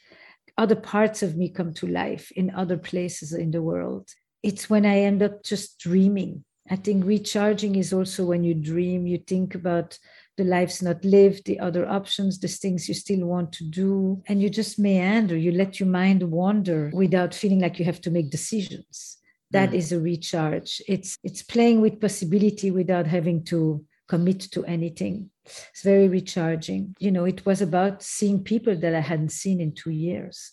other 0.57 0.75
parts 0.75 1.23
of 1.23 1.37
me 1.37 1.49
come 1.49 1.73
to 1.75 1.87
life 1.87 2.31
in 2.31 2.51
other 2.51 2.77
places 2.77 3.33
in 3.33 3.51
the 3.51 3.61
world. 3.61 4.09
It's 4.43 4.69
when 4.69 4.85
I 4.85 5.01
end 5.01 5.21
up 5.21 5.43
just 5.43 5.79
dreaming. 5.79 6.43
I 6.69 6.75
think 6.75 7.05
recharging 7.05 7.75
is 7.75 7.93
also 7.93 8.25
when 8.25 8.43
you 8.43 8.53
dream, 8.53 9.05
you 9.05 9.17
think 9.17 9.55
about 9.55 9.97
the 10.37 10.43
lives 10.43 10.81
not 10.81 11.03
lived, 11.03 11.45
the 11.45 11.59
other 11.59 11.87
options, 11.87 12.39
the 12.39 12.47
things 12.47 12.87
you 12.87 12.93
still 12.93 13.25
want 13.25 13.51
to 13.53 13.63
do. 13.63 14.23
And 14.27 14.41
you 14.41 14.49
just 14.49 14.79
meander, 14.79 15.37
you 15.37 15.51
let 15.51 15.79
your 15.79 15.89
mind 15.89 16.23
wander 16.23 16.91
without 16.93 17.33
feeling 17.33 17.59
like 17.59 17.79
you 17.79 17.85
have 17.85 18.01
to 18.01 18.11
make 18.11 18.29
decisions. 18.31 19.17
That 19.51 19.71
mm. 19.71 19.75
is 19.75 19.91
a 19.91 19.99
recharge. 19.99 20.81
It's 20.87 21.17
it's 21.23 21.43
playing 21.43 21.81
with 21.81 21.99
possibility 21.99 22.71
without 22.71 23.07
having 23.07 23.43
to 23.45 23.85
commit 24.07 24.41
to 24.51 24.65
anything. 24.65 25.29
it's 25.45 25.83
very 25.83 26.07
recharging. 26.07 26.95
You 26.99 27.11
know, 27.11 27.25
it 27.25 27.45
was 27.45 27.61
about 27.61 28.03
seeing 28.03 28.43
people 28.43 28.75
that 28.75 28.95
I 28.95 28.99
hadn't 28.99 29.31
seen 29.31 29.61
in 29.61 29.73
two 29.73 29.91
years. 29.91 30.51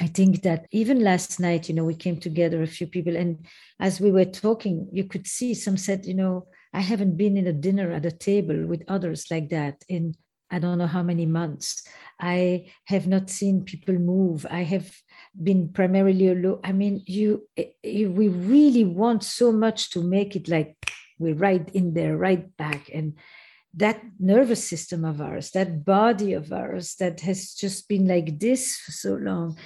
I 0.00 0.08
think 0.08 0.42
that 0.42 0.66
even 0.72 1.04
last 1.04 1.38
night, 1.38 1.68
you 1.68 1.74
know, 1.74 1.84
we 1.84 1.94
came 1.94 2.18
together, 2.18 2.62
a 2.62 2.66
few 2.66 2.86
people, 2.86 3.16
and 3.16 3.46
as 3.78 4.00
we 4.00 4.10
were 4.10 4.24
talking, 4.24 4.88
you 4.92 5.04
could 5.04 5.26
see 5.26 5.54
some 5.54 5.76
said, 5.76 6.04
you 6.04 6.14
know, 6.14 6.46
I 6.74 6.80
haven't 6.80 7.16
been 7.16 7.36
in 7.36 7.46
a 7.46 7.52
dinner 7.52 7.92
at 7.92 8.04
a 8.04 8.10
table 8.10 8.66
with 8.66 8.82
others 8.88 9.30
like 9.30 9.48
that 9.50 9.84
in 9.88 10.14
I 10.50 10.58
don't 10.58 10.78
know 10.78 10.86
how 10.86 11.02
many 11.02 11.26
months. 11.26 11.82
I 12.20 12.66
have 12.84 13.06
not 13.06 13.30
seen 13.30 13.64
people 13.64 13.94
move. 13.94 14.46
I 14.48 14.62
have 14.62 14.94
been 15.42 15.70
primarily 15.70 16.28
alone. 16.28 16.60
I 16.62 16.70
mean, 16.70 17.02
you, 17.06 17.48
you, 17.82 18.12
we 18.12 18.28
really 18.28 18.84
want 18.84 19.24
so 19.24 19.50
much 19.50 19.90
to 19.90 20.02
make 20.02 20.36
it 20.36 20.46
like 20.46 20.76
we're 21.18 21.34
right 21.34 21.68
in 21.74 21.94
there, 21.94 22.16
right 22.16 22.56
back. 22.56 22.90
And 22.92 23.14
that 23.74 24.00
nervous 24.20 24.68
system 24.68 25.04
of 25.04 25.20
ours, 25.20 25.50
that 25.52 25.84
body 25.84 26.34
of 26.34 26.52
ours 26.52 26.94
that 27.00 27.20
has 27.22 27.54
just 27.54 27.88
been 27.88 28.06
like 28.06 28.38
this 28.38 28.76
for 28.76 28.92
so 28.92 29.14
long, 29.14 29.58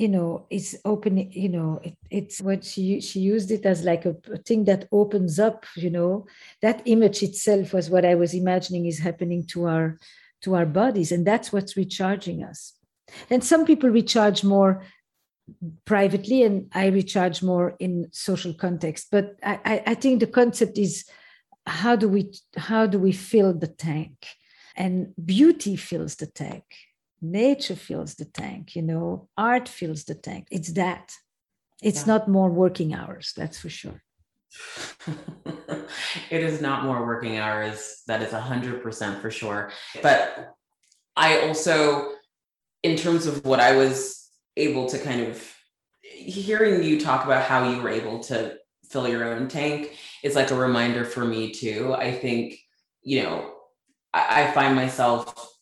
you 0.00 0.08
know, 0.08 0.46
it's 0.48 0.74
opening, 0.86 1.30
you 1.30 1.50
know, 1.50 1.78
it, 1.84 1.94
it's 2.10 2.40
what 2.40 2.64
she 2.64 3.02
she 3.02 3.20
used 3.20 3.50
it 3.50 3.66
as 3.66 3.84
like 3.84 4.06
a, 4.06 4.16
a 4.32 4.38
thing 4.38 4.64
that 4.64 4.88
opens 4.90 5.38
up, 5.38 5.66
you 5.76 5.90
know. 5.90 6.26
That 6.62 6.80
image 6.86 7.22
itself 7.22 7.74
was 7.74 7.90
what 7.90 8.06
I 8.06 8.14
was 8.14 8.32
imagining 8.32 8.86
is 8.86 8.98
happening 8.98 9.44
to 9.48 9.66
our 9.66 9.98
to 10.40 10.54
our 10.54 10.64
bodies, 10.64 11.12
and 11.12 11.26
that's 11.26 11.52
what's 11.52 11.76
recharging 11.76 12.42
us. 12.42 12.72
And 13.28 13.44
some 13.44 13.66
people 13.66 13.90
recharge 13.90 14.42
more 14.42 14.82
privately, 15.84 16.44
and 16.44 16.70
I 16.72 16.86
recharge 16.86 17.42
more 17.42 17.76
in 17.78 18.08
social 18.10 18.54
context. 18.54 19.08
But 19.12 19.36
I, 19.42 19.82
I 19.86 19.94
think 19.96 20.20
the 20.20 20.34
concept 20.40 20.78
is 20.78 21.04
how 21.66 21.94
do 21.94 22.08
we 22.08 22.32
how 22.56 22.86
do 22.86 22.98
we 22.98 23.12
fill 23.12 23.52
the 23.52 23.68
tank? 23.68 24.14
And 24.76 25.12
beauty 25.22 25.76
fills 25.76 26.16
the 26.16 26.26
tank 26.26 26.64
nature 27.22 27.76
fills 27.76 28.14
the 28.14 28.24
tank 28.24 28.74
you 28.76 28.82
know 28.82 29.28
art 29.36 29.68
fills 29.68 30.04
the 30.04 30.14
tank. 30.14 30.48
It's 30.50 30.72
that. 30.72 31.12
It's 31.82 32.00
yeah. 32.00 32.12
not 32.12 32.28
more 32.28 32.50
working 32.50 32.94
hours 32.94 33.32
that's 33.36 33.58
for 33.58 33.70
sure. 33.70 34.02
It 36.30 36.42
is 36.42 36.60
not 36.60 36.84
more 36.84 37.04
working 37.04 37.38
hours 37.38 38.02
that 38.06 38.22
is 38.22 38.32
100% 38.32 39.20
for 39.20 39.30
sure. 39.30 39.72
But 40.02 40.54
i 41.16 41.40
also 41.46 42.12
in 42.84 42.96
terms 42.96 43.26
of 43.26 43.44
what 43.44 43.58
i 43.58 43.76
was 43.76 44.28
able 44.56 44.86
to 44.86 44.96
kind 44.98 45.22
of 45.22 45.52
hearing 46.02 46.82
you 46.82 47.00
talk 47.00 47.24
about 47.24 47.44
how 47.44 47.68
you 47.68 47.82
were 47.82 47.88
able 47.88 48.20
to 48.20 48.56
fill 48.90 49.08
your 49.08 49.24
own 49.32 49.48
tank 49.48 49.96
is 50.22 50.34
like 50.34 50.50
a 50.50 50.54
reminder 50.54 51.04
for 51.04 51.24
me 51.24 51.52
too. 51.52 51.94
I 51.94 52.12
think 52.12 52.58
you 53.02 53.22
know 53.22 53.52
I, 54.12 54.44
I 54.44 54.50
find 54.52 54.74
myself 54.74 55.52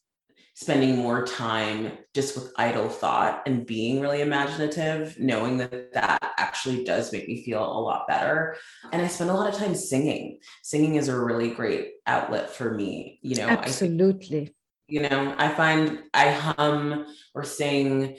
spending 0.58 0.96
more 0.96 1.24
time 1.24 1.92
just 2.14 2.34
with 2.34 2.52
idle 2.56 2.88
thought 2.88 3.42
and 3.46 3.64
being 3.64 4.00
really 4.00 4.22
imaginative, 4.22 5.16
knowing 5.16 5.56
that 5.56 5.92
that 5.92 6.34
actually 6.36 6.82
does 6.82 7.12
make 7.12 7.28
me 7.28 7.44
feel 7.44 7.62
a 7.62 7.80
lot 7.80 8.08
better. 8.08 8.56
And 8.90 9.00
I 9.00 9.06
spend 9.06 9.30
a 9.30 9.34
lot 9.34 9.48
of 9.48 9.56
time 9.56 9.76
singing. 9.76 10.40
Singing 10.64 10.96
is 10.96 11.06
a 11.06 11.16
really 11.16 11.50
great 11.50 11.92
outlet 12.08 12.50
for 12.50 12.74
me. 12.74 13.20
You 13.22 13.36
know, 13.36 13.46
absolutely. 13.46 14.48
I, 14.48 14.52
you 14.88 15.08
know, 15.08 15.32
I 15.38 15.48
find 15.50 16.00
I 16.12 16.32
hum 16.32 17.06
or 17.36 17.44
sing 17.44 18.16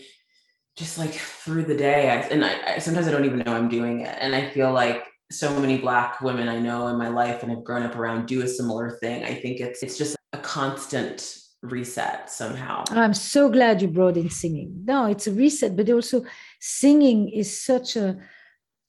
just 0.78 0.98
like 0.98 1.12
through 1.12 1.64
the 1.64 1.76
day. 1.76 2.10
I, 2.10 2.22
and 2.30 2.46
I, 2.46 2.76
I 2.76 2.80
sometimes 2.80 3.10
I 3.10 3.12
don't 3.12 3.26
even 3.26 3.40
know 3.40 3.54
I'm 3.54 3.68
doing 3.68 4.00
it. 4.00 4.18
And 4.18 4.34
I 4.34 4.50
feel 4.50 4.72
like 4.72 5.04
so 5.30 5.60
many 5.60 5.78
black 5.78 6.22
women 6.22 6.48
I 6.48 6.58
know 6.58 6.88
in 6.88 6.98
my 6.98 7.10
life 7.10 7.44
and 7.44 7.52
have 7.52 7.66
grown 7.66 7.84
up 7.84 7.98
around 7.98 8.28
do 8.28 8.44
a 8.44 8.48
similar 8.48 8.92
thing. 8.92 9.26
I 9.26 9.34
think 9.34 9.60
it's 9.60 9.84
it's 9.84 9.98
just 9.98 10.16
a 10.32 10.38
constant 10.38 11.36
reset 11.62 12.30
somehow. 12.30 12.84
I'm 12.90 13.14
so 13.14 13.50
glad 13.50 13.82
you 13.82 13.88
brought 13.88 14.18
in 14.18 14.30
singing. 14.30 14.84
No, 14.86 15.06
it's 15.06 15.28
a 15.28 15.32
reset, 15.32 15.76
but 15.76 15.90
also 15.90 16.24
singing 16.60 17.30
is 17.30 17.62
such 17.62 17.96
a 17.96 18.18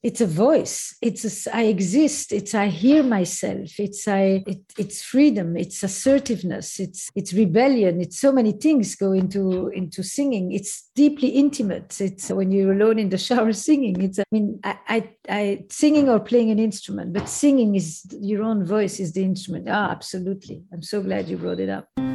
it's 0.03 0.19
a 0.19 0.25
voice. 0.25 0.95
It's 0.99 1.47
a, 1.47 1.55
i 1.55 1.63
exist. 1.65 2.31
It's 2.31 2.55
i 2.55 2.67
hear 2.67 3.03
myself. 3.03 3.79
It's 3.79 4.07
i 4.07 4.43
it, 4.47 4.61
it's 4.77 5.03
freedom. 5.03 5.55
It's 5.55 5.83
assertiveness. 5.83 6.79
It's 6.79 7.09
it's 7.13 7.33
rebellion. 7.33 8.01
It's 8.01 8.19
so 8.19 8.31
many 8.31 8.53
things 8.53 8.95
go 8.95 9.11
into 9.11 9.67
into 9.67 10.01
singing. 10.01 10.53
It's 10.53 10.89
deeply 10.95 11.29
intimate. 11.29 12.01
It's 12.01 12.29
when 12.29 12.51
you're 12.51 12.73
alone 12.73 12.97
in 12.97 13.09
the 13.09 13.17
shower 13.19 13.53
singing. 13.53 14.01
It's 14.01 14.17
i 14.17 14.23
mean 14.31 14.59
i 14.63 14.79
i, 14.87 15.09
I 15.29 15.65
singing 15.69 16.09
or 16.09 16.19
playing 16.19 16.49
an 16.49 16.59
instrument 16.59 17.13
but 17.13 17.29
singing 17.29 17.75
is 17.75 18.03
your 18.19 18.41
own 18.41 18.65
voice 18.65 18.99
is 18.99 19.13
the 19.13 19.23
instrument. 19.23 19.67
Ah 19.69 19.91
absolutely. 19.91 20.63
I'm 20.73 20.81
so 20.81 21.03
glad 21.03 21.27
you 21.27 21.37
brought 21.37 21.59
it 21.59 21.69
up 21.69 22.10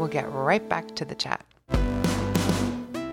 we'll 0.00 0.08
get 0.08 0.32
right 0.32 0.66
back 0.68 0.96
to 0.96 1.04
the 1.04 1.14
chat. 1.14 1.44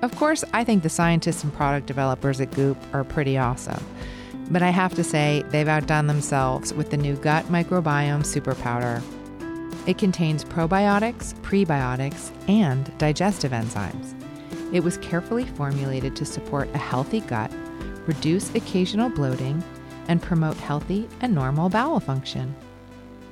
Of 0.01 0.15
course, 0.15 0.43
I 0.53 0.63
think 0.63 0.83
the 0.83 0.89
scientists 0.89 1.43
and 1.43 1.53
product 1.53 1.85
developers 1.85 2.39
at 2.39 2.51
Goop 2.51 2.77
are 2.93 3.03
pretty 3.03 3.37
awesome. 3.37 3.83
But 4.49 4.61
I 4.61 4.69
have 4.69 4.93
to 4.95 5.03
say, 5.03 5.43
they've 5.49 5.67
outdone 5.67 6.07
themselves 6.07 6.73
with 6.73 6.89
the 6.89 6.97
new 6.97 7.15
gut 7.17 7.45
microbiome 7.47 8.25
super 8.25 8.55
powder. 8.55 9.01
It 9.85 9.97
contains 9.97 10.45
probiotics, 10.45 11.33
prebiotics, 11.41 12.31
and 12.47 12.97
digestive 12.97 13.51
enzymes. 13.51 14.13
It 14.73 14.83
was 14.83 14.97
carefully 14.99 15.43
formulated 15.43 16.15
to 16.15 16.25
support 16.25 16.69
a 16.73 16.77
healthy 16.77 17.19
gut, 17.21 17.51
reduce 18.05 18.53
occasional 18.55 19.09
bloating, 19.09 19.61
and 20.07 20.21
promote 20.21 20.57
healthy 20.57 21.09
and 21.19 21.35
normal 21.35 21.67
bowel 21.67 21.99
function. 21.99 22.55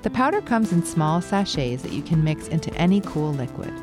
The 0.06 0.12
powder 0.12 0.40
comes 0.40 0.72
in 0.72 0.86
small 0.86 1.20
sachets 1.20 1.82
that 1.82 1.92
you 1.92 2.04
can 2.04 2.24
mix 2.24 2.48
into 2.50 2.72
any 2.76 3.02
cool 3.02 3.34
liquid. 3.34 3.74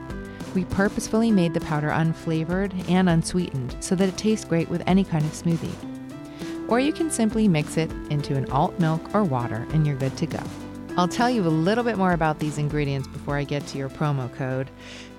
We 0.54 0.64
purposefully 0.66 1.32
made 1.32 1.52
the 1.52 1.60
powder 1.62 1.88
unflavored 1.88 2.88
and 2.88 3.08
unsweetened 3.08 3.74
so 3.80 3.96
that 3.96 4.08
it 4.08 4.16
tastes 4.16 4.44
great 4.44 4.68
with 4.68 4.84
any 4.86 5.02
kind 5.02 5.24
of 5.24 5.32
smoothie. 5.32 6.68
Or 6.68 6.78
you 6.78 6.92
can 6.92 7.10
simply 7.10 7.48
mix 7.48 7.76
it 7.76 7.90
into 8.08 8.36
an 8.36 8.48
alt 8.52 8.78
milk 8.78 9.12
or 9.16 9.24
water 9.24 9.66
and 9.72 9.84
you're 9.84 9.96
good 9.96 10.16
to 10.18 10.26
go. 10.26 10.38
I'll 10.96 11.08
tell 11.08 11.28
you 11.28 11.42
a 11.42 11.48
little 11.48 11.82
bit 11.82 11.98
more 11.98 12.12
about 12.12 12.38
these 12.38 12.56
ingredients 12.56 13.08
before 13.08 13.36
I 13.36 13.42
get 13.42 13.66
to 13.66 13.78
your 13.78 13.88
promo 13.88 14.32
code. 14.32 14.70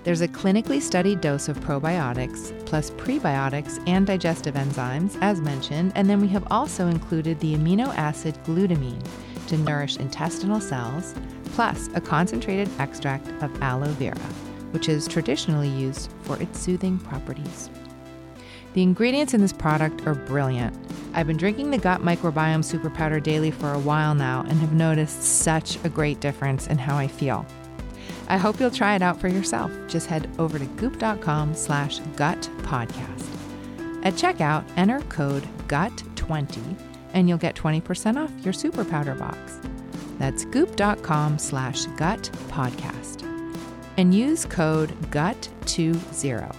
There's 0.05 0.21
a 0.21 0.27
clinically 0.29 0.81
studied 0.81 1.19
dose 1.19 1.49
of 1.49 1.59
probiotics, 1.59 2.65
plus 2.65 2.91
prebiotics 2.91 3.83
and 3.89 4.07
digestive 4.07 4.55
enzymes, 4.55 5.17
as 5.19 5.41
mentioned, 5.41 5.91
and 5.95 6.09
then 6.09 6.21
we 6.21 6.29
have 6.29 6.47
also 6.49 6.87
included 6.87 7.41
the 7.41 7.57
amino 7.57 7.93
acid 7.97 8.37
glutamine 8.45 9.05
to 9.47 9.57
nourish 9.57 9.97
intestinal 9.97 10.59
cells, 10.59 11.13
plus 11.53 11.89
a 11.95 12.01
concentrated 12.01 12.69
extract 12.79 13.27
of 13.43 13.61
aloe 13.61 13.91
vera, 13.91 14.17
which 14.71 14.89
is 14.89 15.07
traditionally 15.07 15.69
used 15.69 16.11
for 16.21 16.41
its 16.41 16.59
soothing 16.59 16.97
properties. 16.99 17.69
The 18.73 18.81
ingredients 18.81 19.33
in 19.33 19.41
this 19.41 19.53
product 19.53 20.07
are 20.07 20.15
brilliant. 20.15 20.75
I've 21.13 21.27
been 21.27 21.37
drinking 21.37 21.69
the 21.69 21.77
Gut 21.77 22.01
Microbiome 22.01 22.65
Super 22.65 22.89
Powder 22.89 23.19
daily 23.19 23.51
for 23.51 23.71
a 23.71 23.79
while 23.79 24.15
now 24.15 24.41
and 24.47 24.59
have 24.59 24.73
noticed 24.73 25.21
such 25.21 25.77
a 25.83 25.89
great 25.89 26.19
difference 26.19 26.65
in 26.67 26.79
how 26.79 26.97
I 26.97 27.07
feel. 27.07 27.45
I 28.29 28.37
hope 28.37 28.59
you'll 28.59 28.71
try 28.71 28.95
it 28.95 29.03
out 29.03 29.19
for 29.19 29.27
yourself. 29.27 29.71
Just 29.87 30.07
head 30.07 30.27
over 30.39 30.57
to 30.57 30.65
goop.com 30.65 31.53
slash 31.53 31.99
gut 32.15 32.49
podcast. 32.63 33.27
At 34.03 34.15
checkout, 34.15 34.65
enter 34.75 35.01
code 35.01 35.47
GUT20 35.67 36.92
and 37.13 37.29
you'll 37.29 37.37
get 37.37 37.55
20% 37.55 38.17
off 38.17 38.31
your 38.43 38.53
super 38.53 38.83
powder 38.83 39.15
box. 39.15 39.59
That's 40.19 40.45
goop.com 40.45 41.37
slash 41.37 41.85
gut 41.97 42.29
podcast. 42.47 43.27
And 43.97 44.13
use 44.13 44.45
code 44.45 44.89
GUT20. 45.11 46.55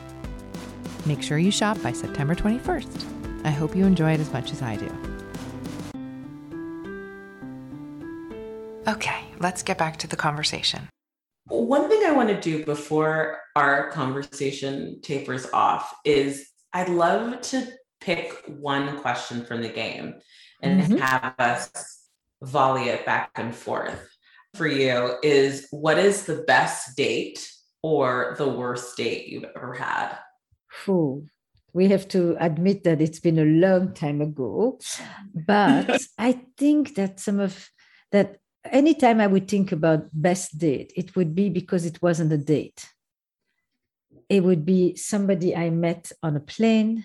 Make 1.07 1.23
sure 1.23 1.39
you 1.39 1.51
shop 1.51 1.81
by 1.83 1.93
September 1.93 2.35
21st. 2.35 3.45
I 3.45 3.51
hope 3.51 3.77
you 3.77 3.85
enjoy 3.85 4.13
it 4.15 4.21
as 4.21 4.33
much 4.33 4.53
as 4.53 4.63
I 4.63 4.77
do. 4.77 4.91
Okay, 8.87 9.25
let's 9.41 9.63
get 9.63 9.79
back 9.79 9.99
to 9.99 10.07
the 10.07 10.17
conversation. 10.17 10.89
One 11.49 11.89
thing 11.89 12.05
I 12.07 12.13
want 12.13 12.31
to 12.31 12.41
do 12.41 12.65
before 12.65 13.39
our 13.55 13.91
conversation 13.91 15.01
tapers 15.03 15.47
off 15.53 15.95
is 16.05 16.51
I'd 16.73 16.89
love 16.89 17.41
to 17.43 17.67
pick 18.01 18.43
one 18.47 18.99
question 18.99 19.45
from 19.45 19.63
the 19.63 19.69
game 19.69 20.15
and 20.65 20.83
mm-hmm. 20.83 20.97
have 20.97 21.35
us 21.39 21.71
volley 22.43 22.89
it 22.89 23.05
back 23.07 23.31
and 23.37 23.55
forth 23.55 24.09
for 24.55 24.67
you 24.67 25.17
is 25.23 25.67
what 25.71 25.99
is 25.99 26.25
the 26.25 26.45
best 26.47 26.97
date 26.97 27.51
or 27.83 28.35
the 28.39 28.49
worst 28.49 28.97
date 28.97 29.29
you've 29.29 29.47
ever 29.57 29.75
had? 29.75 30.17
Ooh, 30.89 31.27
we 31.73 31.89
have 31.89 32.07
to 32.09 32.37
admit 32.41 32.85
that 32.85 33.01
it's 33.01 33.21
been 33.21 33.39
a 33.39 33.45
long 33.45 33.93
time 33.93 34.21
ago, 34.21 34.79
but 35.35 36.01
I 36.19 36.41
think 36.57 36.95
that 36.95 37.21
some 37.21 37.41
of 37.41 37.69
that 38.13 38.37
anytime 38.65 39.21
I 39.21 39.27
would 39.27 39.49
think 39.49 39.73
about 39.73 40.09
best 40.13 40.57
date, 40.59 40.93
it 40.97 41.17
would 41.17 41.35
be 41.35 41.51
because 41.51 41.85
it 41.85 42.01
wasn't 42.01 42.33
a 42.33 42.39
date. 42.39 42.89
It 44.29 44.43
would 44.43 44.65
be 44.65 44.97
somebody 44.97 45.55
I 45.55 45.71
met 45.71 46.11
on 46.23 46.37
a 46.37 46.41
plane 46.41 47.05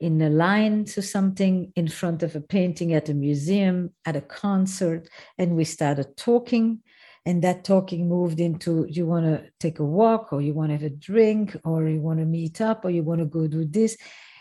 in 0.00 0.20
a 0.22 0.30
line 0.30 0.84
to 0.84 1.02
something 1.02 1.72
in 1.74 1.88
front 1.88 2.22
of 2.22 2.36
a 2.36 2.40
painting 2.40 2.94
at 2.94 3.08
a 3.08 3.14
museum, 3.14 3.90
at 4.04 4.16
a 4.16 4.20
concert, 4.20 5.08
and 5.36 5.56
we 5.56 5.64
started 5.64 6.16
talking. 6.16 6.80
And 7.26 7.42
that 7.42 7.64
talking 7.64 8.08
moved 8.08 8.40
into 8.40 8.86
you 8.88 9.04
want 9.04 9.26
to 9.26 9.50
take 9.60 9.80
a 9.80 9.84
walk, 9.84 10.32
or 10.32 10.40
you 10.40 10.54
want 10.54 10.70
to 10.70 10.74
have 10.74 10.82
a 10.82 10.90
drink, 10.90 11.56
or 11.64 11.88
you 11.88 12.00
want 12.00 12.20
to 12.20 12.24
meet 12.24 12.60
up, 12.60 12.84
or 12.84 12.90
you 12.90 13.02
want 13.02 13.20
to 13.20 13.26
go 13.26 13.46
do 13.46 13.64
this. 13.64 13.96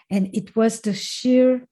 And 0.10 0.30
it 0.34 0.56
was 0.56 0.80
the 0.80 0.94
sheer 0.94 1.68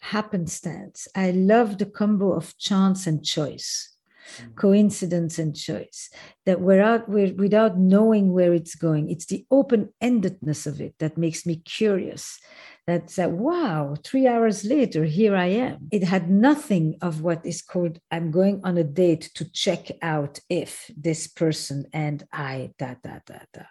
happenstance. 0.00 1.08
I 1.14 1.32
love 1.32 1.78
the 1.78 1.86
combo 1.86 2.32
of 2.32 2.56
chance 2.58 3.06
and 3.06 3.24
choice. 3.24 3.95
Mm. 4.26 4.56
coincidence 4.56 5.38
and 5.38 5.54
choice 5.54 6.10
that 6.46 6.60
we're 6.60 6.82
out 6.82 7.08
we're, 7.08 7.32
without 7.34 7.78
knowing 7.78 8.32
where 8.32 8.52
it's 8.52 8.74
going 8.74 9.08
it's 9.10 9.26
the 9.26 9.46
open-endedness 9.50 10.66
of 10.66 10.80
it 10.80 10.94
that 10.98 11.16
makes 11.16 11.46
me 11.46 11.56
curious. 11.56 12.38
That 12.86 13.10
said 13.10 13.32
wow 13.32 13.96
three 14.04 14.26
hours 14.28 14.64
later 14.64 15.04
here 15.04 15.34
i 15.36 15.46
am. 15.46 15.88
It 15.90 16.04
had 16.04 16.30
nothing 16.30 16.96
of 17.02 17.20
what 17.20 17.44
is 17.44 17.60
called 17.62 17.98
i'm 18.10 18.30
going 18.30 18.60
on 18.64 18.78
a 18.78 18.84
date 18.84 19.30
to 19.34 19.44
check 19.52 19.90
out 20.02 20.38
if 20.48 20.90
this 20.96 21.26
person 21.26 21.86
and 21.92 22.24
i 22.32 22.70
da 22.78 22.94
da 23.02 23.18
da 23.26 23.40
da. 23.52 23.62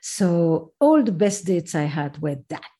So 0.00 0.72
all 0.80 1.02
the 1.02 1.12
best 1.24 1.44
dates 1.46 1.74
i 1.74 1.84
had 1.84 2.20
were 2.20 2.38
that. 2.48 2.78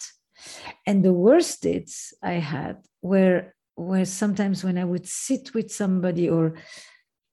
And 0.87 1.05
the 1.05 1.13
worst 1.27 1.63
dates 1.63 2.13
i 2.23 2.35
had 2.35 2.77
were 3.01 3.55
were 3.77 4.05
sometimes 4.05 4.63
when 4.63 4.77
i 4.77 4.85
would 4.85 5.09
sit 5.09 5.55
with 5.55 5.73
somebody 5.73 6.29
or 6.29 6.55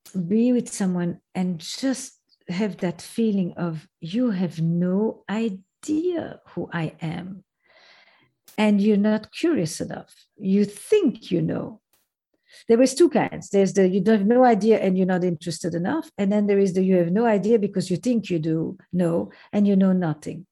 be 0.09 0.51
with 0.51 0.71
someone 0.71 1.19
and 1.35 1.59
just 1.59 2.19
have 2.47 2.77
that 2.77 3.01
feeling 3.01 3.53
of 3.57 3.87
you 3.99 4.31
have 4.31 4.61
no 4.61 5.23
idea 5.29 6.39
who 6.49 6.69
I 6.73 6.93
am. 7.01 7.43
And 8.57 8.81
you're 8.81 8.97
not 8.97 9.31
curious 9.31 9.79
enough. 9.79 10.13
You 10.37 10.65
think 10.65 11.31
you 11.31 11.41
know. 11.41 11.81
There 12.67 12.77
was 12.77 12.95
two 12.95 13.09
kinds. 13.09 13.49
There's 13.49 13.73
the 13.73 13.87
you 13.87 14.03
have 14.07 14.25
no 14.25 14.43
idea 14.43 14.79
and 14.79 14.97
you're 14.97 15.07
not 15.07 15.23
interested 15.23 15.75
enough. 15.75 16.09
And 16.17 16.31
then 16.31 16.47
there 16.47 16.59
is 16.59 16.73
the 16.73 16.83
you 16.83 16.97
have 16.97 17.11
no 17.11 17.25
idea 17.25 17.59
because 17.59 17.89
you 17.89 17.97
think 17.97 18.29
you 18.29 18.39
do 18.39 18.77
know 18.91 19.31
and 19.53 19.67
you 19.67 19.75
know 19.75 19.93
nothing. 19.93 20.45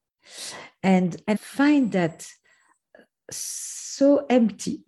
And 0.84 1.22
I 1.28 1.36
find 1.36 1.91
that 1.93 2.28
so 3.32 4.26
empty. 4.30 4.84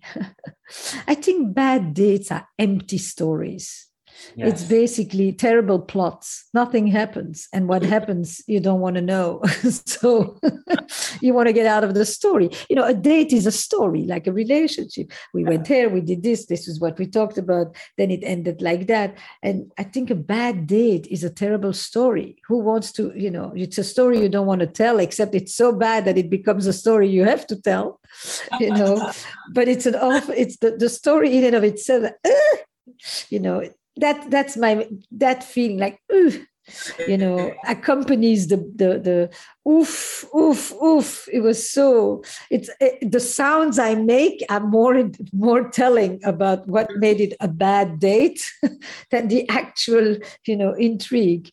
I 1.07 1.15
think 1.15 1.53
bad 1.53 1.93
dates 1.93 2.31
are 2.31 2.47
empty 2.57 2.99
stories 2.99 3.88
Yes. 4.35 4.49
It's 4.49 4.63
basically 4.63 5.33
terrible 5.33 5.79
plots. 5.79 6.45
Nothing 6.53 6.87
happens. 6.87 7.47
And 7.53 7.67
what 7.67 7.83
happens, 7.95 8.41
you 8.47 8.59
don't 8.59 8.79
want 8.79 8.95
to 8.95 9.01
know. 9.01 9.41
so 9.85 10.37
you 11.21 11.33
want 11.33 11.47
to 11.47 11.53
get 11.53 11.65
out 11.65 11.83
of 11.83 11.93
the 11.93 12.05
story. 12.05 12.49
You 12.69 12.75
know, 12.75 12.85
a 12.85 12.93
date 12.93 13.33
is 13.33 13.45
a 13.45 13.51
story, 13.51 14.03
like 14.03 14.27
a 14.27 14.33
relationship. 14.33 15.11
We 15.33 15.43
went 15.43 15.67
here, 15.67 15.89
we 15.89 16.01
did 16.01 16.23
this, 16.23 16.45
this 16.45 16.67
is 16.67 16.79
what 16.79 16.97
we 16.97 17.07
talked 17.07 17.37
about. 17.37 17.75
Then 17.97 18.11
it 18.11 18.23
ended 18.23 18.61
like 18.61 18.87
that. 18.87 19.17
And 19.43 19.71
I 19.77 19.83
think 19.83 20.09
a 20.09 20.15
bad 20.15 20.67
date 20.67 21.07
is 21.07 21.23
a 21.23 21.29
terrible 21.29 21.73
story. 21.73 22.37
Who 22.47 22.59
wants 22.59 22.91
to, 22.93 23.13
you 23.15 23.31
know, 23.31 23.51
it's 23.55 23.77
a 23.77 23.83
story 23.83 24.19
you 24.19 24.29
don't 24.29 24.47
want 24.47 24.61
to 24.61 24.67
tell, 24.67 24.99
except 24.99 25.35
it's 25.35 25.55
so 25.55 25.71
bad 25.71 26.05
that 26.05 26.17
it 26.17 26.29
becomes 26.29 26.67
a 26.67 26.73
story 26.73 27.09
you 27.09 27.23
have 27.25 27.47
to 27.47 27.61
tell, 27.61 27.99
you 28.59 28.71
know. 28.71 29.11
but 29.53 29.67
it's 29.67 29.85
an 29.85 29.95
awful, 29.95 30.33
it's 30.35 30.57
the, 30.57 30.71
the 30.71 30.89
story 30.89 31.37
in 31.37 31.43
and 31.43 31.55
of 31.55 31.63
itself. 31.63 32.11
Uh, 32.25 32.57
you 33.29 33.39
know 33.39 33.63
that 33.99 34.29
that's 34.29 34.57
my 34.57 34.87
that 35.11 35.43
feeling 35.43 35.77
like 35.77 35.99
ooh, 36.11 36.45
you 37.07 37.17
know 37.17 37.53
accompanies 37.67 38.47
the 38.47 38.57
the 38.75 38.99
the 38.99 39.69
oof 39.69 40.25
oof 40.35 40.73
oof. 40.81 41.27
It 41.31 41.41
was 41.41 41.69
so 41.69 42.23
it's 42.49 42.69
it, 42.79 43.11
the 43.11 43.19
sounds 43.19 43.79
i 43.79 43.95
make 43.95 44.43
are 44.49 44.65
more 44.65 45.09
more 45.33 45.69
telling 45.69 46.19
about 46.23 46.67
what 46.67 46.89
made 46.97 47.19
it 47.21 47.33
a 47.39 47.47
bad 47.47 47.99
date 47.99 48.41
than 49.11 49.27
the 49.27 49.47
actual 49.49 50.17
you 50.45 50.55
know 50.55 50.73
intrigue. 50.73 51.49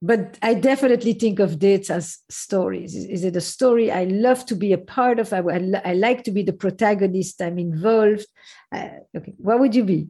But 0.00 0.38
i 0.42 0.54
definitely 0.54 1.14
think 1.14 1.40
of 1.40 1.58
dates 1.58 1.90
as 1.90 2.18
stories. 2.30 2.94
Is, 2.94 3.04
is 3.06 3.24
it 3.24 3.36
a 3.36 3.40
story 3.40 3.90
i 3.90 4.04
love 4.04 4.46
to 4.46 4.54
be 4.54 4.72
a 4.72 4.78
part 4.78 5.18
of? 5.18 5.32
I, 5.32 5.38
I, 5.38 5.80
I 5.84 5.92
like 5.94 6.22
to 6.24 6.30
be 6.30 6.42
the 6.42 6.52
protagonist. 6.52 7.42
I'm 7.42 7.58
involved. 7.58 8.26
Uh, 8.72 8.90
okay 9.16 9.34
what 9.38 9.58
would 9.60 9.74
you 9.74 9.84
be 9.84 10.08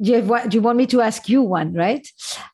do 0.00 0.12
you, 0.12 0.22
have, 0.22 0.48
do 0.48 0.56
you 0.56 0.62
want 0.62 0.78
me 0.78 0.86
to 0.86 1.00
ask 1.00 1.28
you 1.28 1.42
one, 1.42 1.74
right? 1.74 2.06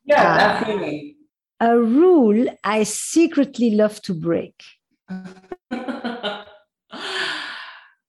Yeah, 0.05 0.33
uh, 0.33 0.37
definitely. 0.37 1.17
A 1.59 1.77
rule 1.77 2.47
I 2.63 2.83
secretly 2.83 3.71
love 3.71 4.01
to 4.03 4.13
break. 4.13 4.55
a 5.71 6.45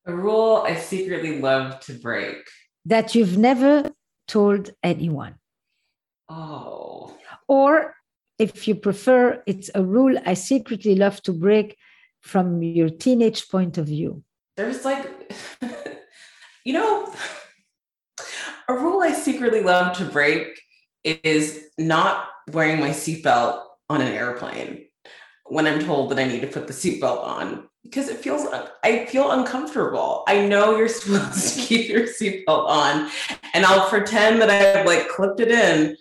rule 0.07 0.65
I 0.67 0.77
secretly 0.77 1.41
love 1.41 1.81
to 1.81 1.95
break. 1.95 2.37
That 2.87 3.15
you've 3.15 3.39
never 3.39 3.93
told 4.27 4.71
anyone. 4.83 5.35
Oh. 6.29 7.17
Or 7.49 7.95
if 8.39 8.67
you 8.67 8.75
prefer, 8.75 9.43
it's 9.47 9.71
a 9.75 9.85
rule 9.85 10.17
I 10.25 10.35
secretly 10.35 10.95
love 10.95 11.23
to 11.23 11.33
break 11.33 11.77
from 12.21 12.63
your 12.63 12.89
teenage 12.89 13.49
point 13.49 13.79
of 13.79 13.87
view. 13.87 14.23
There's 14.57 14.85
like, 14.85 15.33
you 16.65 16.73
know, 16.73 17.13
a 18.77 18.81
rule 18.81 19.03
I 19.03 19.13
secretly 19.13 19.63
love 19.63 19.97
to 19.99 20.05
break 20.05 20.61
is 21.05 21.69
not 21.79 22.29
wearing 22.51 22.81
my 22.81 22.91
seatbelt 22.91 23.63
on 23.89 24.01
an 24.01 24.13
airplane 24.13 24.87
when 25.47 25.67
I'm 25.67 25.85
told 25.85 26.11
that 26.11 26.19
I 26.19 26.25
need 26.25 26.41
to 26.41 26.47
put 26.47 26.67
the 26.67 26.73
seatbelt 26.73 27.23
on 27.23 27.69
because 27.83 28.09
it 28.09 28.19
feels 28.19 28.47
I 28.85 29.07
feel 29.07 29.33
uncomfortable. 29.33 30.25
I 30.27 30.47
know 30.47 30.77
you're 30.77 30.89
supposed 30.89 31.55
to 31.55 31.61
keep 31.63 31.89
your 31.89 32.07
seatbelt 32.07 32.69
on, 32.69 33.11
and 33.55 33.67
I'll 33.67 33.89
pretend 33.89 34.41
that 34.41 34.51
I've 34.51 34.87
like 34.87 35.09
clipped 35.09 35.41
it 35.41 35.51
in, 35.51 35.97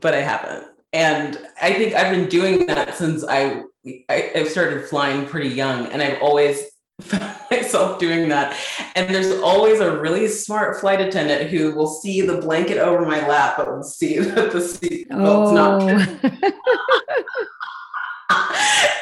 but 0.00 0.14
I 0.14 0.20
haven't. 0.20 0.66
And 0.92 1.38
I 1.60 1.72
think 1.72 1.94
I've 1.94 2.14
been 2.14 2.28
doing 2.28 2.66
that 2.66 2.96
since 2.96 3.24
I 3.24 3.62
I, 4.08 4.32
I 4.34 4.44
started 4.44 4.86
flying 4.86 5.26
pretty 5.26 5.50
young, 5.50 5.86
and 5.86 6.02
I've 6.02 6.20
always 6.20 6.62
myself 7.50 7.98
doing 7.98 8.28
that. 8.28 8.56
And 8.94 9.12
there's 9.12 9.40
always 9.40 9.80
a 9.80 9.98
really 9.98 10.28
smart 10.28 10.78
flight 10.80 11.00
attendant 11.00 11.50
who 11.50 11.74
will 11.74 11.88
see 11.88 12.20
the 12.20 12.38
blanket 12.38 12.78
over 12.78 13.04
my 13.04 13.26
lap, 13.26 13.54
but 13.56 13.68
will 13.68 13.82
see 13.82 14.18
that 14.20 14.52
the 14.52 14.60
seat 14.60 15.08
belt's 15.08 15.50
oh. 15.50 15.54
not. 15.54 15.82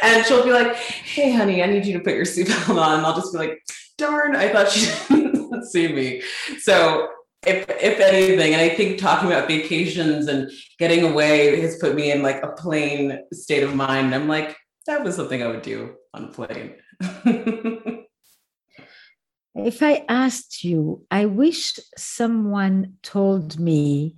and 0.02 0.24
she'll 0.26 0.44
be 0.44 0.52
like, 0.52 0.74
"Hey, 0.74 1.32
honey, 1.32 1.62
I 1.62 1.66
need 1.66 1.86
you 1.86 1.98
to 1.98 2.04
put 2.04 2.14
your 2.14 2.24
seatbelt 2.24 2.76
on." 2.76 2.98
And 2.98 3.06
I'll 3.06 3.14
just 3.14 3.32
be 3.32 3.38
like, 3.38 3.62
"Darn, 3.98 4.36
I 4.36 4.48
thought 4.48 4.70
she 4.70 4.90
didn't 5.08 5.66
see 5.66 5.88
me." 5.88 6.22
So. 6.60 7.08
If, 7.44 7.68
if 7.68 7.98
anything, 7.98 8.52
and 8.52 8.62
I 8.62 8.68
think 8.68 9.00
talking 9.00 9.26
about 9.26 9.48
vacations 9.48 10.28
and 10.28 10.48
getting 10.78 11.02
away 11.02 11.60
has 11.60 11.76
put 11.78 11.96
me 11.96 12.12
in 12.12 12.22
like 12.22 12.40
a 12.40 12.52
plane 12.52 13.18
state 13.32 13.64
of 13.64 13.74
mind. 13.74 14.14
I'm 14.14 14.28
like, 14.28 14.56
that 14.86 15.02
was 15.02 15.16
something 15.16 15.42
I 15.42 15.48
would 15.48 15.62
do 15.62 15.96
on 16.14 16.26
a 16.26 16.28
plane. 16.28 16.74
If 19.54 19.82
I 19.82 20.04
asked 20.08 20.64
you, 20.64 21.04
I 21.10 21.26
wish 21.26 21.78
someone 21.96 22.94
told 23.02 23.58
me 23.58 24.16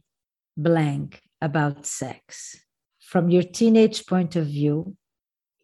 blank 0.56 1.20
about 1.40 1.86
sex 1.86 2.56
from 3.00 3.28
your 3.28 3.42
teenage 3.42 4.06
point 4.06 4.36
of 4.36 4.46
view. 4.46 4.96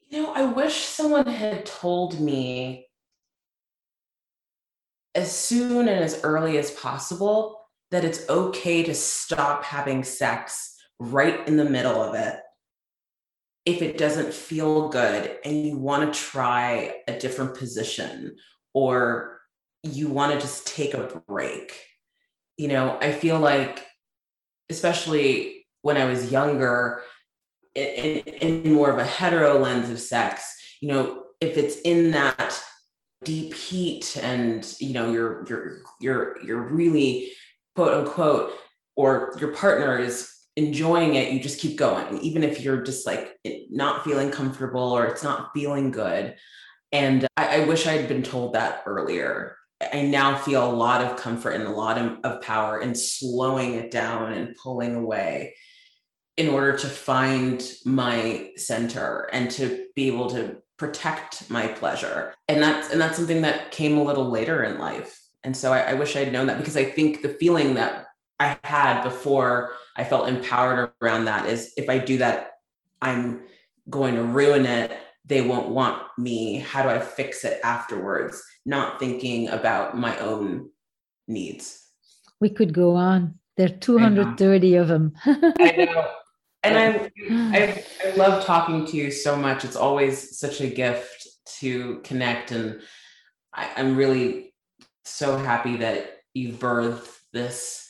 You 0.08 0.22
know, 0.22 0.32
I 0.32 0.44
wish 0.44 0.74
someone 0.74 1.26
had 1.26 1.66
told 1.66 2.20
me 2.20 2.86
as 5.14 5.32
soon 5.32 5.88
and 5.88 6.04
as 6.04 6.22
early 6.22 6.58
as 6.58 6.70
possible 6.72 7.60
that 7.90 8.04
it's 8.04 8.28
okay 8.28 8.82
to 8.84 8.94
stop 8.94 9.64
having 9.64 10.04
sex 10.04 10.76
right 10.98 11.46
in 11.48 11.56
the 11.56 11.64
middle 11.64 12.02
of 12.02 12.14
it 12.14 12.36
if 13.66 13.82
it 13.82 13.98
doesn't 13.98 14.32
feel 14.32 14.88
good 14.88 15.38
and 15.44 15.66
you 15.66 15.76
want 15.76 16.12
to 16.12 16.20
try 16.20 16.94
a 17.08 17.18
different 17.18 17.56
position 17.56 18.36
or 18.74 19.39
you 19.82 20.08
want 20.08 20.32
to 20.32 20.40
just 20.40 20.66
take 20.66 20.94
a 20.94 21.22
break. 21.26 21.80
You 22.56 22.68
know, 22.68 22.98
I 23.00 23.12
feel 23.12 23.38
like, 23.38 23.86
especially 24.68 25.66
when 25.82 25.96
I 25.96 26.04
was 26.04 26.30
younger, 26.30 27.02
in, 27.74 28.18
in, 28.18 28.72
more 28.72 28.90
of 28.90 28.98
a 28.98 29.04
hetero 29.04 29.58
lens 29.58 29.90
of 29.90 30.00
sex, 30.00 30.56
you 30.80 30.88
know, 30.88 31.24
if 31.40 31.56
it's 31.56 31.76
in 31.80 32.10
that 32.10 32.60
deep 33.24 33.52
heat 33.54 34.16
and 34.22 34.74
you 34.80 34.94
know 34.94 35.10
you're 35.12 35.44
you're 35.46 35.78
you're 36.00 36.42
you're 36.42 36.62
really 36.62 37.30
quote 37.74 37.92
unquote 37.92 38.52
or 38.96 39.36
your 39.38 39.52
partner 39.52 39.98
is 39.98 40.32
enjoying 40.56 41.14
it 41.16 41.30
you 41.32 41.38
just 41.38 41.60
keep 41.60 41.76
going 41.76 42.18
even 42.20 42.42
if 42.42 42.60
you're 42.60 42.82
just 42.82 43.06
like 43.06 43.36
not 43.70 44.04
feeling 44.04 44.30
comfortable 44.30 44.92
or 44.92 45.06
it's 45.06 45.22
not 45.22 45.50
feeling 45.54 45.90
good 45.90 46.34
and 46.92 47.26
I, 47.36 47.60
I 47.60 47.64
wish 47.66 47.86
i'd 47.86 48.08
been 48.08 48.22
told 48.22 48.54
that 48.54 48.82
earlier 48.86 49.56
I 49.92 50.02
now 50.02 50.36
feel 50.36 50.68
a 50.68 50.72
lot 50.72 51.02
of 51.02 51.16
comfort 51.16 51.50
and 51.50 51.64
a 51.64 51.70
lot 51.70 51.98
of, 51.98 52.18
of 52.24 52.42
power 52.42 52.80
in 52.80 52.94
slowing 52.94 53.74
it 53.74 53.90
down 53.90 54.32
and 54.32 54.56
pulling 54.56 54.94
away 54.94 55.54
in 56.36 56.48
order 56.48 56.76
to 56.78 56.86
find 56.86 57.62
my 57.84 58.50
center 58.56 59.28
and 59.32 59.50
to 59.50 59.86
be 59.94 60.08
able 60.08 60.30
to 60.30 60.56
protect 60.78 61.50
my 61.50 61.66
pleasure. 61.66 62.34
And 62.48 62.62
that's 62.62 62.90
and 62.90 63.00
that's 63.00 63.16
something 63.16 63.42
that 63.42 63.70
came 63.70 63.98
a 63.98 64.02
little 64.02 64.30
later 64.30 64.64
in 64.64 64.78
life. 64.78 65.20
And 65.44 65.56
so 65.56 65.72
I, 65.72 65.80
I 65.80 65.94
wish 65.94 66.16
I'd 66.16 66.32
known 66.32 66.46
that 66.46 66.58
because 66.58 66.76
I 66.76 66.84
think 66.84 67.22
the 67.22 67.36
feeling 67.40 67.74
that 67.74 68.06
I 68.38 68.58
had 68.64 69.02
before 69.02 69.72
I 69.96 70.04
felt 70.04 70.28
empowered 70.28 70.92
around 71.02 71.26
that 71.26 71.46
is 71.46 71.74
if 71.76 71.90
I 71.90 71.98
do 71.98 72.18
that, 72.18 72.52
I'm 73.02 73.42
going 73.90 74.14
to 74.14 74.22
ruin 74.22 74.64
it. 74.64 74.96
They 75.24 75.42
won't 75.42 75.68
want 75.68 76.02
me. 76.18 76.58
How 76.58 76.82
do 76.82 76.88
I 76.88 76.98
fix 76.98 77.44
it 77.44 77.60
afterwards? 77.62 78.42
Not 78.66 78.98
thinking 78.98 79.48
about 79.48 79.96
my 79.96 80.18
own 80.18 80.70
needs. 81.28 81.86
We 82.40 82.50
could 82.50 82.72
go 82.72 82.96
on. 82.96 83.38
There 83.56 83.66
are 83.66 83.76
230 83.76 84.74
of 84.76 84.88
them. 84.88 85.12
I 85.26 85.88
know. 85.92 86.08
And 86.62 86.78
I, 86.78 87.10
I, 87.30 87.84
I 88.04 88.10
love 88.16 88.44
talking 88.44 88.86
to 88.86 88.96
you 88.96 89.10
so 89.10 89.36
much. 89.36 89.64
It's 89.64 89.76
always 89.76 90.38
such 90.38 90.60
a 90.60 90.66
gift 90.66 91.28
to 91.60 92.00
connect. 92.04 92.52
And 92.52 92.80
I, 93.54 93.70
I'm 93.76 93.96
really 93.96 94.54
so 95.04 95.36
happy 95.36 95.76
that 95.78 96.18
you've 96.34 96.58
birthed 96.58 97.08
this 97.32 97.88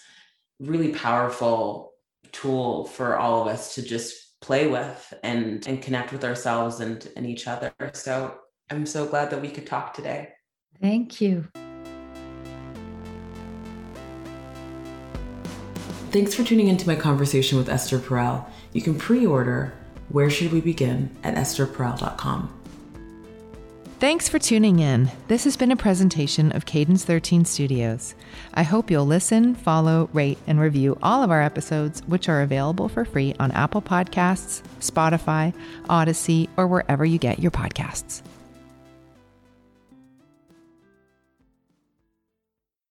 really 0.59 0.93
powerful 0.93 1.93
tool 2.33 2.87
for 2.87 3.17
all 3.17 3.43
of 3.43 3.49
us 3.49 3.75
to 3.75 3.83
just 3.83 4.30
play 4.41 4.67
with 4.67 5.15
and 5.23 5.67
and 5.67 5.83
connect 5.83 6.13
with 6.13 6.25
ourselves 6.25 6.81
and 6.81 7.09
and 7.17 7.27
each 7.27 7.47
other. 7.47 7.73
So 7.93 8.35
i'm 8.71 8.87
so 8.87 9.07
glad 9.07 9.31
that 9.31 9.43
we 9.43 9.51
could 9.51 9.67
talk 9.67 9.95
today. 9.95 10.31
Thank 10.81 11.21
you. 11.21 11.49
Thanks 16.11 16.35
for 16.35 16.43
tuning 16.43 16.69
into 16.69 16.89
my 16.89 16.97
conversation 16.97 17.59
with 17.59 17.69
esther 17.69 17.99
perel. 17.99 18.47
You 18.73 18.83
can 18.83 18.97
pre-order 18.97 19.73
where 20.09 20.31
should 20.31 20.53
we 20.53 20.61
begin 20.61 21.17
at 21.23 21.37
estherperel.com 21.37 22.60
Thanks 24.01 24.31
for 24.31 24.39
tuning 24.39 24.79
in. 24.79 25.11
This 25.29 25.45
has 25.45 25.59
been 25.59 25.71
a 25.71 25.77
presentation 25.77 26.53
of 26.53 26.65
Cadence 26.65 27.05
13 27.05 27.45
Studios. 27.45 28.15
I 28.55 28.63
hope 28.63 28.91
you'll 28.91 29.05
listen, 29.05 29.55
follow, 29.55 30.09
rate, 30.15 30.39
and 30.47 30.59
review 30.59 30.99
all 31.03 31.23
of 31.23 31.31
our 31.31 31.43
episodes, 31.43 32.01
which 32.07 32.27
are 32.27 32.41
available 32.41 32.89
for 32.89 33.05
free 33.05 33.35
on 33.39 33.51
Apple 33.51 33.83
Podcasts, 33.83 34.63
Spotify, 34.81 35.53
Audacy, 35.91 36.49
or 36.57 36.67
wherever 36.67 37.05
you 37.05 37.19
get 37.19 37.41
your 37.41 37.51
podcasts. 37.51 38.23